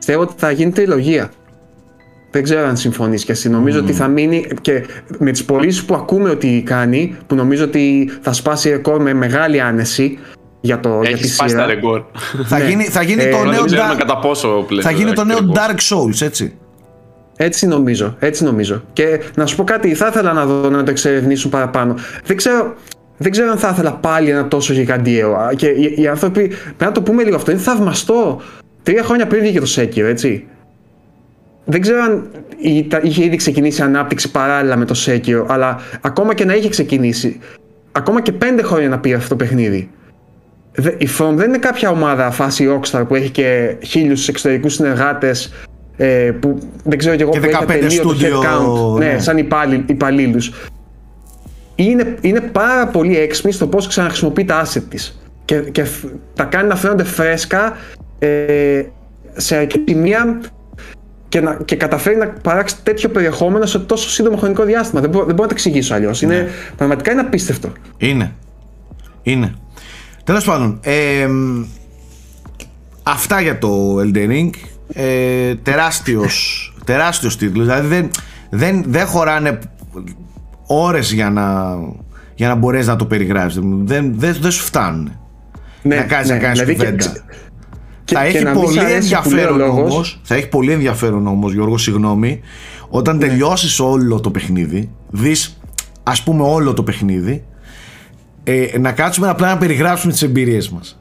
Πιστεύω 0.05 0.23
ότι 0.23 0.33
θα 0.37 0.51
γίνει 0.51 0.71
τριλογία. 0.71 1.31
Δεν 2.31 2.43
ξέρω 2.43 2.67
αν 2.67 2.77
συμφωνείς 2.77 3.25
και 3.25 3.31
εσύ. 3.31 3.49
Νομίζω 3.49 3.79
ότι 3.79 3.93
θα 3.93 4.07
μείνει 4.07 4.47
και 4.61 4.85
με 5.17 5.31
τις 5.31 5.45
πωλήσεις 5.45 5.85
που 5.85 5.95
ακούμε 5.95 6.29
ότι 6.29 6.63
κάνει, 6.65 7.15
που 7.27 7.35
νομίζω 7.35 7.63
ότι 7.63 8.11
θα 8.21 8.33
σπάσει 8.33 8.69
ρεκόρ 8.69 9.01
με 9.01 9.13
μεγάλη 9.13 9.61
άνεση 9.61 10.19
για, 10.61 10.79
το, 10.79 10.99
για 11.01 11.09
Έχει 11.09 11.21
τη 11.21 11.27
σπάσει 11.29 11.55
τα 11.55 11.61
σειρά. 11.61 11.73
ρεκόρ. 11.73 12.03
θα, 12.49 12.57
Ναι. 12.57 12.65
γίνει, 12.69 12.83
θα 12.83 13.01
γίνει 13.01 13.23
Ε, 13.23 13.29
το 13.29 13.37
Τώρα 13.37 13.49
νέο 13.49 13.59
δεν 13.59 13.65
ξέρουμε 13.65 13.93
Dark, 13.93 13.97
κατά 13.97 14.17
πόσο 14.17 14.63
πλέον. 14.67 14.83
θα 14.83 14.91
γίνει 14.91 15.13
το 15.13 15.23
νέο 15.23 15.37
ακριβώς. 15.37 15.57
Dark 15.57 15.95
Souls 15.97 16.21
έτσι 16.25 16.53
Έτσι 17.35 17.67
νομίζω, 17.67 18.15
έτσι 18.19 18.43
νομίζω. 18.43 18.83
Και 18.93 19.19
να 19.35 19.45
σου 19.45 19.55
πω 19.55 19.63
κάτι, 19.63 19.93
θα 19.93 20.07
ήθελα 20.07 20.33
να 20.33 20.45
δω 20.45 20.69
να 20.69 20.83
το 20.83 20.91
εξερευνήσουν 20.91 21.51
παραπάνω. 21.51 21.95
Δεν 22.25 22.37
ξέρω, 22.37 22.73
δεν 23.17 23.31
ξέρω 23.31 23.51
αν 23.51 23.57
θα 23.57 23.69
ήθελα 23.73 23.93
πάλι 23.93 24.29
ένα 24.29 24.47
τόσο 24.47 24.73
γιγαντιαίο. 24.73 25.33
Α, 25.35 25.53
Και 25.55 25.67
οι, 25.67 25.95
οι 25.97 26.07
άνθρωποι, 26.07 26.47
πρέπει 26.47 26.83
να 26.83 26.91
το 26.91 27.01
πούμε 27.01 27.23
λίγο 27.23 27.35
αυτό, 27.35 27.51
είναι 27.51 27.59
θαυμαστό. 27.59 28.41
Τρία 28.85 29.03
χρόνια 29.03 29.27
πριν 29.27 29.41
βγήκε 29.41 29.59
το 29.59 29.67
Sekiro, 29.75 30.03
έτσι. 30.03 30.45
Δεν 31.65 31.81
ξέρω 31.81 32.01
αν 32.01 32.27
η- 32.57 32.83
τα- 32.83 32.99
είχε 33.03 33.23
ήδη 33.25 33.35
ξεκινήσει 33.35 33.81
η 33.81 33.83
ανάπτυξη 33.83 34.31
παράλληλα 34.31 34.75
με 34.75 34.85
το 34.85 34.95
Sekiro, 35.05 35.45
αλλά 35.47 35.79
ακόμα 36.01 36.33
και 36.33 36.45
να 36.45 36.53
είχε 36.55 36.69
ξεκινήσει, 36.69 37.39
ακόμα 37.91 38.21
και 38.21 38.31
πέντε 38.31 38.61
χρόνια 38.61 38.89
να 38.89 38.99
πήρε 38.99 39.15
αυτό 39.15 39.29
το 39.29 39.35
παιχνίδι. 39.35 39.89
Δε- 40.75 40.93
Η 40.97 41.07
From 41.19 41.31
δεν 41.33 41.47
είναι 41.47 41.57
κάποια 41.57 41.89
ομάδα 41.89 42.31
φάση 42.31 42.67
Rockstar 42.71 43.03
που 43.07 43.15
έχει 43.15 43.29
και 43.29 43.75
χίλιους 43.83 44.27
εξωτερικούς 44.27 44.73
συνεργάτες 44.73 45.53
ε, 45.97 46.31
που 46.39 46.59
δεν 46.83 46.97
ξέρω 46.97 47.15
και 47.15 47.21
εγώ 47.23 47.31
Και 47.31 47.39
που 47.39 47.45
έχει 47.45 47.55
15 47.59 47.63
ατελείωτο 47.63 48.09
στούντιο, 48.09 48.41
headcount, 48.41 48.99
ναι, 48.99 49.11
ναι. 49.13 49.19
σαν 49.19 49.37
υπάλληλου. 49.87 50.39
Είναι, 51.75 52.15
είναι 52.21 52.39
πάρα 52.41 52.87
πολύ 52.87 53.17
έξυπνη 53.17 53.51
στο 53.51 53.67
πώς 53.67 53.87
ξαναχρησιμοποιεί 53.87 54.45
τα 54.45 54.65
asset 54.65 54.81
της 54.89 55.19
και, 55.45 55.55
και 55.59 55.83
φ- 55.83 56.05
τα 56.35 56.43
κάνει 56.43 56.67
να 56.67 56.75
φαίνονται 56.75 57.03
φρέσκα 57.03 57.77
ε, 58.19 58.83
σε 59.35 59.55
αρκετή 59.55 59.91
σημεία 59.91 60.41
και, 61.29 61.41
να, 61.41 61.55
και 61.65 61.75
καταφέρει 61.75 62.17
να 62.17 62.27
παράξει 62.27 62.75
τέτοιο 62.83 63.09
περιεχόμενο 63.09 63.65
σε 63.65 63.79
τόσο 63.79 64.09
σύντομο 64.09 64.37
χρονικό 64.37 64.63
διάστημα. 64.63 65.01
Δεν, 65.01 65.09
μπορώ, 65.09 65.25
δεν 65.25 65.35
μπορώ 65.35 65.47
να 65.47 65.55
το 65.55 65.61
εξηγήσω 65.61 65.93
αλλιώς. 65.93 66.21
Είναι, 66.21 66.49
πραγματικά 66.77 67.11
είναι 67.11 67.21
απίστευτο. 67.21 67.71
Είναι. 67.97 68.31
Είναι. 69.23 69.53
Τέλος 70.23 70.43
πάντων. 70.45 70.79
ε, 70.83 71.27
αυτά 73.03 73.41
για 73.41 73.57
το 73.57 73.95
Elden 73.99 74.29
Ring. 74.29 74.49
Ε, 74.93 75.55
τεράστιος, 75.55 76.35
τεράστιος 76.85 77.37
τίτλος. 77.37 77.65
Δηλαδή 77.65 77.87
δεν, 77.87 78.09
δεν, 78.49 78.83
δεν 78.87 79.05
χωράνε 79.05 79.59
ώρες 80.65 81.11
για 81.13 81.29
να, 81.29 81.75
για 82.35 82.47
να 82.47 82.55
μπορέσεις 82.55 82.87
να 82.87 82.95
το 82.95 83.05
περιγράψεις. 83.05 83.59
Δεν, 83.83 84.17
δεν, 84.17 84.37
δεν 84.39 84.51
σου 84.51 84.63
φτάνουν. 84.63 85.19
Ναι, 85.81 85.95
να 85.95 86.01
κάνεις, 86.03 86.29
να 86.29 86.37
κάνεις 86.37 86.59
δηλαδή 86.59 86.75
και- 86.79 86.85
κουβέντα. 86.91 87.05
και- 87.11 87.21
θα 88.05 88.21
και 88.27 88.37
έχει 88.37 88.43
να 88.43 88.49
μην 88.53 88.59
σ' 88.61 88.65
πολύ 88.65 88.79
αρέσει 88.79 89.17
που 89.23 89.29
λέει 89.29 89.43
ο 89.43 89.47
ενδιαφέρον 89.47 89.57
λόγος. 89.57 89.91
όμως 89.93 90.19
θα 90.23 90.35
έχει 90.35 90.47
πολύ 90.47 90.71
ενδιαφέρον 90.71 91.27
όμως 91.27 91.53
Γιώργο 91.53 91.77
συγγνώμη 91.77 92.39
όταν 92.89 93.17
Ναι. 93.17 93.27
τελειώσεις 93.27 93.79
όλο 93.79 94.19
το 94.19 94.31
παιχνίδι 94.31 94.89
δεις 95.09 95.57
ας 96.03 96.23
πούμε 96.23 96.43
όλο 96.43 96.73
το 96.73 96.83
παιχνίδι 96.83 97.43
ε, 98.43 98.65
να 98.79 98.91
κάτσουμε 98.91 99.29
απλά 99.29 99.47
να 99.49 99.57
περιγράψουμε 99.57 100.11
τις 100.11 100.21
εμπειρίες 100.21 100.69
μας 100.69 100.99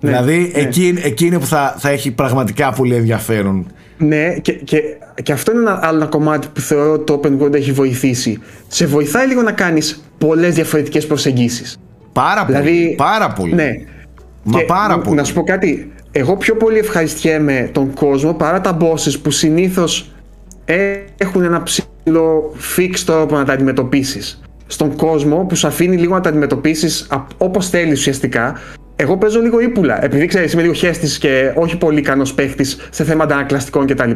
Ναι, 0.00 0.10
δηλαδή 0.10 0.52
ναι. 0.54 0.60
εκεί, 0.60 0.94
εκεί 1.02 1.26
είναι 1.26 1.38
που 1.38 1.46
θα, 1.46 1.74
θα 1.78 1.88
έχει 1.88 2.10
πραγματικά 2.10 2.72
πολύ 2.72 2.94
ενδιαφέρον 2.94 3.66
Ναι, 3.98 4.34
και, 4.42 4.52
και, 4.52 4.80
και 5.22 5.32
αυτό 5.32 5.52
είναι 5.52 5.60
ένα 5.60 5.78
άλλο 5.82 5.96
ένα 5.96 6.06
κομμάτι 6.06 6.48
που 6.52 6.60
θεωρώ 6.60 6.92
ότι 6.92 7.04
το 7.04 7.20
Open 7.24 7.42
World 7.42 7.54
έχει 7.54 7.72
βοηθήσει. 7.72 8.38
Σε 8.68 8.86
βοηθάει 8.86 9.26
λίγο 9.26 9.42
να 9.42 9.52
κάνεις 9.52 10.02
πολλές 10.18 10.54
διαφορετικές 10.54 11.06
προσεγγίσεις. 11.06 11.76
πάρα 12.12 12.44
πολύ, 12.44 12.58
Δηλαδή, 12.58 12.94
πάρα 12.96 13.32
πολύ 13.32 13.54
Ναι. 13.54 13.70
Μα 14.42 14.58
Και 14.58 14.64
πάρα 14.64 14.98
πολύ. 14.98 15.16
Να 15.16 15.24
σου 15.24 15.34
πω 15.34 15.42
κάτι. 15.44 15.92
Εγώ 16.16 16.36
πιο 16.36 16.56
πολύ 16.56 16.78
ευχαριστιέμαι 16.78 17.70
τον 17.72 17.94
κόσμο 17.94 18.34
παρά 18.34 18.60
τα 18.60 18.76
bosses 18.80 19.20
που 19.22 19.30
συνήθως 19.30 20.10
έχουν 21.16 21.42
ένα 21.42 21.62
ψηλό 21.62 22.54
fix 22.76 22.98
τρόπο 23.06 23.36
να 23.36 23.44
τα 23.44 23.52
αντιμετωπίσεις. 23.52 24.40
Στον 24.66 24.96
κόσμο 24.96 25.36
που 25.48 25.56
σου 25.56 25.66
αφήνει 25.66 25.96
λίγο 25.96 26.14
να 26.14 26.20
τα 26.20 26.28
αντιμετωπίσεις 26.28 27.06
α- 27.10 27.26
όπως 27.38 27.68
θέλεις 27.68 27.98
ουσιαστικά. 27.98 28.58
Εγώ 28.96 29.16
παίζω 29.16 29.40
λίγο 29.40 29.60
ύπουλα. 29.60 30.04
Επειδή 30.04 30.26
ξέρεις 30.26 30.52
είμαι 30.52 30.62
λίγο 30.62 30.74
χέστης 30.74 31.18
και 31.18 31.52
όχι 31.54 31.76
πολύ 31.76 31.98
ικανός 31.98 32.34
παίχτης 32.34 32.76
σε 32.90 33.04
θέματα 33.04 33.34
ανακλαστικών 33.34 33.86
κτλ. 33.86 34.10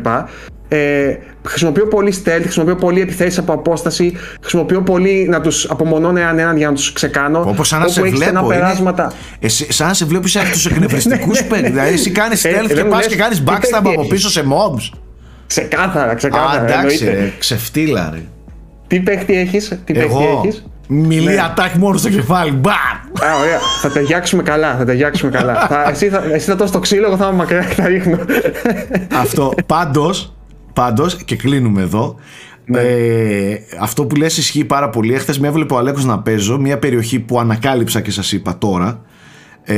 Ε, 0.70 1.16
χρησιμοποιώ 1.46 1.86
πολύ 1.86 2.14
stealth, 2.24 2.40
χρησιμοποιώ 2.42 2.74
πολύ 2.76 3.00
επιθέσεις 3.00 3.38
από 3.38 3.52
απόσταση, 3.52 4.12
χρησιμοποιώ 4.40 4.82
πολύ 4.82 5.26
να 5.28 5.40
τους 5.40 5.64
απομονώνω 5.70 6.18
έναν 6.18 6.38
έναν 6.38 6.56
για 6.56 6.68
να 6.68 6.74
τους 6.74 6.92
ξεκάνω. 6.92 7.44
Όπως 7.46 7.68
σαν 7.68 7.78
να 7.78 7.84
Όπου 7.84 7.92
σε 7.94 8.00
έχεις 8.00 8.16
στενά 8.18 8.30
βλέπω. 8.40 8.46
είναι- 8.54 8.62
περάσματα. 8.62 9.12
Εσύ, 9.40 9.72
σαν 9.72 9.86
να 9.86 9.94
σε 9.94 10.04
βλέπω 10.04 10.26
είσαι 10.26 10.38
από 10.38 10.50
τους 10.50 10.66
εκνευριστικού 10.66 11.30
Ναι, 11.32 11.40
ναι, 11.40 11.46
παίκτες. 11.46 11.60
ναι. 11.62 11.68
Δηλαδή, 11.68 11.92
εσύ 11.92 12.10
κάνεις 12.10 12.44
Ε, 12.44 12.50
stealth 12.50 12.66
δεν 12.66 12.76
και 12.76 12.82
μου 12.84 12.90
πας 12.90 12.98
λες, 12.98 13.06
και 13.08 13.16
κάνεις 13.16 13.38
τι 13.38 13.44
backstab 13.48 13.52
παίκτη 13.60 13.74
από 13.76 13.90
έχεις. 13.90 14.06
πίσω 14.08 14.28
σε 14.30 14.42
mobs. 14.50 14.96
Ξεκάθαρα, 15.46 16.10
Α, 16.10 16.14
ξεκάθαρα. 16.14 16.64
εντάξει, 16.64 17.04
εννοείται. 17.04 17.22
ρε, 17.24 17.32
ξεφτύλα, 17.38 18.10
ρε. 18.14 18.20
Τι 18.86 19.00
παίχτη 19.00 19.36
έχεις, 19.38 19.68
τι 19.68 19.92
παίχτη 19.92 20.00
Εγώ, 20.08 20.42
έχεις; 20.44 20.64
Μιλή 20.88 21.24
Ναι. 21.26 21.52
attack 21.54 21.78
μόνο 21.78 21.96
στο 21.96 22.08
κεφάλι. 22.08 22.50
Μπαμ! 22.50 22.74
Α, 23.30 23.38
ωραία. 23.40 23.58
Θα 23.80 23.90
ταιριάξουμε 23.90 24.42
καλά, 24.42 24.76
θα 24.76 24.84
ταιριάξουμε 24.84 25.30
καλά. 25.30 25.66
θα, 25.68 25.88
εσύ, 25.90 26.08
θα, 26.08 26.22
εσύ 26.32 26.46
θα 26.50 26.56
το 26.56 26.66
στο 26.66 26.78
ξύλο, 26.78 27.06
εγώ 27.06 27.16
θα 27.16 27.26
είμαι 27.26 27.36
μακριά 27.36 27.64
και 27.64 27.74
θα 27.74 27.86
ρίχνω. 27.86 28.18
αυτό. 29.14 29.52
Πάντως, 29.66 30.34
πάντως, 30.72 31.16
και 31.24 31.36
κλείνουμε 31.36 31.82
εδώ. 31.82 32.14
Ναι. 32.64 32.80
Ε, 32.80 33.58
αυτό 33.80 34.04
που 34.06 34.16
λες 34.16 34.36
ισχύει 34.38 34.64
πάρα 34.64 34.90
πολύ. 34.90 35.14
Έχθες 35.14 35.38
με 35.38 35.48
έβλεπε 35.48 35.74
ο 35.74 35.78
Αλέκος 35.78 36.04
να 36.04 36.18
παίζω, 36.18 36.58
μια 36.58 36.78
περιοχή 36.78 37.18
που 37.20 37.40
ανακάλυψα 37.40 38.00
και 38.00 38.10
σας 38.10 38.32
είπα 38.32 38.58
τώρα. 38.58 39.00
Ε, 39.64 39.76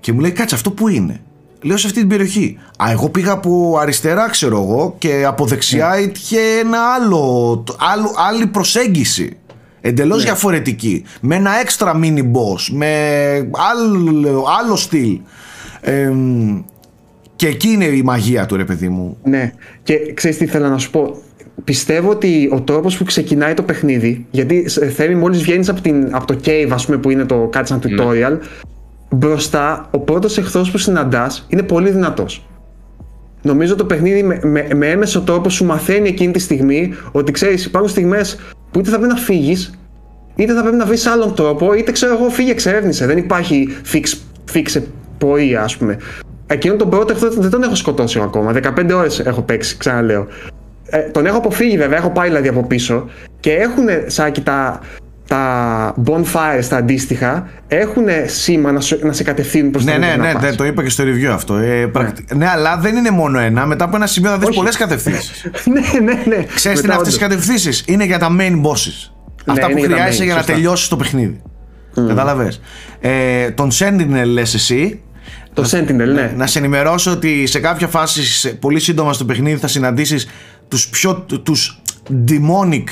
και 0.00 0.12
μου 0.12 0.20
λέει, 0.20 0.30
κάτσε, 0.30 0.54
αυτό 0.54 0.70
που 0.70 0.88
είναι; 0.88 1.20
Λέω 1.62 1.76
σε 1.76 1.86
αυτή 1.86 1.98
την 1.98 2.08
περιοχή. 2.08 2.58
Α, 2.78 2.90
εγώ 2.90 3.08
πήγα 3.08 3.32
από 3.32 3.78
αριστερά, 3.80 4.30
ξέρω 4.30 4.56
εγώ, 4.56 4.94
και 4.98 5.24
από 5.26 5.46
δεξιά 5.46 5.88
Ναι. 5.88 5.96
είχε 6.00 6.38
ένα 6.60 6.78
άλλο, 6.94 7.64
άλλο 7.92 8.10
άλλη 8.28 8.46
προσέγγιση. 8.46 9.36
Εντελώς 9.86 10.22
διαφορετική. 10.22 11.04
Με 11.20 11.34
ένα 11.34 11.50
έξτρα 11.60 12.00
mini 12.02 12.18
boss, 12.20 12.68
με 12.72 12.86
άλλο, 13.72 14.44
άλλο 14.60 14.76
στυλ. 14.76 15.18
Ε, 15.80 16.12
και 17.36 17.46
εκεί 17.46 17.68
είναι 17.68 17.84
η 17.84 18.02
μαγεία 18.02 18.46
του 18.46 18.56
ρε 18.56 18.64
παιδί 18.64 18.88
μου. 18.88 19.16
ναι. 19.24 19.52
Και 19.82 20.12
ξέρεις 20.14 20.36
τι 20.36 20.46
θέλω 20.46 20.68
να 20.68 20.78
σου 20.78 20.90
πω. 20.90 21.16
Πιστεύω 21.64 22.10
ότι 22.10 22.50
ο 22.52 22.60
τρόπος 22.60 22.96
που 22.96 23.04
ξεκινάει 23.04 23.54
το 23.54 23.62
παιχνίδι, 23.62 24.26
γιατί 24.30 24.68
σε- 24.68 24.86
θέλει 24.88 25.14
μόλις 25.14 25.42
βγαίνεις 25.42 25.68
από, 25.68 25.80
την, 25.80 26.08
από 26.14 26.26
το 26.26 26.38
cave, 26.44 26.68
ας 26.72 26.84
πούμε, 26.86 26.98
που 26.98 27.10
είναι 27.10 27.24
το 27.24 27.48
κάτι 27.52 27.68
σαν 27.68 27.80
tutorial, 27.84 28.38
μπροστά 29.10 29.88
ο 29.90 29.98
πρώτος 29.98 30.38
εχθρός 30.38 30.70
που 30.70 30.78
συναντάς 30.78 31.46
είναι 31.48 31.62
πολύ 31.62 31.90
δυνατός. 31.90 32.46
Νομίζω 33.42 33.74
το 33.74 33.84
παιχνίδι 33.84 34.22
με, 34.22 34.40
με, 34.42 34.68
με 34.74 34.86
έμεσο 34.90 35.20
τρόπος 35.20 35.54
σου 35.54 35.64
μαθαίνει 35.64 36.08
εκείνη 36.08 36.32
τη 36.32 36.38
στιγμή 36.38 36.94
ότι 37.12 37.32
ξέρεις 37.32 37.64
υπάρχουν 37.64 37.90
στιγμές 37.90 38.38
που 38.70 38.78
είτε 38.78 38.90
θα 38.90 38.98
πρέπει 38.98 39.12
να 39.12 39.18
φύγεις 39.18 39.78
είτε 40.36 40.54
θα 40.54 40.60
πρέπει 40.60 40.76
να 40.76 40.86
βρεις 40.86 41.06
άλλον 41.06 41.34
τρόπο 41.34 41.74
είτε 41.74 41.92
ξέρω 41.92 42.14
εγώ 42.14 42.28
φύγε 42.28 42.50
εξερεύνησε. 42.50 43.06
Δεν 43.06 43.18
υπάρχει 43.18 43.68
fix, 43.92 44.04
fix 44.54 44.82
πορεία 45.18 45.62
ας 45.62 45.76
πούμε. 45.76 45.96
Εκείνον 46.46 46.78
τον 46.78 46.90
πρώτο 46.90 47.12
εχθρό 47.12 47.30
δεν 47.30 47.50
τον 47.50 47.62
έχω 47.62 47.74
σκοτώσει 47.74 48.20
ακόμα. 48.20 48.52
15 48.52 48.90
ώρες 48.94 49.20
έχω 49.20 49.42
παίξει, 49.42 49.76
ξαναλέω. 49.76 50.26
Ε, 50.90 50.98
τον 50.98 51.26
έχω 51.26 51.36
αποφύγει 51.36 51.76
βέβαια, 51.76 51.98
έχω 51.98 52.10
πάει 52.10 52.28
δηλαδή 52.28 52.48
από 52.48 52.62
πίσω 52.62 53.08
και 53.40 53.52
έχουν 53.52 53.86
σάκι 54.06 54.40
τα, 54.40 54.80
τα 55.26 55.94
bonfires 56.06 56.64
τα 56.68 56.76
αντίστοιχα 56.76 57.48
έχουν 57.68 58.04
σήμα 58.26 58.72
να, 58.72 58.80
σου- 58.80 58.98
να 59.06 59.12
σε 59.12 59.22
κατευθύνουν 59.22 59.70
προς 59.70 59.84
Ναι, 59.84 59.92
τα 59.92 59.98
ναι, 59.98 60.06
να 60.06 60.16
ναι, 60.26 60.32
πας. 60.32 60.42
ναι, 60.42 60.52
το 60.54 60.64
είπα 60.64 60.82
και 60.82 60.88
στο 60.90 61.04
review 61.04 61.24
αυτό. 61.32 61.54
Ε, 61.56 61.86
πρακτι- 61.86 62.34
ναι. 62.34 62.48
αλλά 62.48 62.76
δεν 62.76 62.96
είναι 62.96 63.10
μόνο 63.10 63.38
ένα. 63.38 63.66
Μετά 63.66 63.84
από 63.84 63.96
ένα 63.96 64.06
σημείο 64.06 64.30
θα 64.30 64.38
δεις 64.38 64.46
Όχι. 64.48 64.56
πολλές 64.56 64.76
κατευθύνσεις. 64.76 65.44
ναι, 65.72 65.80
ναι, 66.00 66.22
ναι. 66.26 66.44
Ξέρεις 66.54 66.80
τι 66.80 66.86
Μετά 66.86 66.92
είναι 66.92 66.92
αυτές 66.94 67.12
οι 67.12 67.16
όντως. 67.16 67.18
κατευθύνσεις; 67.18 67.82
Είναι 67.86 68.04
για 68.04 68.18
τα 68.18 68.28
main 68.38 68.52
bosses. 68.62 69.10
Αυτά 69.46 69.64
είναι 69.64 69.72
που 69.72 69.78
για 69.78 69.88
τα 69.88 69.94
χρειάζεσαι 69.94 70.22
main, 70.22 70.24
για 70.24 70.34
να 70.34 70.40
σωστά. 70.40 70.52
τελειώσεις 70.54 70.88
το 70.88 70.96
παιχνίδι. 70.96 71.40
Κατάλαβε. 72.06 72.52
Ε, 73.00 73.50
τον 73.50 73.70
Sentinel 73.78 74.24
λες 74.26 74.54
εσύ. 74.54 75.00
Το 75.54 75.68
Sentinel, 75.70 76.12
ναι. 76.14 76.32
Να 76.36 76.46
σε 76.46 76.58
ενημερώσω 76.58 77.10
ότι 77.10 77.46
σε 77.46 77.58
κάποια 77.60 77.86
φάση, 77.86 78.24
σε- 78.24 78.48
πολύ 78.48 78.80
σύντομα 78.80 79.12
στο 79.12 79.24
παιχνίδι, 79.24 79.56
θα 79.58 79.68
συναντήσεις 79.68 80.26
τους 80.68 80.88
πιο. 80.88 81.14
τους 81.42 81.80
demonic 82.28 82.84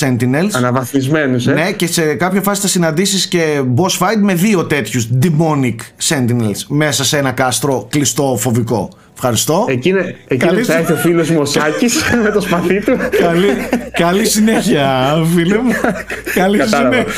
sentinels. 0.00 0.48
Αναβαθμισμένους, 0.52 1.46
ε. 1.46 1.52
Ναι, 1.52 1.72
και 1.72 1.86
σε 1.86 2.14
κάποια 2.14 2.40
φάση 2.42 2.60
θα 2.60 2.68
συναντήσεις 2.68 3.26
και 3.26 3.60
boss 3.76 3.98
fight 4.06 4.18
με 4.20 4.34
δύο 4.34 4.64
τέτοιους 4.64 5.08
demonic 5.22 5.76
sentinels 6.08 6.58
μέσα 6.68 7.04
σε 7.04 7.18
ένα 7.18 7.30
κάστρο 7.30 7.86
κλειστό 7.90 8.36
φοβικό. 8.40 8.88
Ευχαριστώ. 9.14 9.64
Εκείνο, 9.68 9.98
εκείνο 10.28 10.50
Καλή 10.50 10.60
που 10.60 10.66
θα 10.66 10.72
σου- 10.72 10.78
έρθει 10.78 10.92
ο 10.92 10.96
φίλος 10.96 11.30
μου 11.30 11.38
ο 11.40 11.44
Σάκης 11.44 11.94
με 12.24 12.30
το 12.30 12.40
σπαθί 12.40 12.80
του. 12.84 12.96
καλή, 13.20 13.46
καλή 13.92 14.26
συνέχεια, 14.26 15.14
φίλε 15.34 15.58
μου. 15.58 15.72
καλή 16.34 16.58
Κατάλαβα. 16.58 16.92
συνέχεια. 16.94 17.12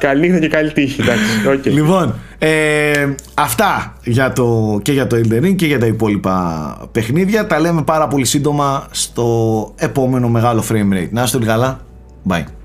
Καλή 0.00 0.20
νύχτα 0.20 0.38
και 0.38 0.48
καλή 0.48 0.72
τύχη, 0.72 1.00
εντάξει. 1.00 1.24
οκ. 1.56 1.64
Λοιπόν, 1.64 2.14
ε, 2.38 3.14
αυτά 3.34 3.96
για 4.04 4.32
το, 4.32 4.78
και 4.82 4.92
για 4.92 5.06
το 5.06 5.16
Elden 5.16 5.44
Ring 5.44 5.54
και 5.56 5.66
για 5.66 5.78
τα 5.78 5.86
υπόλοιπα 5.86 6.76
παιχνίδια. 6.92 7.46
Τα 7.46 7.60
λέμε 7.60 7.82
πάρα 7.82 8.08
πολύ 8.08 8.24
σύντομα 8.24 8.86
στο 8.90 9.74
επόμενο 9.76 10.28
μεγάλο 10.28 10.64
frame 10.68 10.94
rate. 10.94 11.08
Να 11.10 11.22
είστε 11.22 11.36
όλοι 11.36 11.46
καλά. 11.46 11.80
Bye. 12.28 12.59